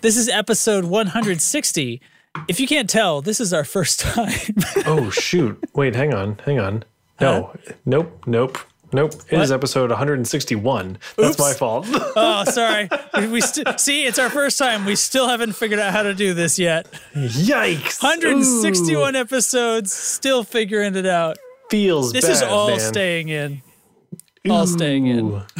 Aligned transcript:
This 0.00 0.16
is 0.16 0.28
episode 0.28 0.84
160. 0.84 2.00
If 2.48 2.60
you 2.60 2.66
can't 2.66 2.88
tell, 2.88 3.20
this 3.22 3.40
is 3.40 3.52
our 3.52 3.64
first 3.64 4.00
time. 4.00 4.38
oh 4.86 5.10
shoot! 5.10 5.58
Wait, 5.74 5.94
hang 5.96 6.14
on, 6.14 6.38
hang 6.44 6.58
on. 6.60 6.84
No, 7.20 7.54
nope, 7.84 8.22
nope, 8.26 8.58
nope. 8.92 9.12
It 9.28 9.38
is 9.40 9.50
What? 9.50 9.56
episode 9.56 9.90
161. 9.90 10.98
That's 11.16 11.30
Oops. 11.30 11.38
my 11.38 11.52
fault. 11.52 11.86
oh, 11.90 12.44
sorry. 12.44 12.88
We, 13.18 13.28
we 13.28 13.40
st- 13.40 13.78
see, 13.80 14.04
it's 14.06 14.18
our 14.18 14.30
first 14.30 14.58
time. 14.58 14.84
We 14.84 14.94
still 14.96 15.28
haven't 15.28 15.52
figured 15.54 15.80
out 15.80 15.92
how 15.92 16.02
to 16.04 16.14
do 16.14 16.32
this 16.34 16.58
yet. 16.58 16.86
Yikes! 17.14 18.02
161 18.02 19.16
Ooh, 19.16 19.18
episodes, 19.18 19.92
still 19.92 20.44
figuring 20.44 20.94
it 20.94 21.06
out. 21.06 21.36
feels 21.68 22.12
This 22.12 22.24
bad, 22.26 22.32
is 22.32 22.42
all 22.42 22.68
man. 22.70 22.80
staying 22.80 23.28
in. 23.28 23.62
All 24.48 24.66
staying 24.66 25.06
in. 25.06 25.42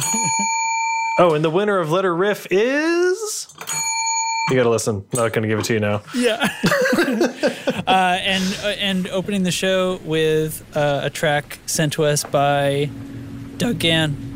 Oh, 1.19 1.35
and 1.35 1.43
the 1.45 1.49
winner 1.51 1.77
of 1.77 1.91
Letter 1.91 2.15
Riff 2.15 2.47
is. 2.49 3.53
You 4.49 4.57
gotta 4.57 4.69
listen. 4.69 5.05
I'm 5.13 5.19
Not 5.19 5.33
gonna 5.33 5.47
give 5.47 5.59
it 5.59 5.65
to 5.65 5.73
you 5.73 5.79
now. 5.79 6.01
Yeah. 6.15 6.35
uh, 7.87 8.17
and 8.21 8.43
uh, 8.63 8.67
and 8.79 9.07
opening 9.07 9.43
the 9.43 9.51
show 9.51 9.97
with 10.03 10.65
uh, 10.75 11.01
a 11.03 11.09
track 11.09 11.59
sent 11.65 11.93
to 11.93 12.03
us 12.03 12.23
by 12.23 12.89
Doug 13.57 13.79
Gann. 13.79 14.30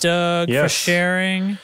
Doug, 0.00 0.48
for 0.48 0.68
sharing. 0.68 1.58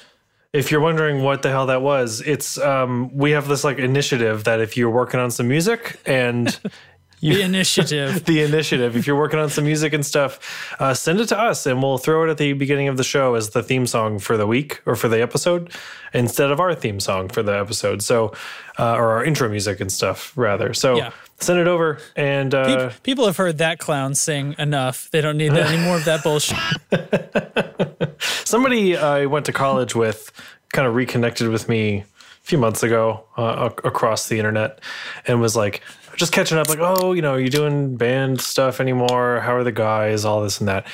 If 0.52 0.70
you're 0.70 0.80
wondering 0.80 1.22
what 1.22 1.42
the 1.42 1.50
hell 1.50 1.66
that 1.66 1.82
was, 1.82 2.20
it's 2.20 2.58
um, 2.58 3.10
we 3.16 3.32
have 3.32 3.48
this 3.48 3.64
like 3.64 3.78
initiative 3.78 4.44
that 4.44 4.60
if 4.60 4.76
you're 4.76 4.90
working 4.90 5.18
on 5.18 5.30
some 5.32 5.48
music 5.48 6.00
and 6.06 6.56
The 7.32 7.40
initiative. 7.40 8.24
the 8.26 8.42
initiative. 8.42 8.96
If 8.96 9.06
you're 9.06 9.16
working 9.16 9.38
on 9.38 9.48
some 9.48 9.64
music 9.64 9.94
and 9.94 10.04
stuff, 10.04 10.76
uh, 10.78 10.92
send 10.92 11.20
it 11.20 11.26
to 11.28 11.38
us 11.38 11.64
and 11.64 11.82
we'll 11.82 11.96
throw 11.96 12.26
it 12.26 12.30
at 12.30 12.36
the 12.36 12.52
beginning 12.52 12.88
of 12.88 12.98
the 12.98 13.04
show 13.04 13.34
as 13.34 13.50
the 13.50 13.62
theme 13.62 13.86
song 13.86 14.18
for 14.18 14.36
the 14.36 14.46
week 14.46 14.82
or 14.84 14.94
for 14.94 15.08
the 15.08 15.22
episode 15.22 15.72
instead 16.12 16.50
of 16.50 16.60
our 16.60 16.74
theme 16.74 17.00
song 17.00 17.28
for 17.28 17.42
the 17.42 17.58
episode. 17.58 18.02
So, 18.02 18.34
uh, 18.78 18.92
or 18.92 19.12
our 19.12 19.24
intro 19.24 19.48
music 19.48 19.80
and 19.80 19.90
stuff 19.90 20.36
rather. 20.36 20.74
So 20.74 20.96
Yeah. 20.96 21.12
Send 21.40 21.58
it 21.58 21.66
over 21.66 21.98
and 22.16 22.54
uh, 22.54 22.88
Pe- 22.88 22.94
People 23.02 23.26
have 23.26 23.36
heard 23.36 23.58
that 23.58 23.78
clown 23.78 24.14
sing 24.14 24.54
enough. 24.58 25.10
They 25.10 25.20
don't 25.20 25.36
need 25.36 25.52
any 25.52 25.82
more 25.82 25.96
of 25.96 26.04
that 26.04 26.22
bullshit. 26.22 26.58
somebody 28.44 28.96
I 28.96 29.26
went 29.26 29.46
to 29.46 29.52
college 29.52 29.94
with 29.94 30.32
kind 30.72 30.86
of 30.86 30.94
reconnected 30.94 31.48
with 31.48 31.68
me 31.68 31.98
a 31.98 32.04
few 32.42 32.58
months 32.58 32.82
ago 32.82 33.24
uh, 33.36 33.70
ac- 33.70 33.80
across 33.84 34.28
the 34.28 34.38
internet 34.38 34.80
and 35.26 35.40
was 35.40 35.56
like, 35.56 35.82
just 36.16 36.32
catching 36.32 36.58
up, 36.58 36.68
like, 36.68 36.78
oh, 36.80 37.12
you 37.12 37.22
know, 37.22 37.36
you 37.36 37.48
doing 37.48 37.96
band 37.96 38.40
stuff 38.40 38.80
anymore? 38.80 39.40
How 39.40 39.54
are 39.56 39.64
the 39.64 39.72
guys? 39.72 40.24
All 40.24 40.42
this 40.42 40.60
and 40.60 40.68
that. 40.68 40.86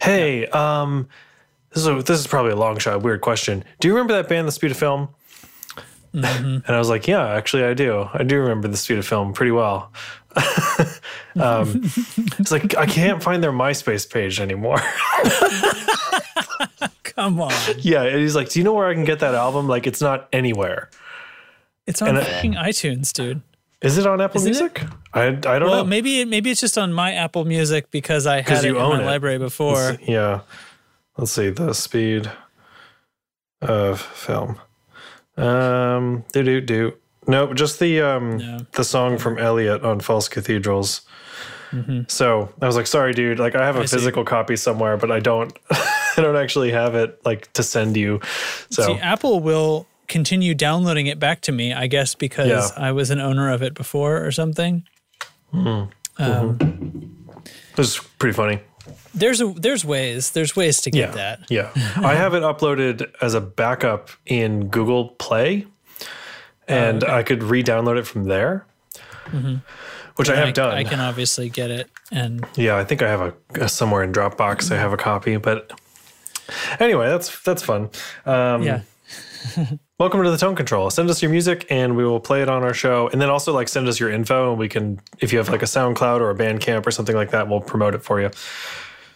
Hey, 0.00 0.46
um, 0.46 1.08
this 1.70 1.82
is 1.82 1.86
a, 1.88 2.02
this 2.02 2.18
is 2.18 2.26
probably 2.26 2.52
a 2.52 2.56
long 2.56 2.78
shot, 2.78 3.02
weird 3.02 3.20
question. 3.20 3.64
Do 3.80 3.88
you 3.88 3.94
remember 3.94 4.14
that 4.14 4.28
band, 4.28 4.48
The 4.48 4.52
Speed 4.52 4.70
of 4.70 4.76
Film? 4.76 5.08
And 6.12 6.62
I 6.68 6.78
was 6.78 6.88
like, 6.88 7.08
yeah, 7.08 7.26
actually, 7.26 7.64
I 7.64 7.74
do. 7.74 8.08
I 8.12 8.22
do 8.22 8.38
remember 8.38 8.68
The 8.68 8.76
Speed 8.76 8.98
of 8.98 9.06
Film 9.06 9.32
pretty 9.32 9.52
well. 9.52 9.92
um, 11.40 11.82
it's 12.38 12.52
like 12.52 12.76
I 12.76 12.86
can't 12.86 13.22
find 13.22 13.42
their 13.42 13.52
MySpace 13.52 14.08
page 14.10 14.40
anymore. 14.40 14.78
Come 17.04 17.40
on. 17.40 17.52
yeah, 17.78 18.02
and 18.04 18.20
he's 18.20 18.34
like, 18.34 18.48
do 18.48 18.58
you 18.58 18.64
know 18.64 18.72
where 18.72 18.88
I 18.88 18.94
can 18.94 19.04
get 19.04 19.20
that 19.20 19.34
album? 19.34 19.68
Like, 19.68 19.86
it's 19.86 20.00
not 20.00 20.28
anywhere. 20.32 20.88
It's 21.86 22.00
on 22.00 22.08
And 22.10 22.18
I- 22.18 22.24
fucking 22.24 22.54
iTunes, 22.54 23.12
dude. 23.12 23.42
Is 23.82 23.98
it 23.98 24.06
on 24.06 24.20
Apple 24.20 24.40
Isn't 24.46 24.52
it? 24.52 24.60
Music? 24.80 24.94
I 25.12 25.26
I 25.26 25.30
don't 25.32 25.68
Well, 25.68 25.78
know. 25.78 25.84
maybe 25.84 26.20
it, 26.20 26.28
maybe 26.28 26.52
it's 26.52 26.60
just 26.60 26.78
on 26.78 26.92
my 26.92 27.12
Apple 27.14 27.44
Music 27.44 27.90
because 27.90 28.26
I 28.28 28.40
had 28.40 28.64
it 28.64 28.68
you 28.68 28.76
in 28.76 28.82
own 28.82 28.98
my 28.98 29.02
it. 29.02 29.06
library 29.06 29.38
before. 29.38 29.98
Yeah. 30.06 30.42
Let's 31.16 31.32
see 31.32 31.50
the 31.50 31.72
speed 31.74 32.30
of 33.60 34.00
film. 34.00 34.60
Um, 35.36 36.24
do 36.32 36.42
do 36.42 36.60
do. 36.60 36.92
Nope, 37.26 37.54
just 37.54 37.78
the 37.78 38.00
um 38.02 38.36
No. 38.38 38.58
the 38.72 38.84
song 38.84 39.16
from 39.18 39.38
Elliott 39.38 39.82
on 39.84 40.00
False 40.00 40.28
Cathedrals. 40.28 41.02
So 42.08 42.52
I 42.60 42.66
was 42.66 42.76
like, 42.76 42.86
sorry, 42.86 43.14
dude. 43.14 43.38
Like 43.38 43.54
I 43.54 43.64
have 43.64 43.76
a 43.76 43.78
Mm-hmm. 43.78 43.86
See. 43.86 43.96
physical 43.96 44.24
copy 44.24 44.56
somewhere, 44.56 44.98
but 44.98 45.10
I 45.10 45.20
don't. 45.20 45.58
I 45.70 46.16
don't 46.20 46.36
actually 46.36 46.70
have 46.70 46.94
it 46.94 47.18
like 47.24 47.50
to 47.54 47.62
send 47.62 47.96
you. 47.96 48.20
So 48.70 48.82
See, 48.88 48.98
Apple 48.98 49.40
will 49.40 49.86
continue 50.06 50.54
downloading 50.54 51.06
it 51.06 51.18
back 51.18 51.40
to 51.42 51.52
me, 51.52 51.72
I 51.72 51.86
guess, 51.86 52.14
because 52.14 52.48
Yeah. 52.48 52.68
I 52.76 52.92
was 52.92 53.08
an 53.08 53.20
owner 53.20 53.50
of 53.50 53.62
it 53.62 53.72
before 53.72 54.22
or 54.22 54.30
something. 54.32 54.84
it's 57.78 57.98
pretty 58.18 58.34
funny. 58.34 58.60
There's 59.14 59.40
a 59.40 59.46
there's 59.46 59.84
ways 59.84 60.30
there's 60.30 60.56
ways 60.56 60.80
to 60.82 60.90
get 60.90 61.12
that. 61.14 61.50
Yeah. 61.50 61.70
I 61.96 62.14
have 62.14 62.34
it 62.34 62.42
uploaded 62.42 63.12
as 63.20 63.34
a 63.34 63.40
backup 63.40 64.10
in 64.26 64.68
Google 64.68 65.08
Play, 65.10 65.66
and 66.66 67.04
I 67.04 67.22
could 67.22 67.42
re 67.42 67.62
download 67.62 67.98
it 67.98 68.06
from 68.06 68.24
there, 68.24 68.66
which 70.16 70.30
I 70.30 70.36
have 70.36 70.48
I, 70.48 70.52
done. 70.52 70.74
I 70.74 70.84
can 70.84 71.00
obviously 71.00 71.48
get 71.48 71.70
it, 71.70 71.90
and 72.10 72.46
yeah, 72.54 72.76
I 72.76 72.84
think 72.84 73.02
I 73.02 73.08
have 73.08 73.20
a, 73.20 73.34
a 73.64 73.68
somewhere 73.68 74.02
in 74.02 74.12
Dropbox, 74.12 74.72
I 74.72 74.78
have 74.78 74.92
a 74.92 74.96
copy, 74.96 75.36
but 75.36 75.72
anyway, 76.80 77.08
that's 77.08 77.42
that's 77.42 77.62
fun. 77.62 77.90
Um, 78.24 78.62
yeah, 78.62 78.80
Welcome 79.98 80.22
to 80.24 80.30
the 80.30 80.36
Tone 80.36 80.56
Control. 80.56 80.90
Send 80.90 81.10
us 81.10 81.22
your 81.22 81.30
music 81.30 81.66
and 81.70 81.96
we 81.96 82.04
will 82.04 82.20
play 82.20 82.42
it 82.42 82.48
on 82.48 82.62
our 82.62 82.74
show. 82.74 83.08
And 83.08 83.20
then 83.20 83.30
also 83.30 83.52
like 83.52 83.68
send 83.68 83.86
us 83.88 84.00
your 84.00 84.10
info 84.10 84.50
and 84.50 84.58
we 84.58 84.68
can, 84.68 85.00
if 85.20 85.32
you 85.32 85.38
have 85.38 85.48
like 85.48 85.62
a 85.62 85.66
SoundCloud 85.66 86.20
or 86.20 86.30
a 86.30 86.34
Bandcamp 86.34 86.86
or 86.86 86.90
something 86.90 87.14
like 87.14 87.30
that, 87.30 87.48
we'll 87.48 87.60
promote 87.60 87.94
it 87.94 88.02
for 88.02 88.20
you. 88.20 88.30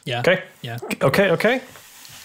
Yeah, 0.07 0.21
Okay. 0.21 0.43
yeah. 0.63 0.79
Okay. 1.03 1.31
Okay. 1.31 1.61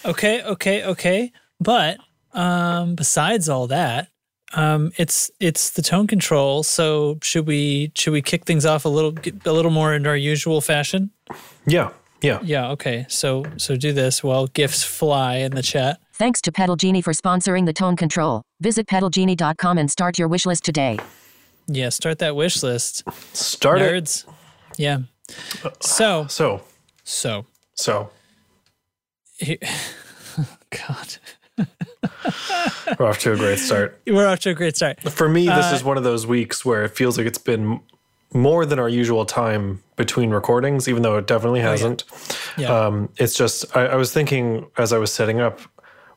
Okay, 0.06 0.42
okay, 0.42 0.82
okay. 0.84 1.32
But 1.60 1.98
um, 2.32 2.94
besides 2.96 3.48
all 3.48 3.66
that, 3.68 4.08
um, 4.54 4.90
it's 4.96 5.30
it's 5.40 5.70
the 5.70 5.82
tone 5.82 6.06
control. 6.06 6.62
So 6.62 7.18
should 7.22 7.46
we 7.46 7.92
should 7.94 8.12
we 8.12 8.22
kick 8.22 8.44
things 8.44 8.64
off 8.66 8.84
a 8.84 8.88
little 8.88 9.14
a 9.44 9.52
little 9.52 9.70
more 9.70 9.94
in 9.94 10.06
our 10.06 10.16
usual 10.16 10.60
fashion? 10.60 11.10
Yeah. 11.66 11.90
Yeah. 12.20 12.40
Yeah. 12.42 12.70
Okay. 12.72 13.04
So 13.08 13.44
so 13.58 13.76
do 13.76 13.92
this 13.92 14.22
while 14.24 14.46
gifts 14.48 14.82
fly 14.84 15.36
in 15.36 15.52
the 15.52 15.62
chat. 15.62 16.00
Thanks 16.14 16.40
to 16.42 16.52
Pedal 16.52 16.76
Genie 16.76 17.02
for 17.02 17.12
sponsoring 17.12 17.66
the 17.66 17.72
tone 17.72 17.96
control. 17.96 18.42
Visit 18.60 18.86
pedalgenie.com 18.86 19.78
and 19.78 19.90
start 19.90 20.18
your 20.18 20.28
wishlist 20.28 20.60
today. 20.62 20.98
Yeah. 21.66 21.88
Start 21.90 22.18
that 22.18 22.34
wish 22.36 22.62
list, 22.62 23.04
Start 23.36 23.80
it. 23.82 24.24
Yeah. 24.78 24.98
So 25.80 26.26
So, 26.28 26.62
so 27.04 27.46
so 27.74 28.10
God, 30.70 31.16
we're 32.98 33.06
off 33.06 33.18
to 33.20 33.32
a 33.32 33.36
great 33.36 33.58
start. 33.58 34.00
we're 34.06 34.26
off 34.26 34.38
to 34.40 34.50
a 34.50 34.54
great 34.54 34.76
start. 34.76 35.00
For 35.02 35.28
me, 35.28 35.46
this 35.46 35.66
Uh, 35.72 35.74
is 35.74 35.84
one 35.84 35.96
of 35.96 36.04
those 36.04 36.26
weeks 36.26 36.64
where 36.64 36.84
it 36.84 36.90
feels 36.96 37.18
like 37.18 37.26
it's 37.26 37.38
been 37.38 37.80
more 38.32 38.64
than 38.64 38.78
our 38.78 38.88
usual 38.88 39.26
time 39.26 39.82
between 39.96 40.30
recordings, 40.30 40.88
even 40.88 41.02
though 41.02 41.18
it 41.18 41.26
definitely 41.26 41.60
hasn't. 41.60 42.04
Yeah. 42.56 42.86
Um, 42.86 43.10
it's 43.18 43.34
just, 43.36 43.76
I, 43.76 43.88
I 43.88 43.96
was 43.96 44.12
thinking 44.12 44.66
as 44.78 44.92
I 44.92 44.98
was 44.98 45.12
setting 45.12 45.40
up, 45.40 45.60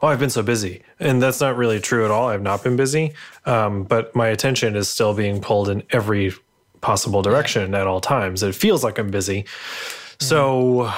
oh, 0.02 0.08
I've 0.08 0.20
been 0.20 0.30
so 0.30 0.42
busy. 0.42 0.82
And 1.00 1.22
that's 1.22 1.42
not 1.42 1.58
really 1.58 1.80
true 1.82 2.06
at 2.06 2.12
all. 2.12 2.30
I've 2.30 2.42
not 2.42 2.64
been 2.64 2.78
busy. 2.78 3.14
Um, 3.46 3.84
but 3.84 4.16
my 4.16 4.28
attention 4.28 4.76
is 4.78 4.88
still 4.88 5.14
being 5.14 5.42
pulled 5.42 5.68
in 5.68 5.84
every 5.90 6.34
possible 6.80 7.22
direction 7.22 7.76
at 7.76 7.86
all 7.88 8.00
times. 8.00 8.44
It 8.44 8.56
feels 8.56 8.82
like 8.84 8.98
I'm 8.98 9.10
busy. 9.12 9.44
So, 10.20 10.94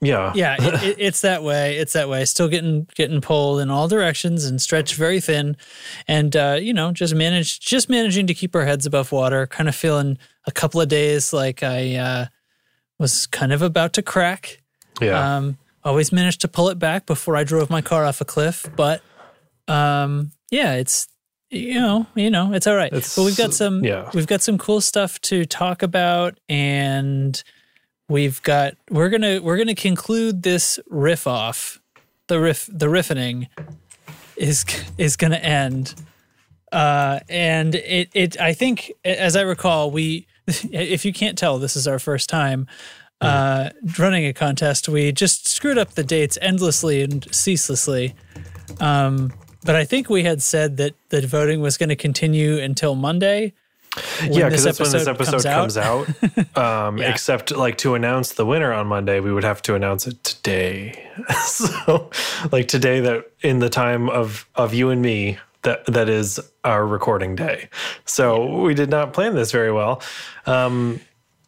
yeah. 0.00 0.32
yeah, 0.34 0.56
it, 0.58 0.82
it, 0.82 0.96
it's 0.98 1.20
that 1.22 1.42
way. 1.42 1.76
It's 1.76 1.92
that 1.94 2.08
way. 2.08 2.24
Still 2.24 2.48
getting 2.48 2.86
getting 2.94 3.20
pulled 3.20 3.60
in 3.60 3.70
all 3.70 3.88
directions 3.88 4.44
and 4.44 4.60
stretched 4.60 4.94
very 4.94 5.20
thin, 5.20 5.56
and 6.06 6.34
uh, 6.36 6.58
you 6.60 6.72
know, 6.72 6.92
just 6.92 7.14
manage 7.14 7.60
just 7.60 7.88
managing 7.88 8.26
to 8.26 8.34
keep 8.34 8.54
our 8.54 8.64
heads 8.64 8.86
above 8.86 9.12
water. 9.12 9.46
Kind 9.46 9.68
of 9.68 9.74
feeling 9.74 10.18
a 10.46 10.52
couple 10.52 10.80
of 10.80 10.88
days 10.88 11.32
like 11.32 11.62
I 11.62 11.96
uh, 11.96 12.26
was 12.98 13.26
kind 13.26 13.52
of 13.52 13.62
about 13.62 13.92
to 13.94 14.02
crack. 14.02 14.62
Yeah. 15.00 15.36
Um, 15.36 15.58
always 15.84 16.12
managed 16.12 16.40
to 16.40 16.48
pull 16.48 16.68
it 16.68 16.78
back 16.78 17.06
before 17.06 17.36
I 17.36 17.44
drove 17.44 17.70
my 17.70 17.80
car 17.80 18.04
off 18.04 18.20
a 18.20 18.24
cliff, 18.24 18.66
but 18.76 19.02
um, 19.68 20.32
yeah, 20.50 20.74
it's 20.74 21.08
you 21.50 21.74
know, 21.74 22.06
you 22.14 22.30
know, 22.30 22.52
it's 22.52 22.66
all 22.66 22.74
right. 22.76 22.92
It's- 22.92 23.14
but 23.16 23.24
we've 23.24 23.36
got 23.36 23.54
some, 23.54 23.84
yeah. 23.84 24.10
we've 24.14 24.26
got 24.26 24.42
some 24.42 24.58
cool 24.58 24.80
stuff 24.80 25.20
to 25.22 25.44
talk 25.44 25.82
about, 25.82 26.38
and 26.48 27.42
we've 28.08 28.42
got 28.42 28.74
we're 28.90 29.08
gonna 29.08 29.40
we're 29.42 29.56
gonna 29.56 29.74
conclude 29.74 30.42
this 30.42 30.78
riff 30.88 31.26
off. 31.26 31.80
The 32.28 32.40
riff, 32.40 32.68
the 32.72 32.86
riffing 32.86 33.48
is 34.36 34.64
is 34.98 35.16
gonna 35.16 35.36
end, 35.36 35.94
uh, 36.72 37.20
and 37.28 37.74
it 37.74 38.10
it 38.14 38.40
I 38.40 38.52
think 38.52 38.92
as 39.04 39.36
I 39.36 39.42
recall, 39.42 39.90
we 39.90 40.26
if 40.46 41.04
you 41.04 41.12
can't 41.12 41.38
tell, 41.38 41.58
this 41.58 41.76
is 41.76 41.86
our 41.86 41.98
first 41.98 42.28
time 42.28 42.66
uh, 43.20 43.70
running 43.98 44.26
a 44.26 44.32
contest. 44.32 44.88
We 44.88 45.12
just 45.12 45.48
screwed 45.48 45.78
up 45.78 45.92
the 45.92 46.04
dates 46.04 46.38
endlessly 46.40 47.02
and 47.02 47.26
ceaselessly. 47.34 48.14
Um, 48.80 49.32
but 49.64 49.74
I 49.74 49.84
think 49.84 50.08
we 50.08 50.22
had 50.22 50.42
said 50.42 50.76
that 50.76 50.94
the 51.08 51.26
voting 51.26 51.60
was 51.60 51.76
going 51.76 51.88
to 51.88 51.96
continue 51.96 52.58
until 52.58 52.94
Monday. 52.94 53.52
Yeah, 54.24 54.48
because 54.48 54.64
that's 54.64 54.80
when 54.80 54.90
this 54.90 55.06
episode 55.06 55.42
comes 55.42 55.74
comes 55.74 55.76
out. 55.76 56.08
um, 56.56 56.98
Yeah. 56.98 57.10
Except, 57.10 57.50
like, 57.50 57.78
to 57.78 57.94
announce 57.94 58.32
the 58.32 58.46
winner 58.46 58.72
on 58.72 58.86
Monday, 58.86 59.20
we 59.20 59.32
would 59.32 59.44
have 59.44 59.62
to 59.62 59.74
announce 59.74 60.06
it 60.06 60.22
today. 60.24 61.08
so, 61.44 62.10
like 62.52 62.68
today, 62.68 63.00
that 63.00 63.30
in 63.42 63.58
the 63.58 63.68
time 63.70 64.08
of 64.08 64.46
of 64.54 64.74
you 64.74 64.90
and 64.90 65.02
me, 65.02 65.38
that 65.62 65.84
that 65.86 66.08
is 66.08 66.38
our 66.64 66.86
recording 66.86 67.34
day. 67.36 67.68
So 68.04 68.60
we 68.62 68.74
did 68.74 68.90
not 68.90 69.12
plan 69.12 69.34
this 69.34 69.50
very 69.52 69.72
well. 69.72 70.02
Um, 70.46 71.00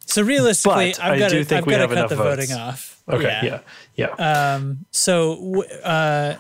So 0.07 0.23
realistically, 0.23 0.95
I've 0.97 1.19
got 1.19 1.31
do 1.31 1.39
to 1.39 1.45
think 1.45 1.61
I've 1.61 1.67
we 1.67 1.75
have 1.75 1.91
cut 1.91 1.99
enough 1.99 2.11
the 2.11 2.17
votes. 2.17 2.47
voting 2.49 2.57
off. 2.57 3.03
okay, 3.09 3.41
yeah, 3.43 3.61
yeah. 3.95 4.55
Um, 4.55 4.87
so 4.91 5.65
uh, 5.85 6.37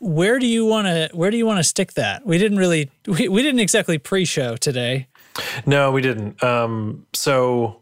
where 0.00 0.38
do 0.38 0.46
you 0.46 0.64
want 0.66 0.86
to 0.86 1.08
where 1.12 1.30
do 1.30 1.36
you 1.36 1.46
want 1.46 1.58
to 1.58 1.64
stick 1.64 1.92
that? 1.94 2.26
We 2.26 2.38
didn't 2.38 2.58
really 2.58 2.90
we, 3.06 3.28
we 3.28 3.42
didn't 3.42 3.60
exactly 3.60 3.98
pre-show 3.98 4.56
today. 4.56 5.06
No, 5.66 5.90
we 5.92 6.02
didn't. 6.02 6.42
Um, 6.42 7.06
so 7.12 7.80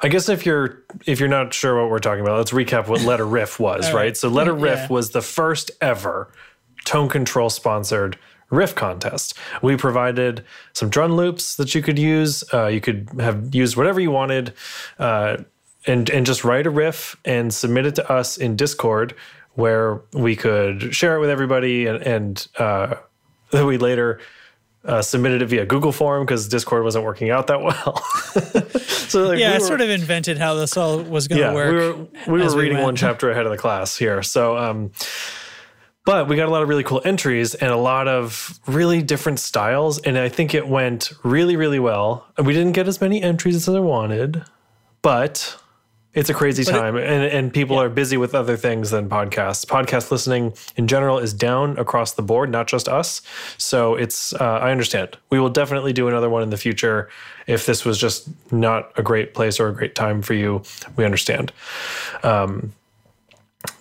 I 0.00 0.08
guess 0.08 0.28
if 0.28 0.44
you're 0.46 0.82
if 1.06 1.20
you're 1.20 1.28
not 1.28 1.52
sure 1.54 1.80
what 1.80 1.90
we're 1.90 1.98
talking 1.98 2.22
about, 2.22 2.38
let's 2.38 2.52
recap 2.52 2.88
what 2.88 3.02
Letter 3.02 3.26
Riff 3.38 3.60
was, 3.60 3.86
right? 3.86 3.94
right. 3.94 4.16
So 4.16 4.28
Letter 4.28 4.54
Yeah. 4.56 4.62
Riff 4.62 4.90
was 4.90 5.10
the 5.10 5.22
first 5.22 5.70
ever 5.80 6.32
tone 6.84 7.08
control 7.08 7.50
sponsored 7.50 8.18
riff 8.50 8.74
contest. 8.74 9.34
We 9.62 9.76
provided 9.76 10.44
some 10.72 10.88
drum 10.90 11.12
loops 11.12 11.54
that 11.56 11.74
you 11.74 11.82
could 11.82 11.98
use. 11.98 12.42
Uh, 12.52 12.66
you 12.66 12.80
could 12.80 13.08
have 13.20 13.54
used 13.54 13.76
whatever 13.76 14.00
you 14.00 14.10
wanted. 14.10 14.54
Uh, 14.98 15.38
and 15.86 16.10
and 16.10 16.26
just 16.26 16.44
write 16.44 16.66
a 16.66 16.70
riff 16.70 17.16
and 17.24 17.54
submit 17.54 17.86
it 17.86 17.94
to 17.94 18.12
us 18.12 18.36
in 18.36 18.54
Discord, 18.56 19.14
where 19.54 20.02
we 20.12 20.36
could 20.36 20.94
share 20.94 21.16
it 21.16 21.20
with 21.20 21.30
everybody, 21.30 21.86
and 21.86 22.02
and 22.02 22.48
uh, 22.58 22.96
we 23.52 23.78
later. 23.78 24.20
Uh, 24.82 25.02
submitted 25.02 25.42
it 25.42 25.46
via 25.46 25.66
Google 25.66 25.92
form 25.92 26.24
because 26.24 26.48
Discord 26.48 26.84
wasn't 26.84 27.04
working 27.04 27.28
out 27.28 27.48
that 27.48 27.60
well. 27.60 28.02
so 28.80 29.26
like, 29.28 29.38
yeah, 29.38 29.50
we 29.50 29.56
I 29.56 29.58
sort 29.58 29.82
of 29.82 29.90
invented 29.90 30.38
how 30.38 30.54
this 30.54 30.74
all 30.74 31.02
was 31.02 31.28
going 31.28 31.38
to 31.38 31.48
yeah, 31.48 31.54
work. 31.54 31.70
we 32.26 32.32
were 32.32 32.38
we 32.38 32.42
were 32.42 32.56
reading 32.56 32.78
went. 32.78 32.84
one 32.84 32.96
chapter 32.96 33.30
ahead 33.30 33.44
of 33.44 33.52
the 33.52 33.58
class 33.58 33.98
here. 33.98 34.22
So 34.22 34.56
um 34.56 34.90
but 36.06 36.28
we 36.28 36.36
got 36.36 36.48
a 36.48 36.50
lot 36.50 36.62
of 36.62 36.70
really 36.70 36.82
cool 36.82 37.02
entries 37.04 37.54
and 37.54 37.70
a 37.70 37.76
lot 37.76 38.08
of 38.08 38.58
really 38.66 39.02
different 39.02 39.38
styles 39.38 39.98
and 39.98 40.16
I 40.16 40.30
think 40.30 40.54
it 40.54 40.66
went 40.66 41.12
really 41.24 41.56
really 41.56 41.78
well. 41.78 42.26
We 42.42 42.54
didn't 42.54 42.72
get 42.72 42.88
as 42.88 43.02
many 43.02 43.22
entries 43.22 43.56
as 43.56 43.68
I 43.68 43.80
wanted, 43.80 44.44
but 45.02 45.59
it's 46.12 46.28
a 46.28 46.34
crazy 46.34 46.64
time 46.64 46.96
and, 46.96 47.24
and 47.24 47.52
people 47.52 47.78
are 47.80 47.88
busy 47.88 48.16
with 48.16 48.34
other 48.34 48.56
things 48.56 48.90
than 48.90 49.08
podcasts. 49.08 49.64
Podcast 49.64 50.10
listening 50.10 50.54
in 50.76 50.88
general 50.88 51.18
is 51.18 51.32
down 51.32 51.78
across 51.78 52.12
the 52.12 52.22
board, 52.22 52.50
not 52.50 52.66
just 52.66 52.88
us. 52.88 53.22
So 53.58 53.94
it's, 53.94 54.32
uh, 54.34 54.58
I 54.60 54.72
understand. 54.72 55.16
We 55.30 55.38
will 55.38 55.50
definitely 55.50 55.92
do 55.92 56.08
another 56.08 56.28
one 56.28 56.42
in 56.42 56.50
the 56.50 56.56
future. 56.56 57.08
If 57.46 57.66
this 57.66 57.84
was 57.84 57.96
just 57.98 58.28
not 58.52 58.92
a 58.96 59.02
great 59.02 59.34
place 59.34 59.60
or 59.60 59.68
a 59.68 59.74
great 59.74 59.94
time 59.94 60.20
for 60.20 60.34
you, 60.34 60.62
we 60.96 61.04
understand. 61.04 61.52
Um, 62.24 62.72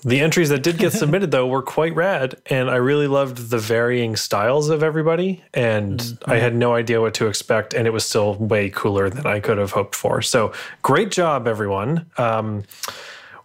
the 0.04 0.20
entries 0.20 0.50
that 0.50 0.62
did 0.64 0.78
get 0.78 0.92
submitted 0.92 1.32
though 1.32 1.48
were 1.48 1.62
quite 1.62 1.96
rad 1.96 2.36
and 2.48 2.70
i 2.70 2.76
really 2.76 3.08
loved 3.08 3.50
the 3.50 3.58
varying 3.58 4.16
styles 4.16 4.70
of 4.70 4.84
everybody 4.84 5.42
and 5.54 6.18
i 6.26 6.36
had 6.38 6.54
no 6.56 6.74
idea 6.74 7.00
what 7.00 7.14
to 7.14 7.28
expect 7.28 7.74
and 7.74 7.88
it 7.88 7.92
was 7.92 8.04
still 8.06 8.36
way 8.36 8.70
cooler 8.70 9.10
than 9.10 9.26
i 9.26 9.40
could 9.40 9.58
have 9.58 9.72
hoped 9.72 9.96
for 9.96 10.22
so 10.22 10.52
great 10.82 11.12
job 11.12 11.48
everyone 11.48 12.06
um, 12.18 12.64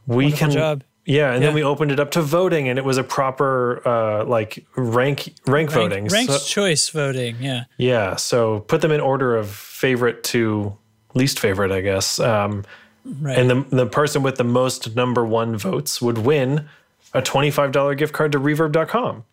we 0.06 0.24
Wonderful 0.24 0.38
can 0.38 0.50
job. 0.50 0.84
yeah 1.06 1.32
and 1.32 1.42
then 1.42 1.54
we 1.54 1.62
opened 1.62 1.90
it 1.92 2.00
up 2.00 2.10
to 2.12 2.20
voting 2.22 2.68
and 2.68 2.78
it 2.78 2.84
was 2.84 2.98
a 2.98 3.04
proper 3.04 3.80
uh, 3.86 4.24
like 4.24 4.64
rank 4.76 5.34
rank, 5.46 5.70
voting 5.70 6.06
Ranked 6.08 6.32
So- 6.32 6.38
choice 6.38 6.88
voting. 6.88 7.36
Yeah. 7.40 7.64
yeah 7.78 8.16
so 8.16 8.60
put 8.60 8.80
them 8.80 8.90
in 8.90 9.00
order 9.00 9.36
of 9.36 9.48
favorite 9.50 10.24
to 10.24 10.76
least 11.14 11.38
favorite 11.38 11.70
i 11.70 11.80
guess 11.80 12.18
um, 12.18 12.64
Right. 13.04 13.38
and 13.38 13.50
the, 13.50 13.76
the 13.76 13.86
person 13.86 14.22
with 14.22 14.36
the 14.36 14.44
most 14.44 14.96
number 14.96 15.24
one 15.26 15.56
votes 15.56 16.00
would 16.00 16.18
win 16.18 16.68
a 17.12 17.20
$25 17.22 17.98
gift 17.98 18.12
card 18.14 18.32
to 18.32 18.38
reverb.com 18.40 19.24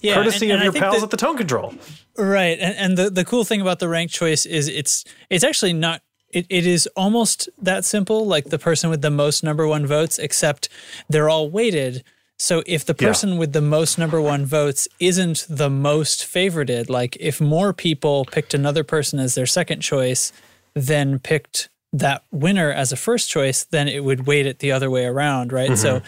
yeah. 0.00 0.14
courtesy 0.14 0.50
and- 0.50 0.60
and 0.60 0.68
of 0.68 0.74
your 0.74 0.82
pals 0.82 0.96
that- 0.96 1.04
at 1.04 1.10
the 1.10 1.16
tone 1.16 1.36
control 1.36 1.74
Right. 2.16 2.58
And, 2.60 2.76
and 2.76 2.96
the, 2.98 3.10
the 3.10 3.24
cool 3.24 3.44
thing 3.44 3.60
about 3.60 3.80
the 3.80 3.88
ranked 3.88 4.14
choice 4.14 4.46
is 4.46 4.68
it's 4.68 5.04
it's 5.30 5.42
actually 5.42 5.72
not 5.72 6.00
it, 6.30 6.46
it 6.48 6.64
is 6.66 6.88
almost 6.96 7.48
that 7.60 7.84
simple, 7.84 8.24
like 8.26 8.46
the 8.46 8.58
person 8.58 8.88
with 8.88 9.02
the 9.02 9.10
most 9.10 9.42
number 9.44 9.66
one 9.66 9.84
votes, 9.84 10.18
except 10.20 10.68
they're 11.08 11.28
all 11.28 11.50
weighted. 11.50 12.04
So 12.38 12.62
if 12.66 12.84
the 12.84 12.94
Yeah. 13.00 13.08
person 13.08 13.36
with 13.36 13.52
the 13.52 13.60
most 13.60 13.98
number 13.98 14.20
one 14.20 14.44
votes 14.46 14.86
isn't 15.00 15.44
the 15.48 15.68
most 15.70 16.20
favorited, 16.22 16.88
like 16.88 17.16
if 17.18 17.40
more 17.40 17.72
people 17.72 18.24
picked 18.24 18.54
another 18.54 18.84
person 18.84 19.18
as 19.18 19.34
their 19.34 19.46
second 19.46 19.80
choice, 19.80 20.32
then 20.74 21.18
picked 21.18 21.68
that 21.98 22.24
winner 22.32 22.70
as 22.72 22.92
a 22.92 22.96
first 22.96 23.30
choice, 23.30 23.64
then 23.64 23.86
it 23.88 24.02
would 24.04 24.26
weight 24.26 24.46
it 24.46 24.58
the 24.58 24.72
other 24.72 24.90
way 24.90 25.04
around, 25.06 25.52
right? 25.52 25.78
So 25.78 26.02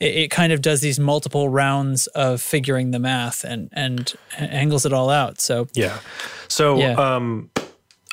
it, 0.00 0.14
it 0.16 0.30
kind 0.30 0.50
of 0.52 0.62
does 0.62 0.80
these 0.80 0.98
multiple 0.98 1.48
rounds 1.48 2.06
of 2.08 2.40
figuring 2.40 2.90
the 2.90 2.98
math 2.98 3.44
and 3.44 3.68
and 3.72 4.14
angles 4.38 4.86
it 4.86 4.92
all 4.92 5.10
out. 5.10 5.40
So 5.40 5.68
yeah 5.74 5.98
so 6.48 6.78
Yeah. 6.78 6.92
um, 6.94 7.50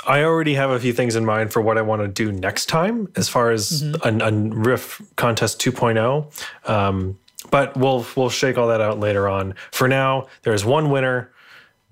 i 0.06 0.24
already 0.24 0.56
have 0.56 0.70
a 0.72 0.80
few 0.80 0.92
things 0.92 1.16
in 1.16 1.24
mind 1.24 1.54
for 1.54 1.62
what 1.62 1.78
i 1.78 1.82
want 1.82 2.02
to 2.02 2.08
do 2.10 2.30
next 2.32 2.66
time 2.66 3.08
as 3.16 3.30
far 3.30 3.52
as 3.52 3.84
Mm-hmm. 3.84 4.22
a, 4.22 4.26
a 4.28 4.32
riff 4.60 5.02
contest 5.16 5.62
2.0 5.62 6.28
um, 6.70 7.18
but 7.52 7.76
we'll 7.78 8.06
we'll 8.16 8.30
shake 8.30 8.58
all 8.58 8.68
that 8.68 8.82
out 8.82 9.00
later 9.00 9.30
on 9.30 9.54
for 9.72 9.88
now 9.88 10.28
there's 10.42 10.66
one 10.66 10.90
winner 10.90 11.32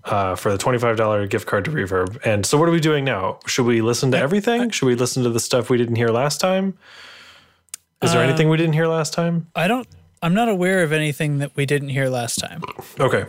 uh, 0.05 0.35
for 0.35 0.51
the 0.51 0.57
$25 0.57 1.29
gift 1.29 1.47
card 1.47 1.65
to 1.65 1.71
Reverb. 1.71 2.19
And 2.25 2.45
so, 2.45 2.57
what 2.57 2.67
are 2.67 2.71
we 2.71 2.79
doing 2.79 3.05
now? 3.05 3.39
Should 3.45 3.65
we 3.65 3.81
listen 3.81 4.11
to 4.11 4.17
everything? 4.17 4.69
Should 4.69 4.85
we 4.85 4.95
listen 4.95 5.23
to 5.23 5.29
the 5.29 5.39
stuff 5.39 5.69
we 5.69 5.77
didn't 5.77 5.95
hear 5.95 6.09
last 6.09 6.39
time? 6.39 6.77
Is 8.01 8.13
there 8.13 8.23
anything 8.23 8.49
we 8.49 8.57
didn't 8.57 8.73
hear 8.73 8.87
last 8.87 9.13
time? 9.13 9.47
I 9.55 9.67
don't. 9.67 9.87
I'm 10.23 10.33
not 10.33 10.49
aware 10.49 10.83
of 10.83 10.91
anything 10.91 11.37
that 11.39 11.55
we 11.55 11.65
didn't 11.65 11.89
hear 11.89 12.09
last 12.09 12.39
time. 12.39 12.61
Okay. 12.99 13.25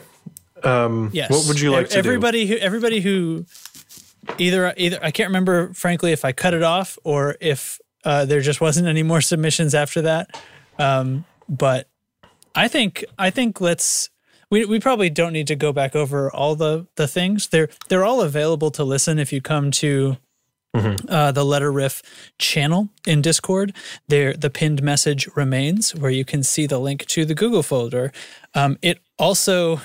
Yes. 1.13 1.31
What 1.31 1.47
would 1.47 1.61
you 1.61 1.71
like 1.71 1.89
to 1.89 1.95
do? 1.95 1.99
everybody 1.99 2.47
who 2.47 2.57
everybody 2.57 3.01
who 3.01 3.45
either 4.39 4.73
either 4.77 4.99
I 5.03 5.11
can't 5.11 5.29
remember 5.29 5.73
frankly 5.75 6.13
if 6.13 6.25
I 6.25 6.33
cut 6.33 6.55
it 6.55 6.63
off 6.63 6.99
or 7.05 7.37
if 7.41 7.81
uh, 8.05 8.25
there 8.25 8.41
just 8.41 8.61
wasn't 8.61 8.89
any 8.89 9.03
more 9.03 9.21
submissions 9.21 9.75
after 9.75 10.03
that. 10.03 10.41
Um, 10.79 11.25
but 11.49 11.89
I 12.55 12.69
think 12.69 13.05
I 13.19 13.31
think 13.31 13.61
let's 13.61 14.11
we, 14.53 14.67
we 14.67 14.79
probably 14.79 15.09
don't 15.09 15.33
need 15.33 15.47
to 15.47 15.57
go 15.57 15.73
back 15.73 15.97
over 15.97 16.31
all 16.31 16.55
the 16.55 16.87
the 16.97 17.09
things. 17.09 17.49
They're 17.49 17.71
they're 17.89 18.05
all 18.05 18.21
available 18.21 18.71
to 18.73 18.85
listen 18.85 19.19
if 19.19 19.33
you 19.33 19.41
come 19.41 19.71
to 19.73 20.19
uh, 21.09 21.33
the 21.33 21.45
letter 21.45 21.73
riff 21.73 22.03
channel 22.39 22.91
in 23.07 23.23
Discord. 23.23 23.75
There, 24.09 24.35
the 24.35 24.51
pinned 24.51 24.83
message 24.83 25.27
remains 25.35 25.95
where 25.95 26.11
you 26.11 26.25
can 26.25 26.43
see 26.43 26.67
the 26.67 26.79
link 26.79 27.07
to 27.07 27.25
the 27.25 27.35
Google 27.35 27.63
folder. 27.63 28.13
Um, 28.55 28.79
it 28.83 29.01
also, 29.19 29.81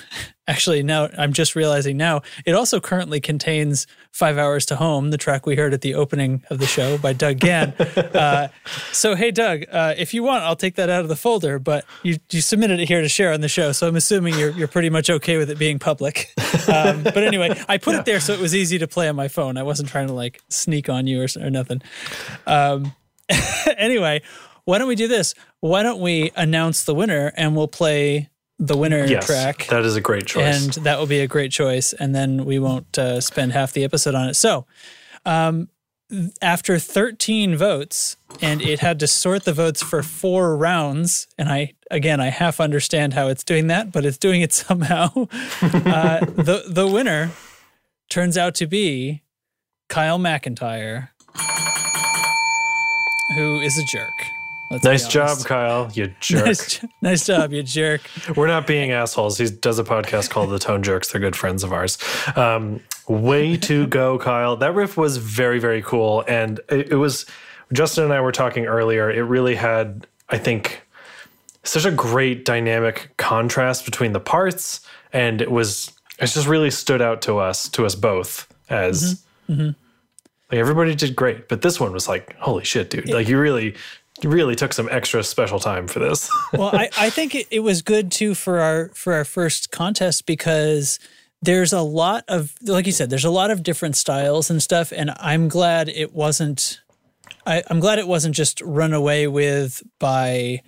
actually, 0.48 0.82
now 0.82 1.08
I'm 1.16 1.32
just 1.32 1.54
realizing 1.54 1.96
now, 1.96 2.22
it 2.44 2.54
also 2.54 2.80
currently 2.80 3.20
contains 3.20 3.86
Five 4.10 4.38
Hours 4.38 4.66
to 4.66 4.76
Home, 4.76 5.10
the 5.10 5.18
track 5.18 5.46
we 5.46 5.54
heard 5.54 5.72
at 5.74 5.82
the 5.82 5.94
opening 5.94 6.42
of 6.50 6.58
the 6.58 6.66
show 6.66 6.98
by 6.98 7.12
Doug 7.12 7.38
Gann. 7.38 7.72
uh, 7.96 8.48
so, 8.90 9.14
hey, 9.14 9.30
Doug, 9.30 9.64
uh, 9.70 9.94
if 9.96 10.14
you 10.14 10.22
want, 10.24 10.42
I'll 10.42 10.56
take 10.56 10.74
that 10.76 10.88
out 10.88 11.02
of 11.02 11.08
the 11.08 11.16
folder, 11.16 11.58
but 11.58 11.84
you, 12.02 12.16
you 12.32 12.40
submitted 12.40 12.80
it 12.80 12.88
here 12.88 13.02
to 13.02 13.08
share 13.08 13.32
on 13.32 13.42
the 13.42 13.48
show. 13.48 13.70
So 13.72 13.86
I'm 13.86 13.96
assuming 13.96 14.36
you're, 14.38 14.50
you're 14.50 14.66
pretty 14.66 14.90
much 14.90 15.10
okay 15.10 15.36
with 15.36 15.50
it 15.50 15.58
being 15.58 15.78
public. 15.78 16.32
Um, 16.68 17.02
but 17.02 17.18
anyway, 17.18 17.58
I 17.66 17.78
put 17.78 17.94
it 17.94 18.04
there 18.04 18.20
so 18.20 18.34
it 18.34 18.40
was 18.40 18.54
easy 18.54 18.78
to 18.78 18.86
play 18.86 19.08
on 19.08 19.16
my 19.16 19.28
phone. 19.28 19.56
I 19.56 19.62
wasn't 19.62 19.88
trying 19.88 20.08
to 20.08 20.12
like 20.12 20.42
sneak 20.48 20.90
on 20.90 21.06
you 21.06 21.22
or, 21.22 21.26
or 21.40 21.50
nothing. 21.50 21.80
Um, 22.46 22.94
anyway, 23.76 24.20
why 24.64 24.76
don't 24.76 24.88
we 24.88 24.96
do 24.96 25.08
this? 25.08 25.34
Why 25.60 25.82
don't 25.82 26.00
we 26.00 26.30
announce 26.36 26.84
the 26.84 26.94
winner 26.94 27.32
and 27.36 27.56
we'll 27.56 27.68
play 27.68 28.28
the 28.58 28.76
winner 28.76 29.04
Yes, 29.04 29.26
track? 29.26 29.66
that 29.68 29.84
is 29.84 29.94
a 29.96 30.00
great 30.00 30.26
choice. 30.26 30.76
and 30.76 30.84
that 30.84 30.98
will 30.98 31.06
be 31.06 31.20
a 31.20 31.26
great 31.28 31.52
choice. 31.52 31.92
And 31.92 32.14
then 32.14 32.44
we 32.44 32.58
won't 32.58 32.98
uh, 32.98 33.20
spend 33.20 33.52
half 33.52 33.72
the 33.72 33.84
episode 33.84 34.14
on 34.14 34.28
it. 34.28 34.34
So, 34.34 34.66
um, 35.24 35.68
after 36.40 36.78
13 36.78 37.54
votes, 37.56 38.16
and 38.40 38.62
it 38.62 38.80
had 38.80 38.98
to 39.00 39.06
sort 39.06 39.44
the 39.44 39.52
votes 39.52 39.82
for 39.82 40.02
four 40.02 40.56
rounds, 40.56 41.28
and 41.36 41.48
I 41.50 41.74
again 41.90 42.18
I 42.20 42.28
half 42.30 42.60
understand 42.60 43.12
how 43.12 43.28
it's 43.28 43.44
doing 43.44 43.66
that, 43.66 43.92
but 43.92 44.06
it's 44.06 44.16
doing 44.18 44.40
it 44.40 44.52
somehow. 44.64 45.10
uh, 45.62 46.20
the 46.24 46.64
the 46.66 46.86
winner 46.86 47.30
turns 48.08 48.38
out 48.38 48.54
to 48.56 48.66
be 48.66 49.22
Kyle 49.90 50.18
McIntyre, 50.18 51.10
who 53.36 53.60
is 53.60 53.76
a 53.78 53.84
jerk. 53.84 54.08
Let's 54.70 54.84
nice 54.84 55.08
job. 55.08 55.38
Kyle. 55.44 55.90
You 55.94 56.12
jerk. 56.20 56.46
Nice, 56.46 56.84
nice 57.00 57.26
job, 57.26 57.52
you 57.52 57.62
jerk. 57.62 58.02
We're 58.36 58.46
not 58.46 58.66
being 58.66 58.90
assholes. 58.92 59.38
He 59.38 59.48
does 59.48 59.78
a 59.78 59.84
podcast 59.84 60.30
called 60.30 60.50
The 60.50 60.58
Tone 60.58 60.82
Jerks. 60.82 61.10
They're 61.10 61.20
good 61.20 61.36
friends 61.36 61.64
of 61.64 61.72
ours. 61.72 61.96
Um, 62.36 62.80
way 63.08 63.56
to 63.58 63.86
go, 63.88 64.18
Kyle. 64.18 64.56
That 64.56 64.74
riff 64.74 64.96
was 64.96 65.16
very, 65.16 65.58
very 65.58 65.82
cool. 65.82 66.24
And 66.28 66.60
it, 66.68 66.92
it 66.92 66.96
was, 66.96 67.24
Justin 67.72 68.04
and 68.04 68.12
I 68.12 68.20
were 68.20 68.32
talking 68.32 68.66
earlier. 68.66 69.10
It 69.10 69.22
really 69.22 69.54
had, 69.54 70.06
I 70.28 70.38
think, 70.38 70.86
such 71.62 71.86
a 71.86 71.90
great 71.90 72.44
dynamic 72.44 73.10
contrast 73.16 73.84
between 73.84 74.12
the 74.12 74.20
parts. 74.20 74.80
And 75.12 75.40
it 75.40 75.50
was, 75.50 75.90
it 76.18 76.26
just 76.26 76.46
really 76.46 76.70
stood 76.70 77.00
out 77.00 77.22
to 77.22 77.38
us, 77.38 77.68
to 77.70 77.86
us 77.86 77.94
both 77.94 78.46
as. 78.68 79.24
Like 80.50 80.60
everybody 80.60 80.94
did 80.94 81.14
great, 81.14 81.48
but 81.48 81.60
this 81.60 81.78
one 81.78 81.92
was 81.92 82.08
like, 82.08 82.34
holy 82.36 82.64
shit, 82.64 82.88
dude! 82.88 83.10
Like 83.10 83.28
you 83.28 83.38
really, 83.38 83.74
really 84.24 84.56
took 84.56 84.72
some 84.72 84.88
extra 84.90 85.22
special 85.22 85.60
time 85.60 85.86
for 85.86 85.98
this. 85.98 86.30
well, 86.52 86.70
I, 86.74 86.88
I 86.98 87.10
think 87.10 87.34
it, 87.34 87.46
it 87.50 87.60
was 87.60 87.82
good 87.82 88.10
too 88.10 88.34
for 88.34 88.60
our 88.60 88.88
for 88.90 89.14
our 89.14 89.24
first 89.24 89.70
contest 89.70 90.26
because 90.26 90.98
there's 91.42 91.72
a 91.72 91.82
lot 91.82 92.24
of 92.28 92.54
like 92.62 92.86
you 92.86 92.92
said, 92.92 93.10
there's 93.10 93.24
a 93.24 93.30
lot 93.30 93.50
of 93.50 93.62
different 93.62 93.96
styles 93.96 94.50
and 94.50 94.62
stuff, 94.62 94.92
and 94.94 95.12
I'm 95.18 95.48
glad 95.48 95.88
it 95.88 96.14
wasn't. 96.14 96.80
I, 97.46 97.62
I'm 97.68 97.80
glad 97.80 97.98
it 97.98 98.08
wasn't 98.08 98.34
just 98.34 98.60
run 98.62 98.92
away 98.92 99.26
with 99.26 99.82
by 99.98 100.62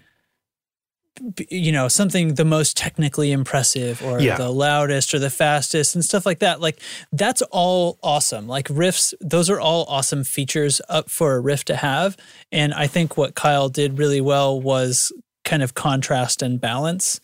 you 1.51 1.71
know 1.73 1.87
something 1.89 2.35
the 2.35 2.45
most 2.45 2.77
technically 2.77 3.31
impressive 3.33 4.03
or 4.03 4.21
Yeah. 4.21 4.37
the 4.37 4.49
loudest 4.51 5.13
or 5.15 5.19
the 5.19 5.31
fastest 5.31 5.95
and 5.95 6.05
stuff 6.05 6.25
like 6.25 6.39
that 6.41 6.61
like 6.61 6.81
that's 7.13 7.43
all 7.51 7.99
awesome 8.03 8.47
like 8.49 8.69
riffs 8.69 9.13
those 9.21 9.51
are 9.51 9.61
all 9.61 9.85
awesome 9.89 10.25
features 10.25 10.81
up 10.89 11.11
for 11.11 11.35
a 11.35 11.41
riff 11.41 11.65
to 11.67 11.77
have 11.77 12.17
and 12.51 12.73
i 12.75 12.87
think 12.87 13.17
what 13.17 13.35
kyle 13.35 13.69
did 13.69 13.99
really 13.99 14.21
well 14.21 14.61
was 14.61 15.13
kind 15.45 15.63
of 15.63 15.75
contrast 15.75 16.43
and 16.43 16.61
balance 16.61 17.21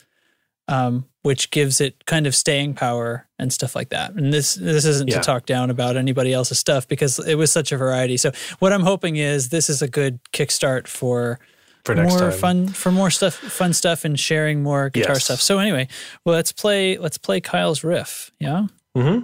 um, 0.68 1.06
which 1.22 1.50
gives 1.52 1.80
it 1.80 2.04
kind 2.06 2.26
of 2.26 2.34
staying 2.34 2.74
power 2.74 3.24
and 3.38 3.52
stuff 3.52 3.76
like 3.76 3.90
that. 3.90 4.14
And 4.14 4.32
this 4.32 4.54
this 4.56 4.84
isn't 4.84 5.08
Yeah. 5.08 5.18
to 5.18 5.22
talk 5.22 5.46
down 5.46 5.70
about 5.70 5.96
anybody 5.96 6.32
else's 6.32 6.58
stuff 6.58 6.88
because 6.88 7.20
it 7.20 7.36
was 7.36 7.52
such 7.52 7.70
a 7.70 7.76
variety. 7.76 8.16
So 8.16 8.32
what 8.58 8.72
I'm 8.72 8.82
hoping 8.82 9.14
is 9.14 9.50
this 9.50 9.70
is 9.70 9.80
a 9.80 9.86
good 9.86 10.18
kickstart 10.32 10.88
for 10.88 11.38
For 11.86 11.94
more 11.94 12.18
time. 12.18 12.32
fun 12.32 12.68
for 12.68 12.90
more 12.92 13.10
stuff 13.10 13.34
fun 13.34 13.72
stuff 13.72 14.04
and 14.04 14.18
sharing 14.18 14.62
more 14.62 14.90
guitar 14.90 15.14
Yes. 15.14 15.24
stuff. 15.24 15.40
So 15.40 15.58
anyway, 15.58 15.88
well 16.24 16.34
let's 16.34 16.52
play 16.52 16.98
let's 16.98 17.18
play 17.18 17.40
Kyle's 17.40 17.82
riff. 17.84 18.30
Yeah. 18.40 18.66
hmm 18.94 19.20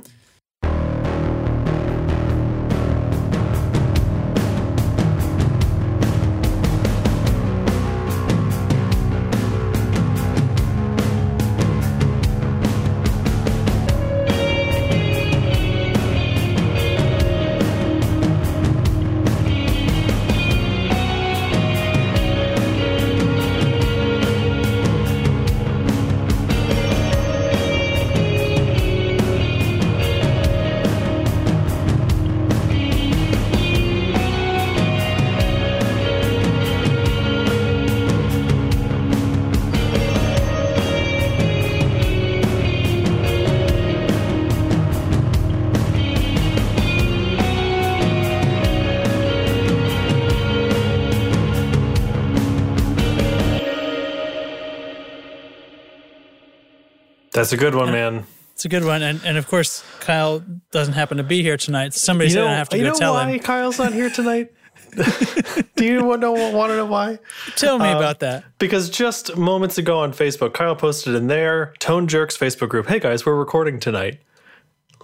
That's 57.43 57.53
a 57.53 57.57
good 57.57 57.75
one, 57.75 57.91
man. 57.91 58.25
It's 58.53 58.65
a 58.65 58.69
good 58.69 58.85
one. 58.85 59.03
And 59.03 59.21
and 59.25 59.37
of 59.37 59.49
course 59.49 59.83
Kyle 59.99 60.45
doesn't 60.71 60.95
happen 60.95 61.17
to 61.17 61.25
be 61.25 61.43
here 61.43 61.57
tonight. 61.57 61.93
Somebody's 61.93 62.35
You 62.35 62.41
know, 62.41 62.47
gonna 62.47 62.57
have 62.57 62.69
to 62.69 62.77
go. 62.77 62.79
Do 62.79 62.85
you 62.85 62.91
go 62.91 62.93
know 62.93 62.99
tell 63.01 63.15
why 63.15 63.31
him. 63.33 63.39
Kyle's 63.41 63.79
not 63.81 63.93
here 63.93 64.11
tonight? 64.11 64.53
Do 65.75 65.85
you 65.85 66.05
want 66.05 66.21
to 66.21 66.27
know, 66.33 66.51
want 66.57 66.71
to 66.71 66.77
know 66.77 66.87
why? 66.87 67.19
Tell 67.57 67.81
me 67.81 67.89
Uh, 67.89 67.97
about 67.97 68.21
that. 68.21 68.45
Because 68.59 68.89
just 68.91 69.37
moments 69.37 69.77
ago 69.79 69.99
on 69.99 70.13
Facebook, 70.13 70.53
Kyle 70.55 70.77
posted 70.77 71.17
in 71.17 71.27
their 71.27 71.75
Tone 71.81 72.07
Jerks 72.07 72.37
Facebook 72.37 72.69
group, 72.69 72.87
"Hey 72.87 73.01
guys, 73.01 73.27
we're 73.27 73.35
recording 73.35 73.81
tonight. 73.81 74.21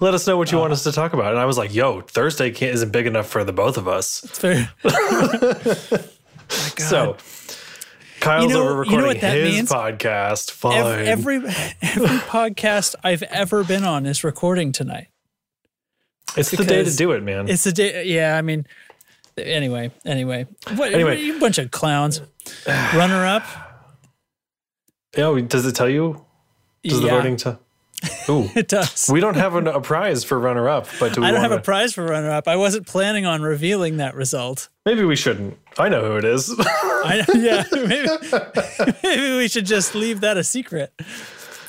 Let 0.00 0.14
us 0.14 0.24
know 0.28 0.36
what 0.36 0.52
you 0.52 0.58
want 0.58 0.72
us 0.72 0.84
to 0.84 0.92
talk 0.92 1.12
about." 1.12 1.32
And 1.32 1.38
I 1.40 1.44
was 1.44 1.58
like, 1.58 1.74
"Yo, 1.74 2.02
Thursday 2.02 2.52
can't, 2.52 2.72
isn't 2.74 2.92
big 2.92 3.06
enough 3.08 3.26
for 3.28 3.42
the 3.42 3.52
both 3.52 3.76
of 3.76 3.88
us." 3.88 4.22
It's 4.24 4.38
very 4.38 4.68
So 6.78 7.16
Kyle's 8.20 8.50
You 8.52 8.58
know- 8.58 8.68
over 8.68 8.84
you 8.84 8.90
know 8.90 8.96
recording 8.96 9.06
what 9.06 9.20
that 9.20 9.36
his 9.36 9.54
means? 9.54 9.70
podcast. 9.70 10.50
Fine. 10.50 10.74
every, 11.06 11.06
every 11.06 11.36
every 11.82 12.18
podcast 12.18 12.94
I've 13.04 13.22
ever 13.24 13.64
been 13.64 13.84
on 13.84 14.06
is 14.06 14.24
recording 14.24 14.72
tonight. 14.72 15.08
it's 16.36 16.50
the 16.50 16.64
day 16.64 16.84
to 16.84 16.94
do 16.96 17.12
it, 17.12 17.22
man. 17.22 17.48
It's 17.48 17.64
the 17.64 17.72
day. 17.72 18.04
Yeah, 18.04 18.36
I 18.36 18.42
mean. 18.42 18.66
Anyway, 19.36 19.92
anyway, 20.04 20.46
what, 20.74 20.92
Anyway. 20.92 21.20
you 21.20 21.38
bunch 21.38 21.58
of 21.58 21.70
clowns. 21.70 22.20
Runner 22.66 23.24
up. 23.24 23.44
Yeah, 25.16 25.40
does 25.46 25.64
it 25.66 25.74
tell 25.74 25.88
you? 25.88 26.24
Does 26.84 27.00
the 27.00 27.08
voting 27.08 27.36
tell? 27.36 27.58
Ooh, 28.28 28.48
It 28.54 28.68
does. 28.68 29.08
we 29.10 29.20
don't 29.20 29.36
have 29.36 29.54
an, 29.56 29.66
a 29.66 29.80
prize 29.80 30.22
for 30.22 30.38
runner 30.38 30.68
up, 30.68 30.86
but 31.00 31.14
do 31.14 31.22
we 31.22 31.26
I 31.26 31.30
don't 31.30 31.40
have 31.40 31.50
wanna- 31.50 31.62
a 31.62 31.64
prize 31.64 31.94
for 31.94 32.04
runner 32.04 32.30
up. 32.30 32.46
I 32.46 32.56
wasn't 32.56 32.86
planning 32.86 33.24
on 33.26 33.42
revealing 33.42 33.96
that 33.96 34.14
result. 34.14 34.68
Maybe 34.84 35.02
we 35.04 35.16
shouldn't. 35.16 35.56
I 35.78 35.88
know 35.88 36.04
who 36.04 36.16
it 36.16 36.24
is. 36.24 36.52
I, 36.58 37.24
yeah, 37.34 37.64
maybe, 37.72 38.08
maybe 39.02 39.36
we 39.36 39.48
should 39.48 39.66
just 39.66 39.94
leave 39.94 40.20
that 40.20 40.36
a 40.36 40.44
secret. 40.44 40.92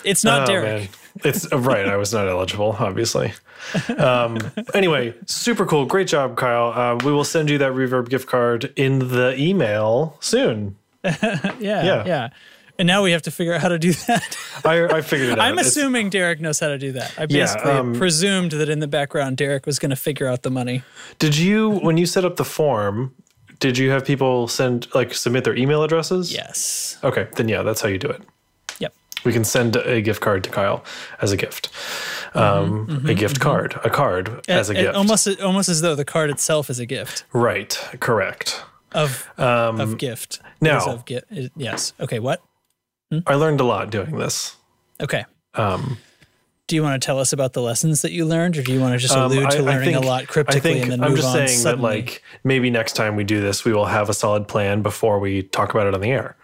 It's 0.04 0.24
not 0.24 0.43
Oh, 0.43 0.45
Derek. 0.45 0.65
man. 0.65 0.89
It's 1.24 1.52
uh, 1.52 1.60
right. 1.60 1.88
I 1.88 1.98
was 1.98 2.13
not 2.13 2.28
eligible, 2.28 2.76
obviously. 2.80 3.34
Um, 3.98 4.38
anyway, 4.74 5.13
super 5.26 5.65
cool. 5.65 5.86
Great 5.86 6.08
job, 6.08 6.38
Kyle. 6.38 6.69
Uh, 6.74 6.95
we 7.04 7.12
will 7.12 7.26
send 7.26 7.50
you 7.50 7.58
that 7.58 7.74
reverb 7.74 8.10
gift 8.10 8.28
card 8.28 8.72
in 8.76 9.00
the 9.10 9.36
email 9.38 10.15
soon. 10.22 10.76
Yeah, 11.04 11.50
Yeah. 11.60 12.04
yeah, 12.06 12.30
And 12.78 12.88
now 12.88 13.04
we 13.04 13.12
have 13.12 13.22
to 13.24 13.32
figure 13.32 13.54
out 13.54 13.62
how 13.62 13.67
to 13.69 13.80
do 13.80 13.91
that. 13.93 14.38
I, 14.65 14.86
I 14.86 15.02
figured 15.02 15.30
it 15.30 15.34
out. 15.34 15.39
I'm 15.39 15.54
It's- 15.60 15.67
assuming 15.67 16.10
Derek 16.10 16.39
knows 16.39 16.60
how 16.60 16.69
to 16.69 16.78
do 16.78 16.93
that. 16.93 17.13
I 17.17 17.22
Yeah, 17.24 17.28
basically 17.45 17.72
um, 17.72 17.93
presumed 17.95 18.52
that 18.54 18.69
in 18.69 18.80
the 18.80 18.88
background 18.88 19.38
Derek 19.38 19.65
was 19.65 19.78
going 19.80 19.89
to 19.91 19.95
figure 19.98 20.28
out 20.28 20.43
the 20.43 20.52
money. 20.52 20.84
Did 21.19 21.38
you, 21.38 21.69
when 21.69 21.98
you 21.98 22.06
set 22.06 22.24
up 22.26 22.38
the 22.38 22.45
form, 22.45 23.13
did 23.60 23.78
you 23.78 23.89
have 23.91 24.06
people 24.06 24.48
send 24.48 24.88
like 24.95 25.13
submit 25.13 25.43
their 25.43 25.56
email 25.56 25.84
addresses? 25.84 26.32
Yes. 26.34 26.98
Okay, 27.04 27.28
then 27.36 27.48
yeah, 27.50 27.62
that's 27.63 27.82
how 27.82 27.88
you 27.89 27.98
do 27.98 28.08
it. 28.10 28.22
Yep. 28.80 28.93
We 29.26 29.34
can 29.34 29.43
send 29.43 29.76
a 29.76 30.02
gift 30.02 30.22
card 30.22 30.43
to 30.45 30.50
Kyle 30.50 30.84
as 31.22 31.32
a 31.32 31.38
gift. 31.38 31.69
Um, 32.36 33.04
a 33.08 33.13
gift 33.13 33.39
card, 33.39 33.80
a 33.84 33.89
card 33.89 34.45
as 34.48 34.69
a 34.69 34.74
Mm-hmm, 34.74 34.84
gift. 34.84 34.95
almost 34.95 35.41
almost 35.41 35.69
as 35.69 35.82
though 35.82 35.95
the 35.95 36.06
card 36.06 36.30
itself 36.30 36.69
is 36.69 36.80
a 36.80 36.86
gift 36.86 37.24
right. 37.34 37.72
Correct. 38.00 38.63
of 38.93 39.28
Um, 39.38 39.80
of 39.82 39.98
gift. 39.98 40.39
now- 40.62 40.86
of 40.86 41.06
gi- 41.06 41.50
yes. 41.56 41.93
Okay. 42.00 42.19
What? 42.19 42.41
I 43.26 43.34
learned 43.36 43.60
a 43.60 43.63
lot 43.65 43.89
doing 43.89 44.17
this. 44.17 44.56
Okay. 45.02 45.26
Um, 45.56 45.98
Do 46.69 46.75
you 46.75 46.84
want 46.84 47.01
to 47.01 47.03
tell 47.03 47.17
us 47.19 47.34
about 47.34 47.53
the 47.53 47.63
lessons 47.63 48.03
that 48.03 48.12
you 48.12 48.25
learned, 48.25 48.55
or 48.55 48.62
do 48.62 48.71
you 48.71 48.79
want 48.79 48.93
to 48.93 48.99
just 48.99 49.15
Um, 49.15 49.23
allude 49.32 49.49
to 49.49 49.58
I- 49.58 49.60
I 49.60 49.63
learning 49.63 49.93
think- 49.95 50.03
a 50.05 50.08
lot 50.08 50.27
cryptically 50.27 50.79
and 50.82 50.91
then 50.91 51.03
I'm 51.03 51.10
move 51.10 51.17
just 51.17 51.29
on 51.29 51.47
saying 51.47 51.60
suddenly? 51.60 51.89
that 52.01 52.05
like 52.08 52.23
maybe 52.43 52.69
next 52.69 52.93
time 52.95 53.15
we 53.15 53.23
do 53.23 53.41
this, 53.41 53.65
we 53.65 53.73
will 53.73 53.88
have 53.88 54.08
a 54.08 54.13
solid 54.13 54.47
plan 54.47 54.84
before 54.84 55.17
we 55.19 55.41
talk 55.41 55.71
about 55.73 55.88
it 55.88 55.95
on 55.95 56.01
the 56.01 56.12
air. 56.12 56.36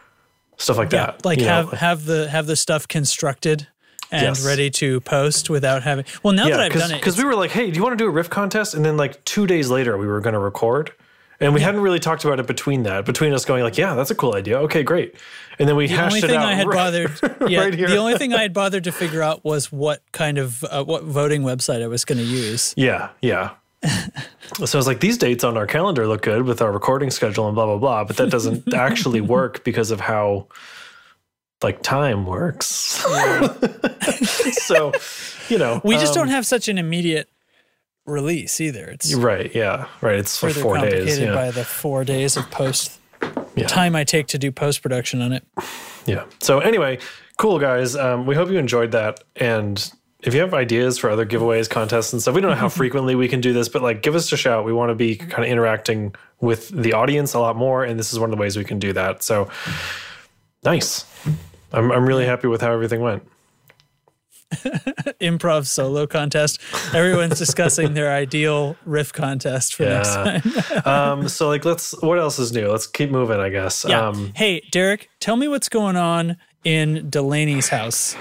Stuff 0.57 0.77
like 0.79 0.91
yeah, 0.91 1.05
that. 1.07 1.25
like 1.25 1.37
you 1.39 1.45
know? 1.45 1.51
have 1.67 1.71
have 1.73 2.05
the 2.05 2.27
have 2.29 2.47
the 2.47 2.55
stuff 2.55 2.87
constructed 2.87 3.67
and 4.11 4.23
Yes. 4.35 4.43
ready 4.45 4.71
to 4.71 4.99
post 5.01 5.47
without 5.49 5.83
having. 5.83 6.05
Well, 6.23 6.33
now 6.33 6.47
that 6.49 6.59
I've 6.59 6.73
done 6.73 6.91
it, 6.91 6.95
because 6.95 7.17
we 7.19 7.23
were 7.23 7.35
like, 7.35 7.51
hey, 7.51 7.69
do 7.69 7.77
you 7.77 7.83
want 7.83 7.93
to 7.97 8.03
do 8.03 8.07
a 8.07 8.11
riff 8.11 8.29
contest? 8.31 8.73
And 8.73 8.83
then 8.83 8.97
like 8.97 9.23
two 9.25 9.45
days 9.45 9.69
later, 9.69 9.95
we 9.95 10.07
were 10.07 10.21
going 10.21 10.33
to 10.33 10.39
record. 10.39 10.91
And 11.39 11.53
we 11.53 11.59
hadn't 11.59 11.81
really 11.81 11.99
talked 11.99 12.23
about 12.23 12.39
it 12.39 12.47
between 12.47 12.83
that, 12.83 13.03
between 13.05 13.33
us 13.33 13.43
going 13.43 13.61
like, 13.61 13.77
yeah, 13.77 13.93
that's 13.93 14.09
a 14.09 14.15
cool 14.15 14.33
idea. 14.35 14.57
Okay, 14.61 14.83
great. 14.83 15.15
And 15.59 15.67
then 15.69 15.75
we 15.75 15.87
the 15.87 15.95
hashed 15.95 16.15
only 16.15 16.27
thing 16.27 16.37
out 16.37 16.45
I 16.45 16.53
had 16.53 16.67
right, 16.67 16.75
bothered, 16.75 17.19
yeah, 17.49 17.59
right 17.61 17.77
the 17.77 17.97
only 17.97 18.17
thing 18.17 18.33
I 18.33 18.41
had 18.41 18.53
bothered 18.53 18.83
to 18.85 18.91
figure 18.91 19.21
out 19.21 19.43
was 19.43 19.71
what 19.71 20.01
kind 20.11 20.37
of 20.37 20.63
uh, 20.65 20.83
what 20.83 21.03
voting 21.03 21.43
website 21.43 21.81
I 21.83 21.87
was 21.87 22.05
going 22.05 22.17
to 22.17 22.23
use. 22.23 22.73
Yeah, 22.77 23.09
yeah. 23.21 23.51
so 24.65 24.77
I 24.77 24.77
was 24.77 24.87
like, 24.87 24.99
these 24.99 25.17
dates 25.17 25.43
on 25.43 25.57
our 25.57 25.67
calendar 25.67 26.07
look 26.07 26.23
good 26.23 26.43
with 26.43 26.61
our 26.61 26.71
recording 26.71 27.11
schedule 27.11 27.47
and 27.47 27.55
blah 27.55 27.65
blah 27.65 27.77
blah, 27.77 28.03
but 28.03 28.17
that 28.17 28.29
doesn't 28.29 28.73
actually 28.73 29.21
work 29.21 29.63
because 29.63 29.91
of 29.91 29.99
how 29.99 30.47
like 31.63 31.81
time 31.81 32.25
works. 32.25 32.67
so, 34.65 34.91
you 35.49 35.57
know, 35.57 35.81
We 35.83 35.95
just 35.95 36.15
um, 36.15 36.23
don't 36.23 36.29
have 36.29 36.45
such 36.45 36.67
an 36.67 36.77
immediate 36.77 37.29
release 38.05 38.61
either. 38.61 38.85
It's 38.85 39.13
Right, 39.13 39.53
yeah, 39.55 39.87
right. 40.01 40.19
It's 40.19 40.37
for 40.37 40.49
four 40.51 40.77
days. 40.77 41.19
Yeah, 41.19 41.33
by 41.33 41.51
the 41.51 41.63
four 41.63 42.03
days 42.03 42.37
of 42.37 42.49
post 42.51 42.99
yeah, 43.55 43.67
time 43.67 43.95
I 43.95 44.03
take 44.03 44.27
to 44.27 44.37
do 44.37 44.51
post 44.51 44.81
production 44.81 45.21
on 45.21 45.33
it. 45.33 45.43
yeah. 46.05 46.25
So 46.41 46.59
anyway, 46.59 46.99
cool 47.37 47.59
guys. 47.59 47.95
Um, 47.95 48.25
we 48.25 48.35
hope 48.35 48.49
you 48.49 48.57
enjoyed 48.57 48.91
that, 48.91 49.23
and 49.35 49.91
if 50.21 50.33
you 50.33 50.41
have 50.41 50.53
ideas 50.53 50.97
for 50.97 51.09
other 51.09 51.25
giveaways, 51.25 51.69
contests, 51.69 52.11
and 52.11 52.21
stuff, 52.21 52.35
we 52.35 52.41
don't 52.41 52.51
know 52.51 52.57
how 52.57 52.69
frequently 52.81 53.15
we 53.15 53.27
can 53.27 53.41
do 53.41 53.53
this, 53.53 53.69
but 53.69 53.81
like, 53.81 54.01
give 54.01 54.15
us 54.15 54.31
a 54.31 54.37
shout. 54.37 54.65
We 54.65 54.73
want 54.73 54.89
to 54.89 54.95
be 54.95 55.15
kind 55.15 55.43
of 55.43 55.49
interacting 55.49 56.15
with 56.41 56.69
the 56.69 56.93
audience 56.93 57.33
a 57.33 57.39
lot 57.39 57.55
more, 57.55 57.83
and 57.83 57.99
this 57.99 58.11
is 58.11 58.19
one 58.19 58.29
of 58.31 58.35
the 58.35 58.41
ways 58.41 58.57
we 58.57 58.63
can 58.63 58.79
do 58.79 58.93
that. 58.93 59.23
So 59.23 59.49
nice. 60.63 61.05
I'm 61.71 61.91
I'm 61.91 62.05
really 62.05 62.25
happy 62.25 62.47
with 62.47 62.61
how 62.61 62.71
everything 62.71 63.01
went. 63.01 63.27
Improv 65.21 65.65
solo 65.67 66.07
contest. 66.07 66.59
Everyone's 66.93 67.37
discussing 67.37 67.93
their 67.93 68.11
ideal 68.11 68.75
riff 68.85 69.13
contest 69.13 69.75
for 69.75 69.83
next 69.83 70.13
time. 70.13 70.41
Um, 70.85 71.27
so 71.29 71.47
like, 71.47 71.65
let's. 71.65 71.99
What 72.01 72.19
else 72.19 72.37
is 72.37 72.51
new? 72.51 72.67
Let's 72.67 72.85
keep 72.87 73.09
moving. 73.09 73.39
I 73.39 73.49
guess. 73.49 73.85
Yeah. 73.87 74.07
Um, 74.07 74.33
hey, 74.35 74.61
Derek, 74.71 75.09
tell 75.19 75.35
me 75.35 75.47
what's 75.47 75.69
going 75.69 75.95
on 75.95 76.37
in 76.63 77.09
Delaney's 77.09 77.69
house. 77.69 78.15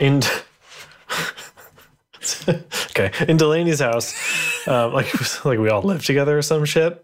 In 0.00 0.22
okay 2.90 3.10
in 3.28 3.36
Delaney's 3.36 3.80
house, 3.80 4.14
um, 4.66 4.92
like 4.92 5.44
like 5.44 5.58
we 5.58 5.68
all 5.68 5.82
live 5.82 6.04
together 6.04 6.38
or 6.38 6.42
some 6.42 6.64
shit. 6.64 7.02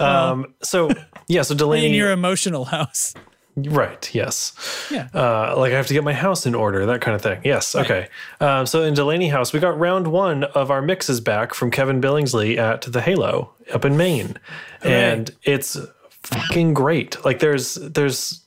Um, 0.00 0.54
so 0.62 0.90
yeah, 1.28 1.42
so 1.42 1.54
Delaney, 1.54 1.86
in 1.86 1.94
your 1.94 2.10
emotional 2.10 2.66
house. 2.66 3.14
right? 3.56 4.14
Yes. 4.14 4.52
Yeah. 4.90 5.08
Uh, 5.14 5.54
like 5.56 5.72
I 5.72 5.76
have 5.76 5.86
to 5.86 5.94
get 5.94 6.04
my 6.04 6.12
house 6.12 6.46
in 6.46 6.54
order, 6.54 6.86
that 6.86 7.00
kind 7.00 7.14
of 7.14 7.22
thing. 7.22 7.40
Yes. 7.44 7.74
Okay. 7.74 8.08
Um, 8.40 8.66
so 8.66 8.82
in 8.82 8.94
Delaney 8.94 9.28
House, 9.28 9.52
we 9.52 9.60
got 9.60 9.78
round 9.78 10.08
one 10.08 10.44
of 10.44 10.70
our 10.70 10.82
mixes 10.82 11.20
back 11.20 11.54
from 11.54 11.70
Kevin 11.70 12.00
Billingsley 12.00 12.58
at 12.58 12.82
the 12.82 13.00
Halo 13.00 13.52
up 13.72 13.84
in 13.84 13.96
Maine, 13.96 14.36
and 14.82 15.30
it's 15.42 15.76
fucking 16.22 16.74
great. 16.74 17.24
Like 17.24 17.38
there's 17.38 17.74
there's 17.76 18.42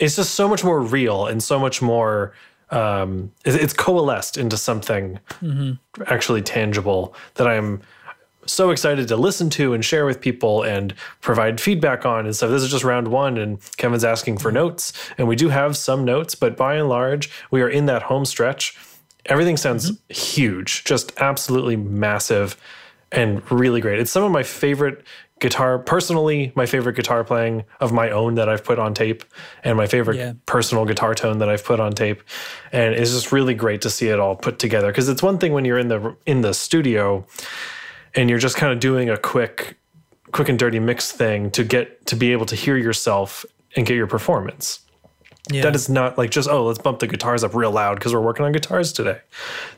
it's 0.00 0.16
just 0.16 0.34
so 0.34 0.48
much 0.48 0.64
more 0.64 0.80
real 0.80 1.26
and 1.26 1.40
so 1.42 1.58
much 1.60 1.80
more. 1.80 2.32
Um, 2.70 3.32
it- 3.44 3.54
it's 3.56 3.72
coalesced 3.72 4.36
into 4.36 4.56
something 4.56 5.18
actually 6.06 6.42
tangible 6.42 7.14
that 7.34 7.46
I'm 7.46 7.80
so 8.46 8.70
excited 8.70 9.06
to 9.08 9.16
listen 9.16 9.50
to 9.50 9.74
and 9.74 9.84
share 9.84 10.06
with 10.06 10.20
people 10.20 10.62
and 10.62 10.94
provide 11.20 11.60
feedback 11.60 12.06
on 12.06 12.26
and 12.26 12.34
stuff. 12.34 12.50
This 12.50 12.62
is 12.62 12.70
just 12.70 12.84
round 12.84 13.08
one, 13.08 13.36
and 13.38 13.58
Kevin's 13.76 14.04
asking 14.04 14.38
for 14.38 14.50
notes, 14.50 14.92
and 15.18 15.28
we 15.28 15.36
do 15.36 15.48
have 15.50 15.76
some 15.76 16.04
notes, 16.04 16.34
but 16.34 16.56
by 16.56 16.74
and 16.76 16.88
large, 16.88 17.30
we 17.50 17.60
are 17.60 17.68
in 17.68 17.86
that 17.86 18.02
home 18.02 18.24
stretch. 18.24 18.76
Everything 19.26 19.56
sounds 19.56 19.92
huge, 20.08 20.84
just 20.84 21.12
absolutely 21.18 21.76
massive 21.76 22.56
and 23.12 23.42
really 23.50 23.80
great. 23.80 23.98
It's 24.00 24.10
some 24.10 24.22
of 24.24 24.30
my 24.32 24.42
favorite 24.44 25.04
guitar, 25.40 25.78
personally, 25.78 26.52
my 26.54 26.66
favorite 26.66 26.94
guitar 26.96 27.24
playing 27.24 27.64
of 27.80 27.92
my 27.92 28.10
own 28.10 28.36
that 28.36 28.48
I've 28.48 28.62
put 28.62 28.78
on 28.78 28.94
tape, 28.94 29.24
and 29.64 29.76
my 29.76 29.86
favorite 29.86 30.16
Yeah. 30.18 30.32
personal 30.46 30.84
guitar 30.84 31.14
tone 31.14 31.38
that 31.38 31.48
I've 31.48 31.64
put 31.64 31.80
on 31.80 31.92
tape. 31.92 32.22
And 32.72 32.94
it's 32.94 33.10
just 33.10 33.32
really 33.32 33.54
great 33.54 33.80
to 33.82 33.90
see 33.90 34.08
it 34.08 34.20
all 34.20 34.36
put 34.36 34.58
together 34.58 34.88
because 34.88 35.08
it's 35.08 35.22
one 35.22 35.38
thing 35.38 35.52
when 35.52 35.64
you're 35.64 35.78
in 35.78 35.88
the 35.88 36.14
in 36.26 36.42
the 36.42 36.54
studio 36.54 37.26
and 38.14 38.28
you're 38.30 38.38
just 38.38 38.56
kind 38.56 38.72
of 38.72 38.80
doing 38.80 39.08
a 39.10 39.16
quick 39.16 39.76
quick 40.32 40.48
and 40.48 40.58
dirty 40.58 40.78
mix 40.78 41.10
thing 41.10 41.50
to 41.50 41.64
get 41.64 42.06
to 42.06 42.14
be 42.16 42.30
able 42.32 42.46
to 42.46 42.54
hear 42.54 42.76
yourself 42.76 43.44
and 43.76 43.86
get 43.86 43.96
your 43.96 44.06
performance. 44.06 44.80
Yeah. 45.50 45.62
That 45.62 45.74
is 45.74 45.88
not 45.88 46.16
like 46.18 46.30
just 46.30 46.48
oh 46.48 46.66
let's 46.66 46.78
bump 46.78 46.98
the 47.00 47.06
guitars 47.08 47.42
up 47.42 47.54
real 47.54 47.72
loud 47.72 47.94
because 47.96 48.12
we're 48.14 48.20
working 48.20 48.44
on 48.44 48.52
guitars 48.52 48.92
today. 48.92 49.18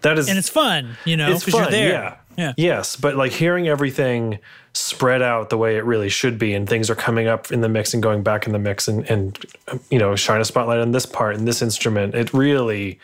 That 0.03 0.19
is 0.19 0.29
and 0.29 0.37
it's 0.37 0.49
fun, 0.51 0.97
you 1.07 1.17
know, 1.17 1.31
it's 1.31 1.45
because 1.45 1.55
you're 1.55 1.63
fun, 1.65 1.73
there. 1.73 1.89
yeah. 1.93 2.17
Yeah. 2.37 2.53
Yes, 2.57 2.97
but 2.97 3.17
like 3.17 3.33
hearing 3.33 3.69
everything 3.69 4.39
spread 4.75 5.21
out 5.21 5.51
the 5.51 5.59
way 5.59 5.77
it 5.77 5.85
really 5.85 6.09
should 6.09 6.39
be, 6.39 6.55
and 6.55 6.69
things 6.69 6.89
are 6.91 6.95
coming 6.95 7.27
up 7.29 7.53
in 7.53 7.61
the 7.61 7.69
mix 7.69 7.93
and 7.93 8.03
going 8.03 8.23
back 8.23 8.47
in 8.47 8.53
the 8.53 8.59
mix, 8.59 8.89
and 8.89 9.09
and 9.11 9.39
you 9.91 9.99
know 9.99 10.17
shine 10.17 10.41
a 10.41 10.45
spotlight 10.45 10.81
on 10.81 10.93
this 10.93 11.05
part 11.07 11.37
and 11.37 11.47
this 11.47 11.61
instrument. 11.63 12.15
It 12.15 12.33
really, 12.33 12.99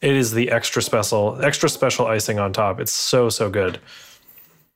it 0.00 0.14
is 0.14 0.32
the 0.32 0.50
extra 0.50 0.80
special, 0.82 1.38
extra 1.44 1.68
special 1.68 2.06
icing 2.06 2.38
on 2.38 2.52
top. 2.52 2.78
It's 2.80 2.92
so 2.92 3.28
so 3.30 3.50
good. 3.50 3.80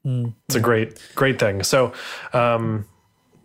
It's 0.05 0.57
a 0.57 0.61
great 0.61 1.01
great 1.15 1.38
thing. 1.38 1.62
So, 1.62 1.93
um, 2.33 2.87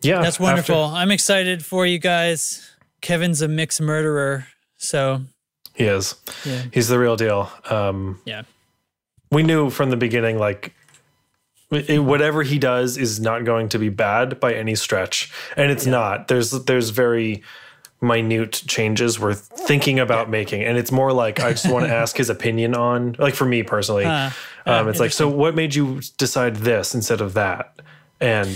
yeah, 0.02 0.22
That's 0.22 0.36
after- 0.38 0.44
wonderful. 0.44 0.84
I'm 0.86 1.12
excited 1.12 1.64
for 1.64 1.86
you 1.86 2.00
guys. 2.00 2.72
Kevin's 3.02 3.44
a 3.44 3.48
mix 3.48 3.80
murderer. 3.80 4.48
So, 4.78 5.22
he 5.76 5.84
is. 5.84 6.16
Yeah. 6.46 6.64
He's 6.74 6.88
the 6.88 6.98
real 6.98 7.16
deal. 7.16 7.52
Um, 7.70 8.20
yeah. 8.26 8.42
We 9.32 9.44
knew 9.44 9.70
from 9.70 9.90
the 9.90 9.98
beginning 9.98 10.38
like 10.40 10.74
it, 11.72 12.04
whatever 12.04 12.44
he 12.44 12.60
does 12.60 12.98
is 12.98 13.20
not 13.20 13.44
going 13.44 13.70
to 13.70 13.80
be 13.80 13.90
bad 13.90 14.40
by 14.40 14.54
any 14.54 14.76
stretch. 14.76 15.32
And 15.56 15.72
it's 15.72 15.86
not. 15.86 16.28
There's 16.28 16.52
there's 16.52 16.90
very 16.92 17.44
minute 18.00 18.64
changes 18.68 19.20
we're 19.20 19.34
thinking 19.34 20.00
about 20.00 20.30
making. 20.30 20.64
And 20.64 20.78
it's 20.78 20.92
more 20.92 21.12
like 21.12 21.40
i 21.40 21.52
just 21.52 21.70
want 21.70 21.86
to 21.86 21.94
ask 21.94 22.16
his 22.16 22.30
opinion 22.30 22.76
on 22.76 23.16
like 23.20 23.34
for 23.36 23.46
me 23.46 23.64
personally. 23.64 24.06
Huh. 24.06 24.30
um, 24.66 24.88
it's 24.88 25.00
like 25.00 25.12
so 25.12 25.28
what 25.28 25.56
made 25.56 25.76
you 25.76 26.02
decide 26.18 26.58
this 26.58 26.94
instead 26.96 27.22
of 27.22 27.34
that? 27.34 27.74
And 28.20 28.50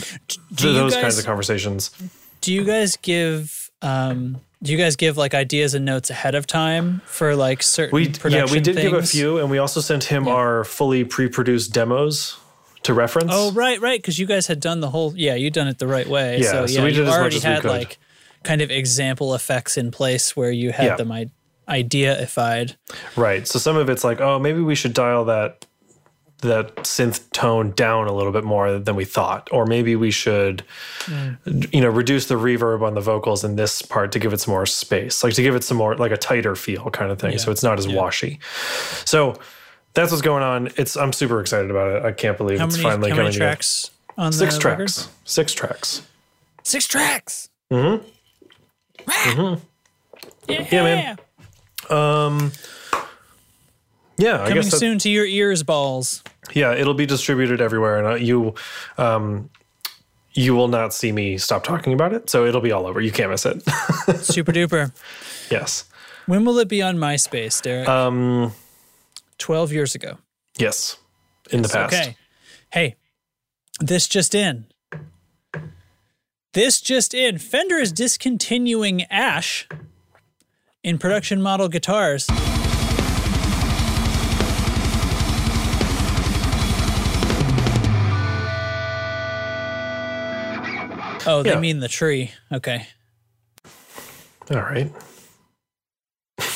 do 0.53 0.73
those 0.73 0.93
guys- 0.93 1.01
kinds 1.03 1.19
of 1.19 1.25
conversations. 1.25 1.91
Do 2.39 2.53
you 2.53 2.63
guys 2.63 2.97
give 2.97 3.69
um 3.81 4.41
do 4.63 4.71
you 4.71 4.77
guys 4.77 4.95
give 4.95 5.17
like 5.17 5.33
ideas 5.33 5.73
and 5.73 5.85
notes 5.85 6.09
ahead 6.09 6.35
of 6.35 6.45
time 6.47 7.01
for 7.05 7.35
like 7.35 7.63
certain 7.63 7.95
we 7.95 8.11
yeah 8.29 8.45
we 8.51 8.59
did 8.59 8.75
give 8.77 8.93
a 8.93 9.01
few 9.03 9.37
and 9.39 9.49
we 9.49 9.57
also 9.57 9.81
sent 9.81 10.03
him 10.05 10.27
our 10.27 10.63
fully 10.63 11.03
pre-produced 11.03 11.73
demos 11.73 12.37
to 12.83 12.93
reference 12.93 13.29
Oh, 13.33 13.51
right, 13.51 13.79
right, 13.79 13.99
because 14.01 14.17
you 14.17 14.25
guys 14.25 14.47
had 14.47 14.59
done 14.59 14.79
the 14.79 14.89
whole. 14.89 15.13
Yeah, 15.15 15.35
you 15.35 15.51
done 15.51 15.67
it 15.67 15.77
the 15.77 15.85
right 15.85 16.07
way. 16.07 16.39
Yeah, 16.39 16.51
so, 16.51 16.65
so 16.65 16.73
yeah, 16.79 16.83
we 16.83 16.89
did 16.89 16.97
you 16.97 17.03
as 17.03 17.09
much 17.09 17.19
already 17.19 17.35
as 17.37 17.43
we 17.43 17.49
had 17.51 17.61
could. 17.61 17.69
like 17.71 17.99
kind 18.43 18.61
of 18.61 18.71
example 18.71 19.35
effects 19.35 19.77
in 19.77 19.91
place 19.91 20.35
where 20.35 20.49
you 20.49 20.71
had 20.71 20.85
Yeah. 20.87 20.95
them 20.95 21.11
I- 21.11 21.29
idea-ified. 21.69 22.75
Right. 23.15 23.47
So 23.47 23.59
some 23.59 23.77
of 23.77 23.89
it's 23.89 24.03
like, 24.03 24.19
oh, 24.19 24.39
maybe 24.39 24.61
we 24.61 24.75
should 24.75 24.93
dial 24.93 25.25
that 25.25 25.65
that 26.41 26.75
synth 26.77 27.29
tone 27.31 27.71
down 27.71 28.07
a 28.07 28.13
little 28.13 28.31
bit 28.31 28.43
more 28.43 28.77
than 28.79 28.95
we 28.95 29.05
thought, 29.05 29.47
or 29.51 29.65
maybe 29.65 29.95
we 29.95 30.11
should, 30.11 30.63
you 31.71 31.81
know, 31.81 31.89
reduce 31.89 32.27
the 32.27 32.35
reverb 32.35 32.81
on 32.81 32.93
the 32.95 33.01
vocals 33.01 33.43
in 33.43 33.55
this 33.55 33.81
part 33.81 34.11
to 34.11 34.19
give 34.19 34.33
it 34.33 34.39
some 34.39 34.53
more 34.53 34.65
space, 34.65 35.23
like 35.23 35.33
to 35.35 35.41
give 35.41 35.55
it 35.55 35.63
some 35.63 35.77
more 35.77 35.95
like 35.95 36.11
a 36.11 36.17
tighter 36.17 36.55
feel 36.55 36.89
kind 36.91 37.11
of 37.11 37.19
thing, 37.19 37.37
so 37.37 37.51
it's 37.51 37.63
not 37.63 37.77
as 37.79 37.87
washy. 37.87 38.39
So 39.05 39.39
that's 39.93 40.11
what's 40.11 40.21
going 40.21 40.43
on. 40.43 40.69
It's 40.77 40.95
I'm 40.97 41.13
super 41.13 41.39
excited 41.41 41.69
about 41.71 41.95
it. 41.97 42.03
I 42.05 42.11
can't 42.11 42.37
believe 42.37 42.59
How 42.59 42.65
it's 42.65 42.77
many, 42.77 42.89
finally 42.89 43.09
how 43.09 43.15
coming 43.17 43.25
many 43.25 43.33
together. 43.33 43.49
tracks 43.51 43.91
on 44.17 44.31
Six 44.31 44.55
the 44.55 44.61
tracks. 44.61 44.79
record? 45.07 45.11
Six 45.25 45.53
tracks. 45.53 46.01
Six 46.63 46.87
tracks. 46.87 47.49
Mm-hmm. 47.71 48.05
Yeah, 50.47 50.67
Yeah, 50.71 50.83
man. 50.83 51.17
um 51.89 52.51
Yeah, 54.17 54.35
I 54.35 54.37
Coming 54.49 54.53
guess 54.55 54.71
that, 54.71 54.77
soon 54.77 54.99
to 54.99 55.09
your 55.09 55.25
ears, 55.25 55.63
balls. 55.63 56.23
Yeah, 56.53 56.73
it'll 56.73 56.93
be 56.93 57.05
distributed 57.05 57.61
everywhere, 57.61 57.97
and 57.97 58.07
uh, 58.07 58.15
you, 58.15 58.53
um, 58.97 59.49
you 60.33 60.55
will 60.55 60.67
not 60.67 60.93
see 60.93 61.11
me 61.11 61.37
stop 61.37 61.63
talking 61.63 61.93
about 61.93 62.13
it. 62.13 62.29
So 62.29 62.45
it'll 62.45 62.61
be 62.61 62.71
all 62.71 62.85
over. 62.87 63.01
You 63.01 63.11
can't 63.11 63.29
miss 63.31 63.45
it. 63.45 63.61
Super 64.21 64.51
duper. 64.51 64.91
yes, 65.49 65.85
When 66.25 66.45
will 66.45 66.57
it 66.59 66.67
be 66.67 66.81
on 66.81 66.97
MySpace, 66.97 67.61
Derek? 67.61 67.87
um, 67.87 68.53
Twelve 69.37 69.71
years 69.73 69.95
ago. 69.95 70.17
yes, 70.57 70.97
in 71.49 71.61
the 71.63 71.69
past. 71.69 71.93
Okay. 71.93 72.15
Hey, 72.71 72.95
this 73.79 74.07
just 74.07 74.33
in. 74.35 74.65
This 76.53 76.81
just 76.81 77.13
in. 77.13 77.37
Fender 77.37 77.77
is 77.77 77.91
discontinuing 77.91 79.03
Ash 79.05 79.67
in 80.83 80.97
production 80.97 81.41
model 81.41 81.69
guitars. 81.69 82.27
Oh, 91.25 91.43
they 91.43 91.51
Yeah. 91.51 91.59
mean 91.59 91.79
the 91.79 91.87
tree. 91.87 92.31
Okay. 92.51 92.87
All 94.49 94.57
right. 94.57 94.91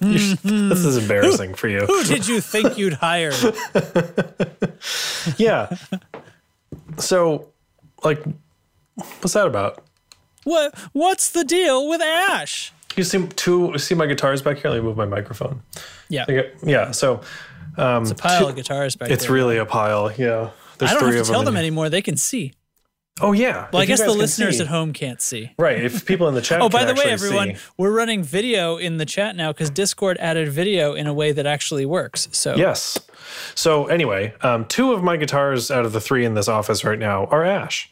This 0.00 0.82
is 0.84 0.96
embarrassing 0.96 1.54
for 1.54 1.68
you. 1.68 1.80
Who 1.84 2.04
did 2.04 2.26
you 2.26 2.40
think 2.40 2.78
you'd 2.78 2.94
hire? 2.94 3.32
Yeah. 5.38 5.74
So, 6.98 7.48
like, 8.02 8.22
what's 8.94 9.32
that 9.32 9.46
about? 9.46 9.82
What 10.44 10.74
what's 10.92 11.30
the 11.30 11.44
deal 11.44 11.88
with 11.88 12.02
Ash? 12.02 12.72
You 12.96 13.04
see 13.04 13.26
two. 13.28 13.76
See 13.78 13.94
my 13.94 14.04
guitars 14.06 14.42
back 14.42 14.58
here. 14.58 14.70
Let 14.70 14.78
me 14.78 14.82
move 14.84 14.96
my 14.98 15.06
microphone. 15.06 15.62
Yeah. 16.10 16.24
Okay, 16.24 16.52
Yeah. 16.62 16.90
So 16.90 17.22
um, 17.78 18.02
It's 18.02 18.10
a 18.10 18.14
pile 18.14 18.48
of 18.48 18.56
guitars 18.56 18.96
back 18.96 19.08
here. 19.08 19.14
it's 19.14 19.24
there. 19.24 19.32
really 19.34 19.56
a 19.56 19.64
pile. 19.64 20.12
Yeah. 20.16 20.50
There's 20.78 20.90
I 20.90 20.94
don't 20.94 21.04
three 21.08 21.16
have 21.16 21.26
to 21.26 21.30
tell 21.32 21.40
them. 21.42 21.54
them 21.54 21.56
anymore. 21.56 21.88
They 21.88 22.02
can 22.02 22.16
see. 22.18 22.52
Oh 23.20 23.32
yeah. 23.32 23.68
Well, 23.72 23.80
I 23.80 23.84
If 23.84 23.88
you 23.90 23.96
guess 23.96 24.00
the 24.06 24.12
listeners 24.12 24.56
see- 24.56 24.62
at 24.62 24.68
home 24.68 24.92
can't 24.92 25.20
see. 25.22 25.52
Right. 25.56 25.82
If 25.84 26.04
people 26.04 26.26
in 26.28 26.34
the 26.34 26.40
chat. 26.42 26.60
Oh, 26.62 26.68
by 26.68 26.84
the 26.84 26.94
way, 26.94 27.04
everyone, 27.04 27.54
see. 27.54 27.62
we're 27.78 27.92
running 27.92 28.22
video 28.24 28.76
in 28.76 28.96
the 28.96 29.04
chat 29.06 29.36
now 29.36 29.52
because 29.52 29.70
Discord 29.70 30.16
added 30.18 30.48
video 30.48 30.94
in 30.94 31.06
a 31.06 31.14
way 31.14 31.30
that 31.30 31.46
actually 31.46 31.86
works. 31.86 32.28
So 32.32 32.56
Yes. 32.56 32.98
So 33.54 33.86
anyway, 33.86 34.34
um, 34.40 34.64
two 34.66 34.92
of 34.92 35.02
my 35.02 35.16
guitars 35.16 35.70
out 35.70 35.84
of 35.84 35.92
the 35.92 36.00
three 36.00 36.24
in 36.24 36.34
this 36.34 36.48
office 36.48 36.84
right 36.84 36.98
now 36.98 37.26
are 37.26 37.44
Ash, 37.44 37.88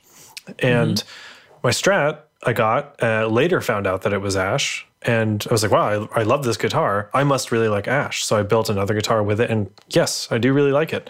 and 0.58 0.96
Mm-hmm. 0.98 1.56
my 1.62 1.70
Strat 1.70 2.18
I 2.44 2.52
got 2.52 3.00
uh, 3.00 3.26
later 3.28 3.60
found 3.60 3.86
out 3.86 4.02
that 4.02 4.12
it 4.12 4.18
was 4.20 4.36
Ash, 4.36 4.84
and 5.02 5.46
I 5.48 5.52
was 5.52 5.62
like, 5.62 5.70
wow, 5.70 6.08
I, 6.12 6.20
I 6.20 6.22
love 6.24 6.42
this 6.42 6.56
guitar. 6.56 7.08
I 7.14 7.22
must 7.22 7.52
really 7.52 7.68
like 7.68 7.86
Ash. 7.86 8.24
So 8.24 8.36
I 8.36 8.42
built 8.42 8.68
another 8.68 8.94
guitar 8.94 9.22
with 9.22 9.40
it, 9.40 9.48
and 9.50 9.70
yes, 9.90 10.26
I 10.32 10.38
do 10.38 10.52
really 10.52 10.72
like 10.72 10.92
it. 10.92 11.08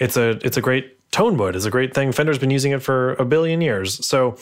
It's 0.00 0.16
a 0.16 0.30
it's 0.44 0.56
a 0.56 0.60
great 0.60 0.95
tone 1.16 1.38
wood. 1.38 1.56
It's 1.56 1.64
a 1.64 1.70
great 1.70 1.94
thing. 1.94 2.12
Fender's 2.12 2.38
been 2.38 2.50
using 2.50 2.72
it 2.72 2.82
for 2.82 3.14
a 3.14 3.24
billion 3.24 3.62
years. 3.62 4.06
So 4.06 4.36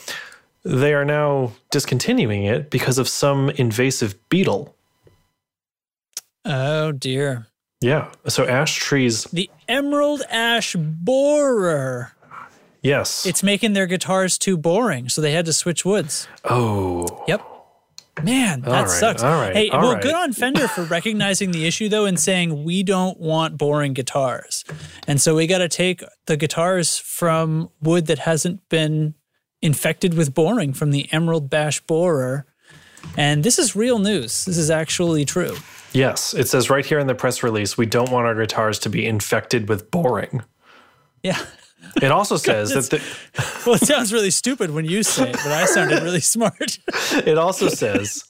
they 0.64 0.92
are 0.92 1.04
now 1.04 1.52
discontinuing 1.70 2.42
it 2.44 2.68
because 2.68 2.98
of 2.98 3.06
some 3.08 3.50
invasive 3.50 4.16
beetle. 4.28 4.74
Oh 6.44 6.90
dear. 6.90 7.46
Yeah. 7.80 8.10
So 8.26 8.44
ash 8.46 8.74
trees, 8.76 9.24
The 9.24 9.48
Emerald 9.68 10.22
Ash 10.30 10.74
Borer. 10.76 12.12
yes. 12.82 13.24
It's 13.24 13.42
making 13.42 13.74
their 13.74 13.86
guitars 13.86 14.36
too 14.36 14.56
boring, 14.56 15.08
so 15.08 15.20
they 15.20 15.32
had 15.32 15.44
to 15.46 15.52
switch 15.52 15.84
woods. 15.84 16.26
oh. 16.44 17.24
Yep. 17.28 17.53
Man, 18.22 18.60
that 18.62 18.82
right, 18.82 18.88
sucks. 18.88 19.22
all 19.22 19.40
right, 19.40 19.54
hey, 19.54 19.70
all 19.70 19.80
well, 19.82 19.94
right. 19.94 20.02
good 20.02 20.14
on 20.14 20.32
Fender 20.32 20.68
for 20.68 20.84
recognizing 20.84 21.50
the 21.50 21.66
issue 21.66 21.88
though 21.88 22.04
and 22.04 22.18
saying 22.18 22.64
we 22.64 22.82
don't 22.82 23.18
want 23.18 23.58
boring 23.58 23.92
guitars. 23.92 24.64
And 25.08 25.20
so 25.20 25.34
we 25.34 25.46
got 25.46 25.58
to 25.58 25.68
take 25.68 26.02
the 26.26 26.36
guitars 26.36 26.98
from 26.98 27.70
wood 27.80 28.06
that 28.06 28.20
hasn't 28.20 28.68
been 28.68 29.14
infected 29.60 30.14
with 30.14 30.32
boring 30.32 30.72
from 30.72 30.90
the 30.90 31.12
Emerald 31.12 31.50
Bash 31.50 31.80
borer. 31.80 32.46
And 33.16 33.42
this 33.42 33.58
is 33.58 33.74
real 33.74 33.98
news. 33.98 34.44
This 34.44 34.58
is 34.58 34.70
actually 34.70 35.24
true. 35.24 35.56
Yes, 35.92 36.34
it 36.34 36.48
says 36.48 36.70
right 36.70 36.84
here 36.84 36.98
in 36.98 37.06
the 37.06 37.14
press 37.14 37.42
release, 37.42 37.76
we 37.76 37.86
don't 37.86 38.10
want 38.10 38.26
our 38.26 38.34
guitars 38.34 38.78
to 38.80 38.90
be 38.90 39.06
infected 39.06 39.68
with 39.68 39.90
boring. 39.90 40.42
Yeah. 41.22 41.38
It 42.02 42.10
also 42.10 42.36
says 42.48 42.72
that 42.74 42.90
the, 42.90 43.02
Well, 43.66 43.76
it 43.76 43.82
sounds 43.86 44.12
really 44.12 44.30
stupid 44.30 44.70
when 44.70 44.84
you 44.84 45.02
say 45.02 45.30
it, 45.30 45.36
but 45.42 45.52
I 45.52 45.64
sounded 45.66 46.02
really 46.02 46.20
smart. 46.34 46.78
it 47.26 47.38
also 47.38 47.68
says 47.68 48.24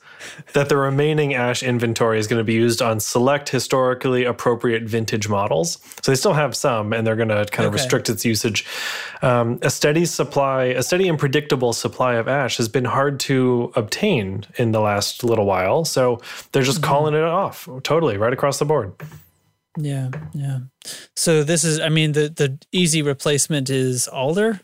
that 0.54 0.70
the 0.70 0.76
remaining 0.76 1.34
Ash 1.34 1.62
inventory 1.62 2.18
is 2.18 2.26
going 2.26 2.38
to 2.40 2.44
be 2.44 2.54
used 2.54 2.80
on 2.80 2.98
select 3.00 3.50
historically 3.50 4.24
appropriate 4.24 4.84
vintage 4.84 5.28
models. 5.28 5.78
So 6.02 6.12
they 6.12 6.16
still 6.16 6.32
have 6.32 6.56
some, 6.56 6.92
and 6.94 7.06
they're 7.06 7.16
going 7.16 7.28
to 7.28 7.44
kind 7.46 7.66
of 7.66 7.74
Okay. 7.74 7.82
restrict 7.82 8.08
its 8.08 8.24
usage. 8.24 8.64
Um, 9.20 9.58
a 9.60 9.68
steady 9.70 10.06
supply, 10.06 10.64
a 10.64 10.82
steady 10.82 11.08
and 11.08 11.18
predictable 11.18 11.72
supply 11.74 12.14
of 12.14 12.26
Ash 12.28 12.56
has 12.56 12.68
been 12.68 12.86
hard 12.86 13.20
to 13.20 13.70
obtain 13.76 14.44
in 14.56 14.72
the 14.72 14.80
last 14.80 15.24
little 15.24 15.44
while. 15.44 15.84
So 15.84 16.20
they're 16.52 16.62
just 16.62 16.82
calling 16.82 17.14
it 17.14 17.22
off 17.24 17.68
totally 17.82 18.16
right 18.16 18.32
across 18.32 18.58
the 18.58 18.64
board. 18.64 18.92
Yeah, 19.76 20.10
yeah. 20.32 20.58
So 21.16 21.42
this 21.44 21.64
is, 21.64 21.80
I 21.80 21.88
mean, 21.88 22.12
the 22.12 22.28
the 22.28 22.58
easy 22.72 23.02
replacement 23.02 23.70
is 23.70 24.08
alder. 24.08 24.60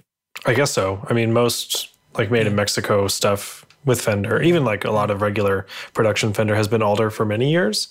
I 0.46 0.54
guess 0.54 0.70
so. 0.70 1.04
I 1.08 1.12
mean, 1.14 1.32
most 1.32 1.88
like 2.16 2.30
made 2.30 2.46
in 2.46 2.54
Mexico 2.54 3.06
stuff 3.08 3.64
with 3.84 4.00
Fender, 4.00 4.42
even 4.42 4.64
like 4.64 4.84
a 4.84 4.90
lot 4.90 5.10
of 5.10 5.22
regular 5.22 5.66
production 5.94 6.32
Fender 6.34 6.54
has 6.54 6.68
been 6.68 6.82
Alder 6.82 7.08
for 7.10 7.24
many 7.24 7.50
years. 7.50 7.88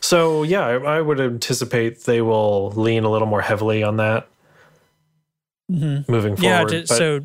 So 0.00 0.42
yeah, 0.44 0.64
I, 0.66 0.74
I 0.98 1.00
would 1.00 1.20
anticipate 1.20 2.04
they 2.04 2.20
will 2.22 2.70
lean 2.72 3.02
a 3.04 3.10
little 3.10 3.26
more 3.26 3.40
heavily 3.40 3.82
on 3.82 3.96
that 3.96 4.28
moving 5.68 6.04
Mm-hmm. 6.36 6.42
Yeah. 6.44 6.58
forward. 6.64 6.84
but 6.88 6.96
so 6.96 7.20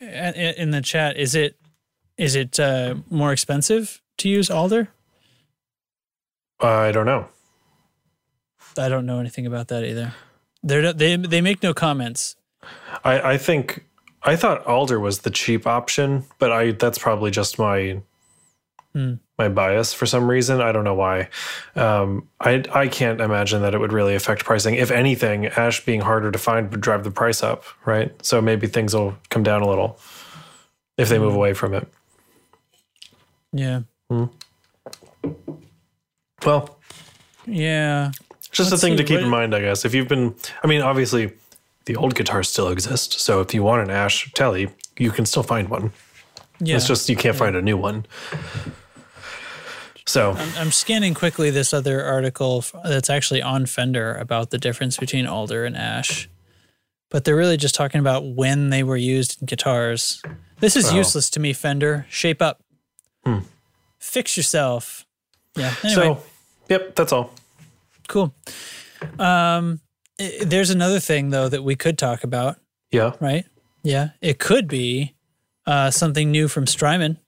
in 0.00 0.70
the 0.72 0.82
chat, 0.82 1.16
is 1.16 1.34
it 1.34 1.56
is 2.18 2.36
it 2.36 2.60
uh, 2.60 2.96
more 3.10 3.32
expensive 3.32 4.00
to 4.18 4.28
use 4.28 4.50
alder? 4.50 4.88
I 6.60 6.92
don't 6.92 7.06
know. 7.06 7.28
I 8.78 8.88
don't 8.88 9.06
know 9.06 9.18
anything 9.20 9.46
about 9.46 9.68
that 9.68 9.84
either. 9.84 10.12
They're, 10.62 10.92
they 10.92 11.16
they 11.16 11.40
make 11.40 11.62
no 11.62 11.74
comments. 11.74 12.36
I, 13.04 13.32
I 13.32 13.38
think 13.38 13.84
I 14.22 14.36
thought 14.36 14.66
Alder 14.66 14.98
was 14.98 15.20
the 15.20 15.30
cheap 15.30 15.66
option, 15.66 16.24
but 16.38 16.50
I 16.52 16.72
that's 16.72 16.98
probably 16.98 17.30
just 17.30 17.58
my 17.58 18.00
Hmm. 18.94 19.14
my 19.36 19.48
bias 19.48 19.92
for 19.92 20.06
some 20.06 20.30
reason. 20.30 20.60
I 20.60 20.70
don't 20.70 20.84
know 20.84 20.94
why. 20.94 21.28
Um, 21.74 22.28
I 22.40 22.62
I 22.72 22.86
can't 22.88 23.20
imagine 23.20 23.60
that 23.62 23.74
it 23.74 23.78
would 23.78 23.92
really 23.92 24.14
affect 24.14 24.44
pricing. 24.44 24.76
If 24.76 24.90
anything, 24.92 25.46
Ash 25.46 25.84
being 25.84 26.00
harder 26.00 26.30
to 26.30 26.38
find 26.38 26.70
would 26.70 26.80
drive 26.80 27.02
the 27.02 27.10
price 27.10 27.42
up, 27.42 27.64
right? 27.84 28.14
So 28.24 28.40
maybe 28.40 28.68
things 28.68 28.94
will 28.94 29.16
come 29.30 29.42
down 29.42 29.62
a 29.62 29.68
little 29.68 29.98
if 30.96 31.08
they 31.08 31.16
Hmm. 31.16 31.22
move 31.24 31.34
away 31.34 31.54
from 31.54 31.74
it. 31.74 31.88
Yeah. 33.52 33.80
Well, 36.44 36.78
Yeah. 37.46 38.12
Just 38.54 38.70
a 38.70 38.74
Let's 38.74 38.82
thing 38.82 38.96
to 38.96 39.04
keep 39.04 39.20
in 39.20 39.28
mind, 39.28 39.54
I 39.54 39.60
guess. 39.60 39.84
If 39.84 39.94
you've 39.94 40.08
been, 40.08 40.34
I 40.62 40.66
mean, 40.66 40.80
obviously, 40.80 41.32
the 41.84 41.96
old 41.96 42.14
guitars 42.14 42.48
still 42.48 42.68
exist. 42.68 43.20
So 43.20 43.40
if 43.40 43.52
you 43.52 43.62
want 43.62 43.82
an 43.82 43.90
Ash 43.90 44.32
Telly, 44.32 44.68
you 44.98 45.10
can 45.10 45.26
still 45.26 45.42
find 45.42 45.68
one. 45.68 45.92
Yeah. 46.60 46.76
It's 46.76 46.86
just 46.86 47.08
you 47.08 47.16
can't 47.16 47.36
find 47.36 47.56
a 47.56 47.62
new 47.62 47.76
one. 47.76 48.06
So 50.06 50.32
I'm, 50.32 50.52
I'm 50.56 50.70
scanning 50.70 51.14
quickly 51.14 51.50
this 51.50 51.72
other 51.72 52.04
article 52.04 52.64
that's 52.84 53.08
actually 53.10 53.42
on 53.42 53.66
Fender 53.66 54.14
about 54.14 54.50
the 54.50 54.58
difference 54.58 54.96
between 54.98 55.26
alder 55.26 55.64
and 55.64 55.76
ash, 55.76 56.28
but 57.10 57.24
they're 57.24 57.36
really 57.36 57.56
just 57.56 57.74
talking 57.74 58.00
about 58.00 58.24
when 58.24 58.70
they 58.70 58.82
were 58.82 58.96
used 58.98 59.40
in 59.40 59.46
guitars. 59.46 60.22
This 60.60 60.76
is 60.76 60.92
useless 60.92 61.30
to 61.30 61.40
me, 61.40 61.52
Fender. 61.52 62.06
Shape 62.08 62.40
up. 62.42 62.62
hmm. 63.24 63.38
Fix 63.98 64.36
yourself. 64.36 65.06
Yeah. 65.56 65.74
Anyway, 65.82 65.94
So, 65.94 66.22
yep, 66.68 66.94
that's 66.94 67.12
all. 67.12 67.30
Cool. 68.08 68.34
Um, 69.18 69.80
i- 70.20 70.38
there's 70.44 70.70
another 70.70 71.00
thing 71.00 71.30
though 71.30 71.48
that 71.48 71.62
we 71.62 71.76
could 71.76 71.98
talk 71.98 72.24
about, 72.24 72.58
Yeah. 72.90 73.12
right? 73.20 73.44
Yeah, 73.82 74.10
it 74.20 74.38
could 74.38 74.66
be 74.68 75.14
uh, 75.66 75.90
something 75.90 76.30
new 76.30 76.46
from 76.48 76.66
Strymon. 76.66 77.18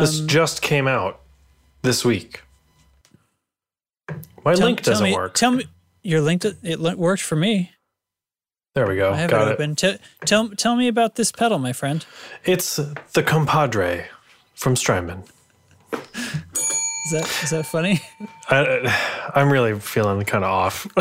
This 0.00 0.20
just 0.20 0.62
came 0.62 0.86
out 0.88 1.20
this 1.82 2.04
week. 2.04 2.42
My 4.44 4.54
Tell- 4.54 4.66
link 4.66 4.82
doesn't 4.82 5.04
me- 5.04 5.14
work. 5.14 5.34
Tell 5.34 5.52
me 5.52 5.64
your 6.02 6.20
link. 6.20 6.44
It 6.44 6.80
worked 6.80 7.22
for 7.22 7.36
me. 7.36 7.72
there 8.74 8.86
we 8.86 8.96
go. 8.96 9.12
I 9.12 9.16
have 9.16 9.30
Got 9.30 9.48
it 9.48 9.50
it. 9.50 9.54
open. 9.54 9.76
Tell 9.76 9.96
tell 10.24 10.48
tell 10.50 10.76
me 10.76 10.88
about 10.88 11.16
this 11.16 11.30
pedal, 11.32 11.58
my 11.58 11.72
friend. 11.72 12.04
It's 12.44 12.76
the 12.76 13.22
compadre 13.22 14.06
from 14.54 14.76
Strymon. 14.76 15.24
Is 15.92 17.12
that 17.12 17.40
is 17.42 17.50
that 17.50 17.66
funny? 17.66 18.00
I, 18.48 19.30
I'm 19.34 19.50
really 19.50 19.78
feeling 19.80 20.24
kind 20.24 20.44
of 20.44 20.50
off. 20.50 20.86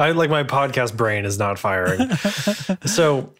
I 0.00 0.12
like 0.12 0.30
my 0.30 0.44
podcast 0.44 0.96
brain 0.96 1.24
is 1.24 1.38
not 1.38 1.58
firing. 1.58 2.10
so, 2.86 3.32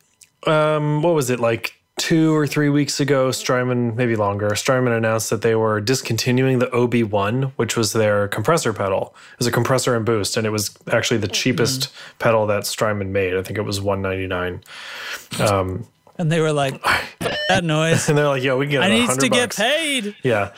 um, 0.47 1.03
what 1.03 1.15
was 1.15 1.31
it 1.31 1.39
like 1.39 1.75
two 1.99 2.35
or 2.35 2.47
three 2.47 2.69
weeks 2.69 3.01
ago? 3.01 3.31
Strymon, 3.31 3.95
maybe 3.97 4.17
longer. 4.17 4.55
Strymon 4.55 4.93
announced 4.93 5.31
that 5.31 5.43
they 5.43 5.55
were 5.55 5.81
discontinuing 5.81 6.59
the 6.59 6.67
OB1, 6.67 7.53
which 7.57 7.77
was 7.77 7.93
their 7.93 8.29
compressor 8.29 8.73
pedal. 8.73 9.15
It 9.35 9.39
was 9.39 9.47
a 9.47 9.53
compressor 9.53 9.95
and 9.95 10.05
boost, 10.05 10.37
and 10.37 10.47
it 10.47 10.51
was 10.51 10.77
actually 10.91 11.19
the 11.19 11.29
cheapest 11.29 11.93
pedal 12.19 12.47
that 12.47 12.67
Strymon 12.67 13.13
made. 13.13 13.35
I 13.37 13.43
think 13.43 13.59
it 13.59 13.63
was 13.63 13.81
199. 13.81 14.63
And 16.19 16.31
they 16.31 16.41
were 16.41 16.53
like, 16.53 16.81
that 17.49 17.65
noise. 17.65 18.09
And 18.13 18.19
they're 18.19 18.29
like, 18.29 18.43
"Yo, 18.43 18.59
we 18.59 18.67
can 18.67 18.73
get 18.73 18.83
I 18.83 18.91
100 18.91 19.21
to 19.21 19.29
get 19.29 19.49
bucks." 19.51 19.57
paid. 19.57 20.15
Yeah. 20.23 20.53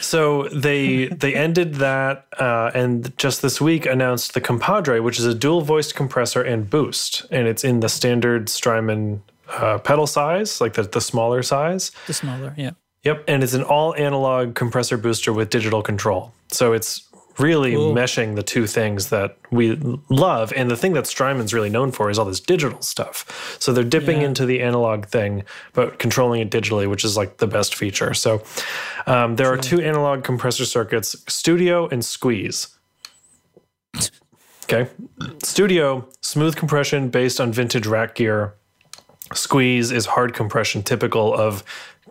So 0.00 0.48
they 0.48 1.06
they 1.06 1.34
ended 1.34 1.76
that 1.76 2.26
uh, 2.38 2.70
and 2.74 3.16
just 3.16 3.42
this 3.42 3.60
week 3.60 3.86
announced 3.86 4.34
the 4.34 4.40
Compadre, 4.40 5.00
which 5.00 5.18
is 5.18 5.24
a 5.24 5.34
dual 5.34 5.62
voiced 5.62 5.94
compressor 5.94 6.42
and 6.42 6.68
boost, 6.68 7.26
and 7.30 7.46
it's 7.46 7.64
in 7.64 7.80
the 7.80 7.88
standard 7.88 8.48
Strymon 8.48 9.22
uh, 9.50 9.78
pedal 9.78 10.06
size, 10.06 10.60
like 10.60 10.74
the 10.74 10.82
the 10.82 11.00
smaller 11.00 11.42
size. 11.42 11.92
The 12.06 12.14
smaller, 12.14 12.54
yeah. 12.56 12.70
Yep, 13.04 13.24
and 13.28 13.42
it's 13.42 13.54
an 13.54 13.62
all 13.62 13.94
analog 13.94 14.54
compressor 14.54 14.98
booster 14.98 15.32
with 15.32 15.48
digital 15.50 15.82
control. 15.82 16.32
So 16.52 16.72
it's 16.74 17.06
really 17.38 17.72
Cool. 17.72 17.94
meshing 17.94 18.34
the 18.36 18.42
two 18.42 18.66
things 18.66 19.08
that 19.08 19.38
we 19.50 19.76
love. 20.10 20.52
And 20.54 20.70
the 20.70 20.76
thing 20.76 20.92
that 20.92 21.04
Strymon's 21.06 21.54
really 21.54 21.70
known 21.70 21.90
for 21.92 22.10
is 22.10 22.18
all 22.18 22.26
this 22.26 22.40
digital 22.40 22.82
stuff. 22.82 23.56
So 23.58 23.72
they're 23.72 23.82
dipping 23.84 24.20
Yeah. 24.20 24.26
into 24.26 24.44
the 24.44 24.60
analog 24.60 25.06
thing, 25.06 25.44
but 25.72 25.98
controlling 25.98 26.42
it 26.42 26.50
digitally, 26.50 26.86
which 26.86 27.02
is 27.02 27.16
like 27.16 27.38
the 27.38 27.46
best 27.46 27.74
feature. 27.74 28.12
So 28.12 28.42
um, 29.06 29.36
there 29.36 29.50
are 29.50 29.56
two 29.56 29.80
analog 29.80 30.22
compressor 30.22 30.66
circuits 30.66 31.16
Studio 31.28 31.88
and 31.88 32.04
Squeeze. 32.04 32.68
Okay. 34.64 34.90
Studio, 35.42 36.06
smooth 36.20 36.54
compression 36.56 37.08
based 37.08 37.40
on 37.40 37.52
vintage 37.52 37.86
rack 37.86 38.14
gear. 38.14 38.54
Squeeze 39.34 39.92
is 39.92 40.06
hard 40.06 40.34
compression, 40.34 40.82
typical 40.82 41.32
of 41.34 41.62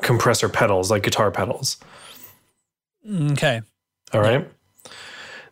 compressor 0.01 0.49
pedals, 0.49 0.89
like 0.91 1.03
guitar 1.03 1.32
pedals. 1.32 1.77
Okay. 3.10 3.62
All 4.13 4.21
right. 4.21 4.49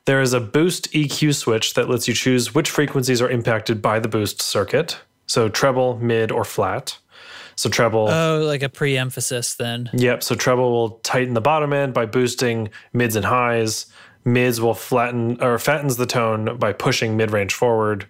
There 0.06 0.22
is 0.22 0.34
a 0.34 0.40
boost 0.40 0.92
EQ 0.94 1.36
switch 1.36 1.74
that 1.74 1.90
lets 1.90 2.08
you 2.08 2.14
choose 2.14 2.56
which 2.56 2.70
frequencies 2.70 3.22
are 3.22 3.30
impacted 3.30 3.82
by 3.82 4.00
the 4.00 4.08
boost 4.08 4.42
circuit. 4.42 4.98
So 5.26 5.50
treble, 5.50 5.98
mid, 5.98 6.32
or 6.32 6.46
flat. 6.46 6.98
So 7.58 7.70
treble, 7.70 8.08
Oh, 8.08 8.44
like 8.46 8.62
a 8.64 8.70
pre-emphasis 8.70 9.56
then. 9.56 9.90
yep. 9.92 10.24
So 10.24 10.36
treble 10.36 10.72
will 10.72 10.90
tighten 11.00 11.34
the 11.34 11.42
bottom 11.42 11.74
end 11.74 11.94
by 11.94 12.06
boosting 12.06 12.70
mids 12.94 13.16
and 13.16 13.26
highs. 13.26 13.88
Mids 14.24 14.62
will 14.62 14.74
flatten 14.76 15.42
or 15.44 15.58
fattens 15.60 15.98
the 15.98 16.06
tone 16.06 16.58
by 16.58 16.72
pushing 16.72 17.18
mid 17.18 17.32
range 17.32 17.54
forward, 17.54 18.06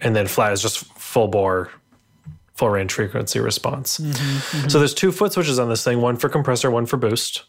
and 0.00 0.16
then 0.16 0.26
flat 0.26 0.52
is 0.52 0.62
just 0.62 0.78
full 0.96 1.28
bore, 1.28 1.70
full 2.60 2.70
range 2.70 2.92
frequency 2.92 3.40
response. 3.40 4.00
So 4.68 4.78
there's 4.78 4.94
two 4.94 5.10
foot 5.12 5.32
switches 5.32 5.58
on 5.58 5.68
this 5.68 5.82
thing: 5.82 6.00
one 6.00 6.16
for 6.16 6.28
compressor, 6.28 6.70
one 6.70 6.86
for 6.86 6.96
boost, 6.98 7.42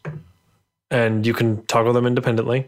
and 0.89 1.25
you 1.25 1.33
can 1.33 1.65
toggle 1.65 1.93
them 1.93 2.05
independently. 2.07 2.67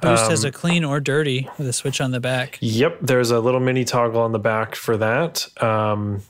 Boost 0.00 0.28
has 0.30 0.44
Um, 0.44 0.48
a 0.48 0.52
clean 0.52 0.84
or 0.84 0.98
dirty 1.00 1.48
with 1.58 1.66
a 1.68 1.72
switch 1.72 2.00
on 2.00 2.10
the 2.10 2.20
back. 2.20 2.58
Yep, 2.60 2.98
there's 3.02 3.30
a 3.30 3.40
little 3.40 3.60
mini 3.60 3.84
toggle 3.84 4.20
on 4.20 4.32
the 4.32 4.38
back 4.38 4.74
for 4.74 4.96
that. 4.98 5.46
Um, 5.62 6.22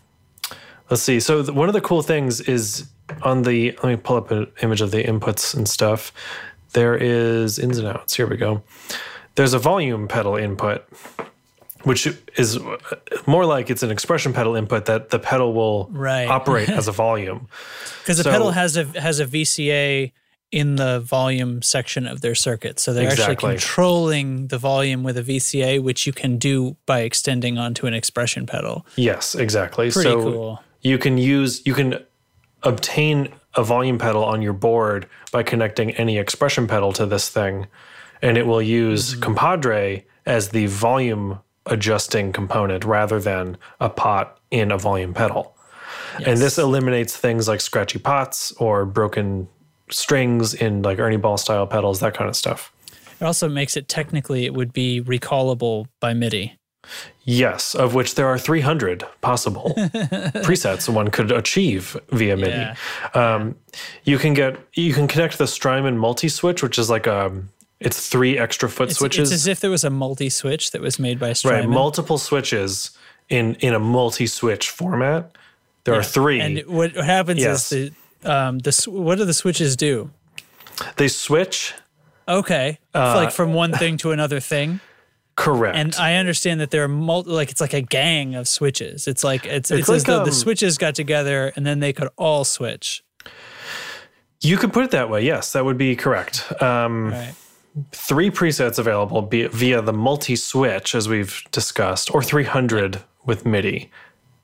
let's 0.91 1.03
see. 1.03 1.19
So 1.21 1.43
th- 1.43 1.55
one 1.55 1.69
of 1.69 1.73
the 1.73 1.81
cool 1.81 2.03
things 2.03 2.41
is 2.41 2.87
on 3.23 3.43
the. 3.43 3.73
Let 3.83 3.85
me 3.85 3.97
pull 3.97 4.17
up 4.17 4.31
an 4.31 4.47
image 4.63 4.81
of 4.83 4.91
the 4.91 5.03
inputs 5.03 5.55
and 5.55 5.69
stuff. 5.69 6.13
there 6.73 6.95
is 6.97 7.59
ins 7.59 7.79
and 7.79 7.89
outs. 7.89 8.15
Here 8.17 8.27
we 8.27 8.37
go. 8.37 8.63
There's 9.37 9.55
a 9.55 9.59
volume 9.59 10.09
pedal 10.09 10.37
input, 10.37 10.85
which 11.87 12.09
is 12.37 12.59
more 13.27 13.47
like 13.47 13.71
it's 13.71 13.83
an 13.85 13.91
expression 13.93 14.33
pedal 14.33 14.57
input 14.57 14.87
that 14.87 15.11
the 15.11 15.19
pedal 15.21 15.53
will 15.55 15.89
Right. 15.93 16.29
operate 16.29 16.69
as 16.69 16.89
a 16.89 16.93
volume. 17.07 17.47
Because 18.03 18.19
the 18.19 18.25
So- 18.25 18.31
pedal 18.33 18.51
has 18.51 18.77
a 18.77 18.85
has 19.01 19.21
a 19.21 19.25
VCA 19.27 20.13
in 20.51 20.77
the 20.77 21.01
volume 21.01 21.63
section 21.63 22.07
of 22.07 22.21
their 22.23 22.35
circuit, 22.35 22.79
so 22.81 22.93
they're 22.93 23.05
Exactly. 23.11 23.33
actually 23.33 23.53
controlling 23.55 24.47
the 24.49 24.59
volume 24.59 25.03
with 25.05 25.17
a 25.19 25.23
VCA, 25.23 25.79
which 25.81 26.07
you 26.07 26.13
can 26.13 26.39
do 26.39 26.77
by 26.87 27.01
extending 27.01 27.59
onto 27.59 27.87
an 27.87 27.95
expression 27.95 28.47
pedal. 28.47 28.85
Yes, 28.97 29.35
exactly. 29.35 29.91
Pretty 29.91 30.09
so 30.11 30.23
cool. 30.23 30.63
you 30.83 30.99
can 30.99 31.19
use 31.19 31.63
you 31.65 31.75
can 31.75 31.99
obtain 32.63 33.29
a 33.55 33.63
volume 33.63 33.99
pedal 33.99 34.25
on 34.25 34.43
your 34.43 34.53
board 34.53 35.07
by 35.31 35.43
connecting 35.43 35.91
any 35.93 36.19
expression 36.19 36.67
pedal 36.67 36.93
to 36.93 37.07
this 37.07 37.29
thing 37.29 37.67
and 38.23 38.37
it 38.37 38.47
will 38.47 38.63
use 38.63 39.13
Mm-hmm. 39.13 39.23
compadre 39.23 40.05
as 40.27 40.49
the 40.51 40.67
volume 40.67 41.39
adjusting 41.67 42.33
component 42.33 42.85
rather 42.85 43.21
than 43.21 43.57
a 43.81 43.89
pot 43.89 44.39
in 44.51 44.71
a 44.71 44.79
volume 44.79 45.15
pedal 45.15 45.55
and 46.25 46.39
this 46.41 46.57
eliminates 46.59 47.17
things 47.17 47.47
like 47.49 47.61
scratchy 47.61 47.99
pots 47.99 48.53
or 48.53 48.87
broken 48.87 49.49
strings 49.91 50.55
in 50.55 50.83
like 50.83 50.99
ernie 50.99 51.17
ball 51.17 51.37
style 51.37 51.67
pedals 51.67 52.01
that 52.01 52.15
kind 52.15 52.29
of 52.29 52.37
stuff 52.37 52.73
It 53.21 53.25
also 53.25 53.49
makes 53.49 53.77
it 53.77 53.89
technically 53.89 54.45
it 54.45 54.55
would 54.55 54.73
be 54.73 55.01
recallable 55.03 55.87
by 56.01 56.13
MIDI. 56.13 56.59
Yes, 57.25 57.75
of 57.75 57.95
which 57.95 58.15
there 58.15 58.29
are 58.29 58.39
300 58.39 59.05
possible 59.21 59.73
presets 60.45 60.89
one 60.89 61.11
could 61.11 61.33
achieve 61.33 61.97
via 62.11 62.37
MIDI. 62.37 62.53
Yeah. 62.53 62.75
Um, 63.15 63.57
you 64.05 64.19
can 64.19 64.35
get 64.35 64.59
you 64.75 64.93
can 64.93 65.09
connect 65.09 65.39
the 65.39 65.47
Strymon 65.47 65.97
multi 65.99 66.29
switch, 66.29 66.63
which 66.63 66.79
is 66.79 66.89
like 66.89 67.07
a 67.07 67.33
it's 67.81 68.09
three 68.09 68.39
extra 68.39 68.69
foot 68.69 68.91
It's, 68.91 68.99
switches, 68.99 69.31
it's 69.33 69.43
as 69.43 69.47
if 69.47 69.61
there 69.61 69.71
was 69.71 69.85
a 69.85 69.91
multi 69.91 70.29
switch 70.31 70.71
that 70.71 70.81
was 70.81 70.99
made 70.99 71.19
by 71.19 71.35
right? 71.45 71.69
Multiple 71.69 72.19
switches 72.19 72.91
in 73.29 73.55
in 73.57 73.75
a 73.75 73.79
multi 73.79 74.27
switch 74.27 74.71
format. 74.71 75.37
There 75.85 75.95
are 75.95 76.03
three. 76.03 76.41
And 76.41 76.61
what 76.67 76.95
happens 76.95 77.41
Yes. 77.41 77.71
is 77.73 77.93
the 78.23 78.31
um 78.33 78.59
the 78.61 78.73
what 78.89 79.19
do 79.19 79.25
the 79.25 79.35
switches 79.35 79.77
do? 79.77 80.11
they 80.97 81.09
switch 81.09 81.75
Okay, 82.29 82.79
Uh, 82.93 83.15
like 83.15 83.31
from 83.31 83.55
one 83.55 83.73
thing 83.73 83.97
to 83.99 84.11
another 84.11 84.41
thing. 84.41 84.81
correct. 85.37 85.77
And 85.77 85.95
I 85.95 86.17
understand 86.17 86.61
that 86.61 86.71
there 86.71 86.83
are 86.83 86.89
multi, 86.89 87.31
like 87.31 87.51
it's 87.53 87.61
like 87.61 87.73
a 87.75 87.83
gang 87.83 88.35
of 88.35 88.49
switches. 88.49 89.07
It's 89.07 89.23
like 89.23 89.47
it's 89.47 89.71
it's, 89.71 89.81
It's 89.81 89.89
as 89.89 90.03
like, 90.03 90.07
though 90.07 90.25
the 90.25 90.31
um, 90.33 90.43
switches 90.45 90.77
got 90.77 90.95
together 90.97 91.53
and 91.55 91.65
then 91.65 91.79
they 91.81 91.93
could 91.93 92.09
all 92.17 92.45
switch. 92.45 93.05
you 94.41 94.57
could 94.57 94.73
put 94.73 94.85
it 94.85 94.91
that 94.91 95.09
way. 95.09 95.25
Yes, 95.25 95.53
that 95.53 95.65
would 95.65 95.79
be 95.79 95.95
correct. 95.97 96.45
Um, 96.63 97.11
Right. 97.13 97.35
Three 97.93 98.31
presets 98.31 98.79
available 98.79 99.23
via 99.23 99.83
the 99.83 99.93
multi 99.93 100.37
switch, 100.37 100.95
as 100.95 101.09
we've 101.09 101.43
discussed, 101.53 102.15
or 102.15 102.23
300 102.23 103.03
with 103.25 103.45
MIDI. 103.47 103.91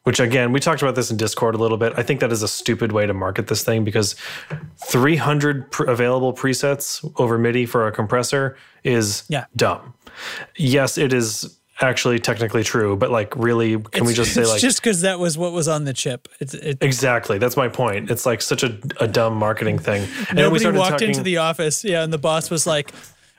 Which 0.05 0.19
again, 0.19 0.51
we 0.51 0.59
talked 0.59 0.83
about 0.83 0.97
this 0.97 1.13
in 1.13 1.17
Discord 1.17 1.55
a 1.55 1.59
little 1.59 1.77
bit. 1.77 1.93
I 1.97 2.03
think 2.03 2.19
that 2.21 2.33
is 2.33 2.43
a 2.43 2.49
stupid 2.49 2.91
way 2.91 3.07
to 3.07 3.15
market 3.15 3.47
this 3.47 3.63
thing 3.63 3.85
because 3.85 4.17
300 4.79 5.71
pr- 5.71 5.85
available 5.85 6.33
presets 6.33 7.09
over 7.21 7.39
MIDI 7.39 7.67
for 7.67 7.87
a 7.87 7.93
compressor 7.93 8.57
is 8.85 9.23
Yeah. 9.29 9.45
dumb. 9.55 9.95
Yes, 10.57 10.99
it 10.99 11.13
is 11.13 11.57
actually 11.81 12.19
technically 12.19 12.63
true, 12.65 12.97
but 12.97 13.11
like, 13.11 13.35
really, 13.37 13.79
can 13.79 14.05
we 14.05 14.13
just 14.13 14.33
say 14.35 14.43
it's 14.43 14.51
like 14.51 14.61
just 14.61 14.81
because 14.81 15.03
that 15.03 15.19
was 15.21 15.39
what 15.39 15.53
was 15.53 15.69
on 15.69 15.85
the 15.85 15.93
chip? 15.93 16.27
It's 16.41 16.55
it, 16.55 16.79
exactly? 16.81 17.39
That's 17.39 17.57
my 17.57 17.69
point. 17.69 18.11
It's 18.11 18.27
like 18.27 18.43
such 18.43 18.63
a, 18.65 18.79
a 19.01 19.07
dumb 19.09 19.37
marketing 19.37 19.79
thing. 19.79 20.09
And 20.29 20.37
nobody 20.39 20.67
walked 20.71 20.91
talking- 20.93 21.09
into 21.11 21.23
the 21.23 21.39
office, 21.39 21.85
yeah, 21.85 22.03
and 22.03 22.13
the 22.13 22.19
boss 22.19 22.51
was 22.51 22.67
like, 22.67 22.93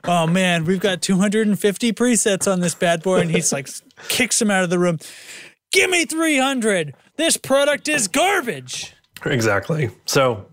"Oh 0.05 0.27
man, 0.27 0.65
we've 0.65 0.79
got 0.79 1.01
250 1.01 1.93
presets 1.93 2.51
on 2.51 2.59
this 2.59 2.75
bad 2.75 3.03
boy," 3.03 3.19
and 3.19 3.31
he's 3.31 3.53
like, 3.53 3.69
kicks 4.09 4.41
him 4.41 4.51
out 4.51 4.63
of 4.63 4.69
the 4.69 4.79
room. 4.79 4.99
Give 5.71 5.89
me 5.89 6.05
300. 6.05 6.93
This 7.15 7.37
product 7.37 7.87
is 7.87 8.07
garbage. 8.07 8.93
Exactly. 9.25 9.89
So, 10.05 10.45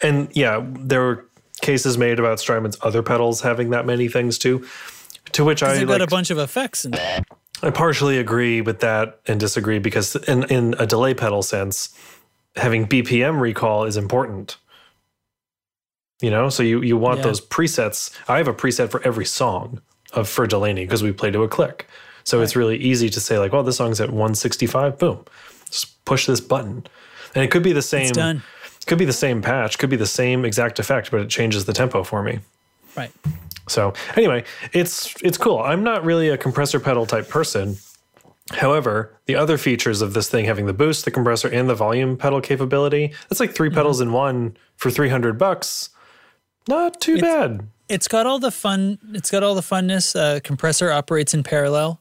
and 0.00 0.28
yeah, 0.34 0.64
there 0.64 1.00
were 1.00 1.28
cases 1.60 1.98
made 1.98 2.18
about 2.18 2.38
Strymon's 2.38 2.78
other 2.82 3.02
pedals 3.02 3.40
having 3.40 3.70
that 3.70 3.84
many 3.84 4.08
things 4.08 4.38
too. 4.38 4.66
To 5.32 5.44
which 5.44 5.62
I 5.62 5.84
got 5.84 6.00
a 6.00 6.06
bunch 6.06 6.30
of 6.30 6.38
effects 6.38 6.84
in. 6.84 6.94
I 7.62 7.70
partially 7.70 8.18
agree 8.18 8.60
with 8.60 8.80
that 8.80 9.20
and 9.26 9.38
disagree 9.38 9.78
because 9.78 10.16
in 10.16 10.44
in 10.44 10.74
a 10.78 10.86
delay 10.86 11.12
pedal 11.14 11.42
sense, 11.42 11.90
having 12.56 12.86
BPM 12.86 13.40
recall 13.40 13.84
is 13.84 13.96
important. 13.96 14.56
You 16.20 16.30
know, 16.30 16.48
so 16.48 16.62
you 16.62 16.82
you 16.82 16.96
want 16.96 17.18
Yeah. 17.18 17.24
those 17.24 17.40
presets. 17.40 18.10
I 18.28 18.38
have 18.38 18.48
a 18.48 18.54
preset 18.54 18.90
for 18.90 19.00
every 19.02 19.24
song 19.24 19.80
of 20.12 20.28
for 20.28 20.46
Delaney 20.46 20.84
because 20.84 21.02
we 21.02 21.12
play 21.12 21.30
to 21.30 21.42
a 21.42 21.48
click. 21.48 21.86
So 22.24 22.42
it's 22.42 22.56
really 22.56 22.76
easy 22.76 23.08
to 23.10 23.20
say 23.20 23.38
like, 23.38 23.52
"Well, 23.52 23.62
this 23.62 23.76
song's 23.76 24.00
at 24.00 24.10
165." 24.10 24.98
Boom, 24.98 25.24
just 25.70 26.04
push 26.04 26.26
this 26.26 26.40
button, 26.40 26.86
and 27.34 27.44
it 27.44 27.50
could 27.50 27.62
be 27.62 27.72
the 27.72 27.82
same. 27.82 28.12
done. 28.12 28.42
Could 28.86 28.98
be 28.98 29.04
the 29.04 29.12
same 29.12 29.42
patch. 29.42 29.78
Could 29.78 29.90
be 29.90 29.96
the 29.96 30.06
same 30.06 30.46
exact 30.46 30.78
effect, 30.78 31.10
but 31.10 31.20
it 31.20 31.28
changes 31.28 31.66
the 31.66 31.74
tempo 31.74 32.02
for 32.02 32.22
me. 32.22 32.40
Right. 32.96 33.12
So 33.68 33.92
anyway, 34.16 34.44
it's 34.72 35.14
it's 35.22 35.36
cool. 35.38 35.58
I'm 35.60 35.84
not 35.84 36.04
really 36.04 36.30
a 36.30 36.38
compressor 36.38 36.80
pedal 36.80 37.04
type 37.06 37.28
person. 37.28 37.76
However, 38.52 39.14
the 39.26 39.34
other 39.34 39.58
features 39.58 40.00
of 40.00 40.14
this 40.14 40.28
thing 40.30 40.46
having 40.46 40.64
the 40.64 40.72
boost, 40.72 41.04
the 41.04 41.10
compressor, 41.10 41.48
and 41.48 41.68
the 41.68 41.74
volume 41.74 42.16
pedal 42.16 42.40
capability, 42.40 43.12
that's 43.28 43.40
like 43.40 43.54
3 43.54 43.68
mm-hmm. 43.68 43.76
pedals 43.76 44.00
in 44.00 44.10
one 44.12 44.56
for 44.76 44.90
300 44.90 45.36
bucks. 45.36 45.90
Not 46.68 47.00
too 47.00 47.18
bad. 47.20 47.66
It's 47.88 48.06
got 48.06 48.26
all 48.26 48.38
the 48.38 48.50
fun. 48.50 48.98
It's 49.14 49.30
got 49.30 49.42
all 49.42 49.54
the 49.54 49.62
funness. 49.62 50.14
Uh, 50.14 50.40
compressor 50.40 50.90
operates 50.92 51.32
in 51.34 51.42
parallel, 51.42 52.00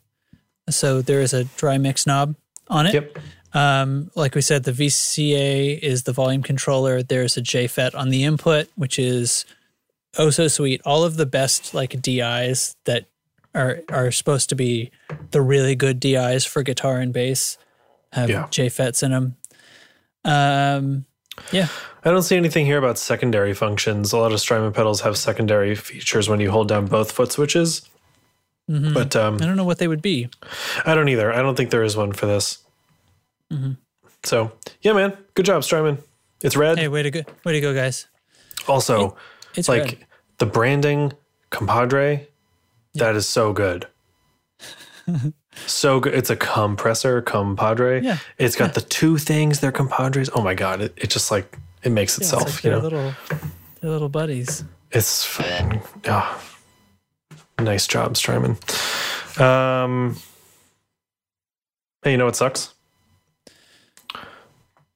so 0.70 1.02
there 1.02 1.22
is 1.22 1.34
a 1.34 1.46
dry 1.46 1.78
mix 1.78 2.06
knob 2.06 2.36
on 2.68 2.86
it. 2.88 2.94
Yep. 2.94 3.20
Um, 3.54 4.12
like 4.14 4.36
we 4.36 4.42
said, 4.42 4.66
the 4.66 4.74
VCA 4.74 5.80
is 5.80 6.04
the 6.04 6.12
volume 6.12 6.44
controller. 6.44 7.02
There's 7.02 7.38
a 7.38 7.42
JFET 7.42 7.96
on 7.96 8.10
the 8.10 8.26
input, 8.26 8.68
which 8.76 9.00
is 9.00 9.46
oh 10.18 10.30
so 10.30 10.50
sweet. 10.50 10.82
All 10.86 11.04
of 11.06 11.16
the 11.16 11.26
best 11.26 11.74
like 11.74 12.02
DIs 12.02 12.76
that 12.84 13.06
are 13.56 13.80
are 13.90 14.12
supposed 14.12 14.50
to 14.50 14.56
be 14.56 14.92
the 15.32 15.42
really 15.42 15.76
good 15.76 16.02
DIs 16.02 16.44
for 16.44 16.62
guitar 16.62 16.98
and 17.00 17.14
bass 17.14 17.58
have 18.12 18.30
Yeah. 18.30 18.48
JFETs 18.48 19.02
in 19.04 19.12
them. 19.12 19.38
Um, 20.26 21.06
yeah, 21.54 21.70
I 22.08 22.12
don't 22.12 22.24
see 22.24 22.38
anything 22.38 22.66
here 22.66 22.78
about 22.78 22.98
secondary 22.98 23.54
functions. 23.54 24.14
A 24.14 24.18
lot 24.18 24.32
of 24.32 24.40
Strymon 24.40 24.72
pedals 24.72 25.02
have 25.02 25.18
secondary 25.18 25.76
features 25.76 26.30
when 26.30 26.40
you 26.40 26.50
hold 26.52 26.70
down 26.70 26.86
both 26.86 27.12
foot 27.12 27.34
switches. 27.34 27.82
But 28.70 29.14
um, 29.16 29.36
I 29.36 29.46
don't 29.46 29.58
know 29.58 29.66
what 29.66 29.78
they 29.78 29.90
would 29.90 30.02
be. 30.02 30.30
I 30.86 30.96
don't 30.96 31.10
either. 31.10 31.34
I 31.34 31.42
don't 31.42 31.56
think 31.56 31.70
there 31.70 31.84
is 31.84 31.98
one 31.98 32.14
for 32.14 32.26
this. 32.26 32.60
So 34.24 34.54
yeah, 34.82 34.94
man, 34.94 35.18
good 35.34 35.46
job, 35.46 35.66
Strymon. 35.66 35.98
It's 36.42 36.56
red. 36.56 36.78
Hey, 36.78 36.88
way 36.88 37.04
to 37.04 37.12
go, 37.12 37.24
way 37.44 37.54
to 37.54 37.62
go, 37.62 37.74
guys! 37.74 38.08
also, 38.70 39.18
It's 39.56 39.68
like 39.68 39.84
red. 39.84 40.06
the 40.38 40.46
branding 40.46 41.12
compadre 41.50 42.28
that 42.96 43.16
is 43.16 43.28
so 43.28 43.54
good 43.54 43.88
so 45.66 46.00
good 46.02 46.14
it's 46.14 46.30
a 46.30 46.36
compressor 46.36 47.22
compadre 47.22 48.02
Yeah, 48.02 48.18
it's 48.38 48.56
got 48.56 48.74
the 48.74 48.82
two 48.82 49.18
things 49.18 49.60
they're 49.62 49.72
compadres 49.72 50.30
oh 50.36 50.42
my 50.42 50.54
god 50.54 50.82
it, 50.82 50.94
it 50.98 51.10
just 51.10 51.32
like 51.32 51.58
it 51.88 51.92
makes 51.92 52.18
Yeah, 52.20 52.24
it's 52.24 52.34
itself 52.34 52.56
like 52.56 52.64
you 52.64 52.70
they're 52.70 52.78
know 52.80 52.84
little, 52.84 53.14
they're 53.82 53.92
little 53.92 54.10
buddies. 54.10 54.64
it's 54.92 55.26
fucking 55.26 55.82
ah, 56.08 56.44
nice 57.60 57.88
job 57.88 58.16
strymon 58.16 58.58
um 59.40 60.16
hey 62.04 62.12
you 62.12 62.18
know 62.18 62.26
what 62.26 62.36
sucks 62.36 62.74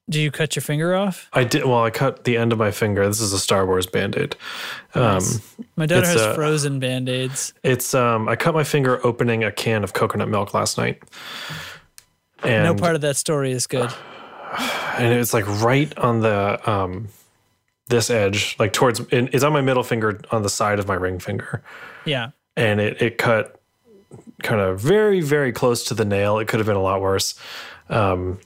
Do 0.09 0.19
you 0.19 0.31
cut 0.31 0.55
your 0.55 0.61
finger 0.61 0.93
off? 0.95 1.29
i 1.33 1.43
did 1.43 1.63
well 1.65 1.83
i 1.83 1.89
cut 1.89 2.23
the 2.25 2.37
end 2.37 2.51
of 2.51 2.59
my 2.59 2.71
finger 2.71 3.05
this 3.07 3.21
is 3.21 3.33
a 3.33 3.39
star 3.39 3.65
wars 3.65 3.85
band-aid 3.87 4.35
um 4.95 5.01
Nice. 5.15 5.39
My 5.75 5.85
daughter 5.85 6.07
has 6.07 6.35
frozen 6.35 6.79
band 6.79 7.07
aids. 7.09 7.53
It's 7.63 7.93
um 7.93 8.27
I 8.29 8.35
cut 8.35 8.53
my 8.53 8.63
finger 8.63 9.03
opening 9.05 9.43
a 9.43 9.51
can 9.51 9.83
of 9.83 9.93
coconut 9.93 10.27
milk 10.29 10.53
last 10.53 10.77
night. 10.77 11.01
And 12.43 12.63
No 12.65 12.75
part 12.75 12.95
of 12.95 13.01
that 13.01 13.15
story 13.15 13.51
is 13.51 13.65
good. 13.67 13.89
And 14.58 15.14
it's 15.14 15.34
like 15.34 15.45
right 15.64 15.95
on 15.97 16.20
the 16.20 16.70
um 16.70 17.08
this 17.88 18.10
edge, 18.10 18.56
like 18.58 18.74
towards 18.74 19.02
it's 19.12 19.43
on 19.43 19.54
my 19.54 19.62
middle 19.62 19.84
finger 19.84 20.22
on 20.32 20.43
the 20.43 20.49
side 20.49 20.80
of 20.80 20.88
my 20.88 20.93
ring 20.93 21.20
finger. 21.20 21.62
Yeah. 22.06 22.32
And 22.56 22.80
it 22.80 23.02
it 23.02 23.18
cut 23.18 23.60
kind 24.43 24.62
of 24.62 24.80
very, 24.80 25.22
very 25.22 25.52
close 25.52 25.86
to 25.86 25.93
the 25.93 26.06
nail. 26.06 26.39
It 26.39 26.47
could 26.47 26.60
have 26.60 26.68
been 26.68 26.76
a 26.76 26.82
lot 26.82 27.02
worse. 27.02 27.36
Um 27.89 28.39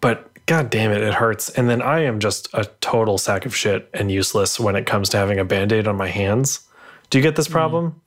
but 0.00 0.30
god 0.46 0.70
damn 0.70 0.92
it, 0.92 1.02
it 1.02 1.14
hurts. 1.14 1.50
And 1.50 1.68
then 1.68 1.82
I 1.82 2.00
am 2.00 2.20
just 2.20 2.48
a 2.54 2.64
total 2.80 3.18
sack 3.18 3.46
of 3.46 3.54
shit 3.54 3.88
and 3.92 4.10
useless 4.10 4.60
when 4.60 4.76
it 4.76 4.86
comes 4.86 5.08
to 5.10 5.16
having 5.16 5.38
a 5.38 5.44
band-aid 5.44 5.86
on 5.88 5.96
my 5.96 6.08
hands. 6.08 6.60
Do 7.10 7.18
you 7.18 7.22
get 7.22 7.36
this 7.36 7.48
problem? 7.48 8.00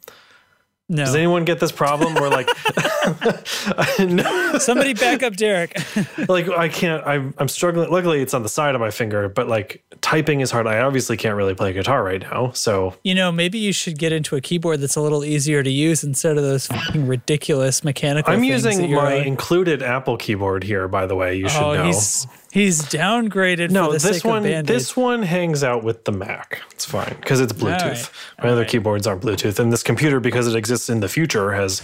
No. 0.91 1.05
Does 1.05 1.13
anyone 1.13 1.45
get 1.45 1.59
this 1.59 1.71
problem? 1.71 2.15
Where 2.15 2.31
like, 2.31 2.49
no, 3.99 4.57
Somebody 4.57 4.95
back 4.95 5.21
up 5.21 5.35
Derek. 5.35 5.77
like 6.27 6.49
I 6.49 6.67
can't. 6.67 7.05
I'm 7.05 7.35
I'm 7.37 7.47
struggling. 7.47 7.91
Luckily, 7.91 8.21
it's 8.21 8.33
on 8.33 8.41
the 8.41 8.49
side 8.49 8.73
of 8.73 8.81
my 8.81 8.89
finger, 8.89 9.29
but 9.29 9.47
like 9.47 9.83
typing 10.01 10.41
is 10.41 10.49
hard. 10.49 10.65
I 10.65 10.79
obviously 10.79 11.15
can't 11.15 11.35
really 11.35 11.53
play 11.53 11.73
guitar 11.73 12.03
right 12.03 12.21
now. 12.21 12.51
So 12.53 12.95
you 13.03 13.13
know, 13.13 13.31
maybe 13.31 13.59
you 13.59 13.71
should 13.71 13.99
get 13.99 14.11
into 14.11 14.35
a 14.35 14.41
keyboard 14.41 14.81
that's 14.81 14.95
a 14.95 15.01
little 15.01 15.23
easier 15.23 15.61
to 15.61 15.69
use 15.69 16.03
instead 16.03 16.37
of 16.37 16.43
those 16.43 16.65
fucking 16.65 17.05
ridiculous 17.05 17.83
mechanical. 17.83 18.33
I'm 18.33 18.43
using 18.43 18.91
my 18.91 19.17
like- 19.17 19.27
included 19.27 19.83
Apple 19.83 20.17
keyboard 20.17 20.63
here. 20.63 20.87
By 20.87 21.05
the 21.05 21.15
way, 21.15 21.35
you 21.35 21.45
oh, 21.45 21.49
should 21.49 21.61
Oh, 21.63 21.73
know. 21.75 21.83
he's 21.85 22.25
he's 22.51 22.81
downgraded 22.83 23.69
No, 23.71 23.87
for 23.91 23.99
the 23.99 24.07
this 24.07 24.23
one 24.23 24.43
this 24.65 24.95
one 24.95 25.23
hangs 25.23 25.63
out 25.63 25.83
with 25.83 26.05
the 26.05 26.11
Mac. 26.11 26.61
It's 26.71 26.85
fine 26.85 27.15
because 27.19 27.39
it's 27.41 27.53
Bluetooth. 27.53 27.81
right. 27.81 28.43
My 28.43 28.49
other 28.49 28.65
keyboards 28.65 29.05
aren't 29.07 29.21
Bluetooth, 29.21 29.59
and 29.59 29.71
this 29.71 29.83
computer, 29.83 30.19
because 30.19 30.47
it 30.47 30.55
exists 30.55 30.89
in 30.89 30.99
the 31.01 31.09
future, 31.09 31.51
has 31.53 31.81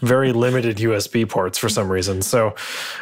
very 0.00 0.32
limited 0.46 0.76
USB 0.78 1.28
ports 1.28 1.58
for 1.58 1.68
some 1.68 1.90
reason. 1.90 2.22
So 2.22 2.54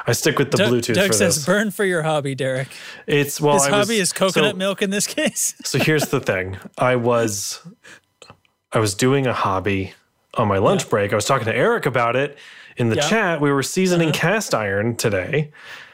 I 0.06 0.12
stick 0.12 0.38
with 0.38 0.50
the 0.50 0.58
Doug, 0.58 0.72
Bluetooth 0.72 0.94
Doug 0.94 1.12
says, 1.14 1.36
this. 1.36 1.46
"Burn 1.46 1.70
for 1.70 1.84
your 1.84 2.02
hobby, 2.02 2.34
Derek." 2.34 2.68
It's 3.06 3.40
well, 3.40 3.54
His 3.54 3.64
I 3.64 3.78
was- 3.78 3.88
hobby 3.88 3.98
is 4.00 4.12
coconut 4.12 4.52
so- 4.52 4.56
milk 4.56 4.82
in 4.82 4.90
this 4.90 5.06
case. 5.18 5.54
So 5.64 5.78
here's 5.78 6.08
the 6.08 6.20
thing. 6.20 6.58
I 6.78 6.96
was 6.96 7.60
I 8.72 8.78
was 8.78 8.94
doing 8.94 9.26
a 9.26 9.32
hobby 9.34 9.92
on 10.34 10.48
my 10.48 10.58
lunch 10.58 10.88
break. 10.88 11.12
I 11.12 11.14
was 11.14 11.26
talking 11.26 11.44
to 11.46 11.54
Eric 11.54 11.84
about 11.86 12.16
it 12.16 12.38
in 12.78 12.88
the 12.88 12.96
Yeah. 12.96 13.08
chat. 13.08 13.40
We 13.40 13.52
were 13.52 13.62
seasoning 13.62 14.08
uh-huh. 14.10 14.18
cast 14.18 14.54
iron 14.54 14.96
today. 14.96 15.50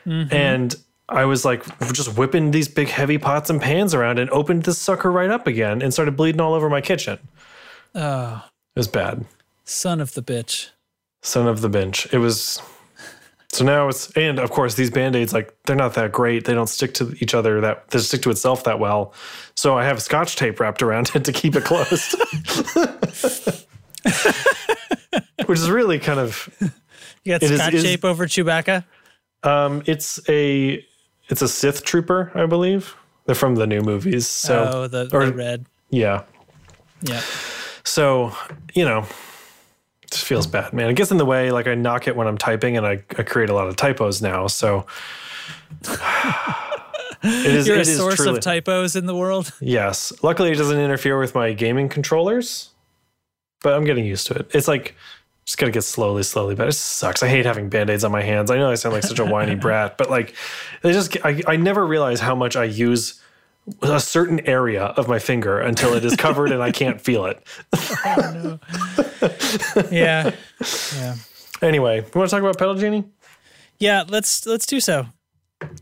Mm-hmm. 0.07 0.33
And 0.33 0.77
I 1.09 1.25
was 1.25 1.45
like 1.45 1.65
just 1.93 2.17
whipping 2.17 2.51
these 2.51 2.69
big 2.69 2.89
heavy 2.89 3.17
pots 3.19 3.49
and 3.51 3.61
pans 3.61 3.95
around 3.95 4.19
and 4.19 4.29
opened 4.31 4.65
this 4.65 4.79
sucker 4.79 5.11
right 5.11 5.31
up 5.31 5.47
again 5.47 5.81
and 5.83 5.93
started 5.93 6.17
bleeding 6.17 6.41
all 6.41 6.53
over 6.55 6.69
my 6.69 6.81
kitchen. 6.83 7.19
Oh, 7.95 8.45
It 8.77 8.79
was 8.81 8.89
bad. 8.89 9.25
son 9.65 10.01
of 10.01 10.15
the 10.15 10.23
bitch. 10.23 10.69
Son 11.23 11.47
of 11.49 11.63
the 11.63 11.69
bench. 11.69 12.07
It 12.13 12.19
was 12.19 12.61
so 13.51 13.65
now 13.65 13.89
it's 13.89 14.11
and 14.13 14.39
of 14.39 14.51
course 14.51 14.75
these 14.75 14.91
band-aids 14.91 15.33
like 15.33 15.57
they're 15.65 15.75
not 15.75 15.95
that 15.95 16.13
great. 16.13 16.45
They 16.45 16.53
don't 16.53 16.69
stick 16.69 16.93
to 16.95 17.15
each 17.21 17.35
other 17.35 17.61
that 17.63 17.89
they 17.89 17.99
stick 18.01 18.21
to 18.23 18.31
itself 18.31 18.65
that 18.65 18.79
well. 18.79 19.15
So 19.57 19.77
I 19.79 19.85
have 19.85 20.03
scotch 20.03 20.37
tape 20.37 20.61
wrapped 20.61 20.83
around 20.83 21.11
it 21.15 21.25
to 21.25 21.33
keep 21.33 21.57
it 21.57 21.65
closed. 21.65 22.15
Which 25.47 25.59
is 25.59 25.71
really 25.71 25.99
kind 25.99 26.21
of 26.21 26.49
You 27.25 27.39
got 27.39 27.43
scotch 27.43 27.75
is- 27.75 27.83
tape 27.83 28.05
over 28.05 28.27
Chewbacca. 28.27 28.85
um 29.43 29.83
it's 29.87 30.21
a 30.29 30.85
it's 31.29 31.43
a 31.43 31.49
Sith 31.49 31.85
trooper, 31.85 32.31
I 32.35 32.47
believe. 32.47 32.95
They're 33.27 33.35
from 33.35 33.57
the 33.57 33.67
new 33.67 33.83
movies. 33.83 34.27
So 34.27 34.71
oh, 34.73 34.89
the, 34.89 35.09
or- 35.13 35.27
the 35.27 35.33
red. 35.35 35.67
yeah. 35.91 36.25
Yeah. 37.03 37.21
So, 37.85 38.33
you 38.75 38.85
know, 38.85 39.01
it 40.03 40.11
just 40.11 40.25
feels 40.25 40.47
bad, 40.47 40.73
man. 40.73 40.89
It 40.91 40.95
gets 40.95 41.11
in 41.11 41.17
the 41.19 41.25
way. 41.25 41.51
Like 41.53 41.67
I 41.67 41.75
knock 41.75 42.09
it 42.09 42.17
when 42.17 42.27
I'm 42.27 42.39
typing 42.39 42.77
and 42.77 42.87
I, 42.87 43.03
I 43.17 43.23
create 43.23 43.51
a 43.51 43.55
lot 43.55 43.69
of 43.69 43.77
typos 43.77 44.21
now. 44.23 44.47
So 44.47 44.87
it 47.23 47.47
is, 47.47 47.67
You're 47.67 47.77
it 47.77 47.87
a 47.87 47.91
is 47.91 47.97
source 47.97 48.17
truly, 48.17 48.39
of 48.39 48.45
typos 48.45 48.97
in 48.97 49.07
the 49.07 49.15
world. 49.17 49.53
yes. 49.61 50.13
Luckily 50.23 50.51
it 50.51 50.57
doesn't 50.57 50.79
interfere 50.79 51.19
with 51.19 51.35
my 51.35 51.53
gaming 51.53 51.89
controllers, 51.89 52.71
but 53.63 53.75
I'm 53.75 53.85
getting 53.85 54.05
used 54.05 54.27
to 54.29 54.35
it. 54.35 54.51
It's 54.55 54.69
like, 54.69 54.95
just 55.49 55.57
gotta 55.57 55.73
get 55.73 55.81
slowly, 55.81 56.23
slowly 56.25 56.55
better. 56.55 56.69
It 56.69 56.75
sucks. 56.75 57.23
I 57.23 57.29
hate 57.29 57.47
having 57.47 57.71
band-aids 57.71 58.05
on 58.05 58.13
my 58.13 58.21
hands. 58.21 58.51
I 58.51 58.59
know 58.59 58.71
I 58.71 58.75
sound 58.75 58.93
like 58.95 59.03
such 59.03 59.19
a 59.19 59.25
whiny 59.25 59.55
brat, 59.65 59.97
but 59.97 60.11
like 60.11 60.35
they 60.83 60.93
just 60.93 61.17
I, 61.25 61.41
I 61.47 61.57
never 61.57 61.87
realize 61.87 62.21
how 62.21 62.35
much 62.35 62.55
I 62.55 62.65
use 62.65 63.19
a 63.81 63.99
certain 63.99 64.41
area 64.41 64.83
of 64.85 65.09
my 65.09 65.19
finger 65.19 65.59
until 65.59 65.95
it 65.95 66.05
is 66.05 66.17
covered 66.17 66.53
and 66.53 66.63
I 66.63 66.71
can't 66.71 67.01
feel 67.01 67.25
it. 67.25 67.43
Yeah. 69.91 70.35
Yeah. 70.95 71.17
Anyway, 71.63 71.97
you 71.97 72.11
want 72.15 72.29
to 72.29 72.37
talk 72.37 72.43
about 72.43 72.59
Pedal 72.59 72.75
Genie? 72.75 73.05
Yeah, 73.79 74.05
let's 74.07 74.45
let's 74.45 74.67
do 74.67 74.81
so. 74.81 75.07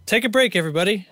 Take 0.07 0.25
a 0.25 0.29
break, 0.29 0.55
everybody. 0.55 1.09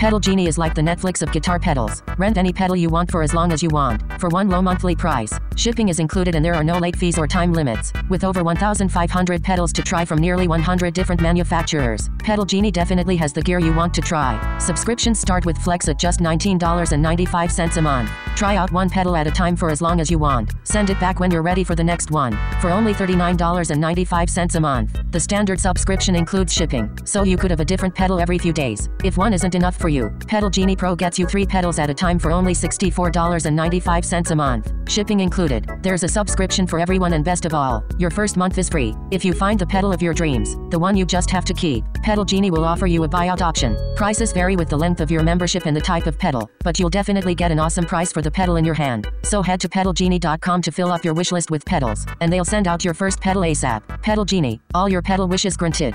Pedal 0.00 0.18
Genie 0.18 0.46
is 0.46 0.56
like 0.56 0.74
the 0.74 0.80
Netflix 0.80 1.20
of 1.20 1.30
guitar 1.30 1.58
pedals. 1.58 2.02
Rent 2.16 2.38
any 2.38 2.54
pedal 2.54 2.74
you 2.74 2.88
want 2.88 3.10
for 3.10 3.22
as 3.22 3.34
long 3.34 3.52
as 3.52 3.62
you 3.62 3.68
want, 3.68 4.00
for 4.18 4.30
one 4.30 4.48
low 4.48 4.62
monthly 4.62 4.96
price. 4.96 5.38
Shipping 5.56 5.90
is 5.90 5.98
included 5.98 6.34
and 6.34 6.42
there 6.42 6.54
are 6.54 6.64
no 6.64 6.78
late 6.78 6.96
fees 6.96 7.18
or 7.18 7.26
time 7.26 7.52
limits. 7.52 7.92
With 8.08 8.24
over 8.24 8.42
1,500 8.42 9.42
pedals 9.42 9.74
to 9.74 9.82
try 9.82 10.06
from 10.06 10.18
nearly 10.18 10.48
100 10.48 10.94
different 10.94 11.20
manufacturers, 11.20 12.08
Pedal 12.20 12.46
Genie 12.46 12.70
definitely 12.70 13.14
has 13.16 13.34
the 13.34 13.42
gear 13.42 13.58
you 13.58 13.74
want 13.74 13.92
to 13.92 14.00
try. 14.00 14.40
Subscriptions 14.56 15.20
start 15.20 15.44
with 15.44 15.58
Flex 15.58 15.86
at 15.86 15.98
just 15.98 16.20
$19.95 16.20 17.76
a 17.76 17.82
month. 17.82 18.10
Try 18.36 18.56
out 18.56 18.72
one 18.72 18.88
pedal 18.88 19.14
at 19.16 19.26
a 19.26 19.30
time 19.30 19.54
for 19.54 19.68
as 19.68 19.82
long 19.82 20.00
as 20.00 20.10
you 20.10 20.18
want. 20.18 20.54
Send 20.64 20.88
it 20.88 20.98
back 20.98 21.20
when 21.20 21.30
you're 21.30 21.42
ready 21.42 21.62
for 21.62 21.74
the 21.74 21.84
next 21.84 22.10
one. 22.10 22.32
For 22.62 22.70
only 22.70 22.94
$39.95 22.94 24.54
a 24.54 24.60
month. 24.60 24.98
The 25.10 25.20
standard 25.20 25.60
subscription 25.60 26.16
includes 26.16 26.54
shipping, 26.54 26.90
so 27.04 27.22
you 27.22 27.36
could 27.36 27.50
have 27.50 27.60
a 27.60 27.66
different 27.66 27.94
pedal 27.94 28.18
every 28.18 28.38
few 28.38 28.54
days. 28.54 28.88
If 29.04 29.18
one 29.18 29.34
isn't 29.34 29.54
enough 29.54 29.76
for 29.76 29.89
you, 29.90 30.10
Pedal 30.26 30.48
Genie 30.48 30.76
Pro 30.76 30.96
gets 30.96 31.18
you 31.18 31.26
three 31.26 31.44
pedals 31.44 31.78
at 31.78 31.90
a 31.90 31.94
time 31.94 32.18
for 32.18 32.30
only 32.30 32.54
$64.95 32.54 34.30
a 34.30 34.34
month. 34.34 34.72
Shipping 34.88 35.20
included. 35.20 35.68
There's 35.82 36.02
a 36.02 36.08
subscription 36.08 36.66
for 36.66 36.78
everyone, 36.78 37.12
and 37.12 37.24
best 37.24 37.44
of 37.44 37.52
all, 37.52 37.84
your 37.98 38.10
first 38.10 38.36
month 38.36 38.56
is 38.58 38.68
free. 38.68 38.94
If 39.10 39.24
you 39.24 39.32
find 39.32 39.58
the 39.58 39.66
pedal 39.66 39.92
of 39.92 40.00
your 40.00 40.14
dreams, 40.14 40.56
the 40.70 40.78
one 40.78 40.96
you 40.96 41.04
just 41.04 41.30
have 41.30 41.44
to 41.44 41.54
keep, 41.54 41.84
Pedal 42.02 42.24
Genie 42.24 42.50
will 42.50 42.64
offer 42.64 42.86
you 42.86 43.04
a 43.04 43.08
buyout 43.08 43.42
option. 43.42 43.76
Prices 43.96 44.32
vary 44.32 44.56
with 44.56 44.68
the 44.68 44.76
length 44.76 45.00
of 45.00 45.10
your 45.10 45.22
membership 45.22 45.66
and 45.66 45.76
the 45.76 45.80
type 45.80 46.06
of 46.06 46.18
pedal, 46.18 46.50
but 46.64 46.78
you'll 46.78 46.90
definitely 46.90 47.34
get 47.34 47.50
an 47.50 47.58
awesome 47.58 47.84
price 47.84 48.12
for 48.12 48.22
the 48.22 48.30
pedal 48.30 48.56
in 48.56 48.64
your 48.64 48.74
hand. 48.74 49.10
So 49.22 49.42
head 49.42 49.60
to 49.60 49.68
pedalgenie.com 49.68 50.62
to 50.62 50.72
fill 50.72 50.90
up 50.90 51.04
your 51.04 51.14
wish 51.14 51.32
list 51.32 51.50
with 51.50 51.64
pedals, 51.64 52.06
and 52.20 52.32
they'll 52.32 52.44
send 52.44 52.66
out 52.66 52.84
your 52.84 52.94
first 52.94 53.20
pedal 53.20 53.42
ASAP. 53.42 53.82
Pedal 54.02 54.24
Genie, 54.24 54.60
all 54.74 54.88
your 54.88 55.02
pedal 55.02 55.28
wishes 55.28 55.56
granted. 55.56 55.94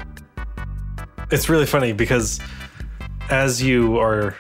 It's 1.32 1.50
really 1.50 1.66
funny 1.66 1.91
because 1.91 2.39
as 3.30 3.62
you 3.62 4.00
are 4.00 4.36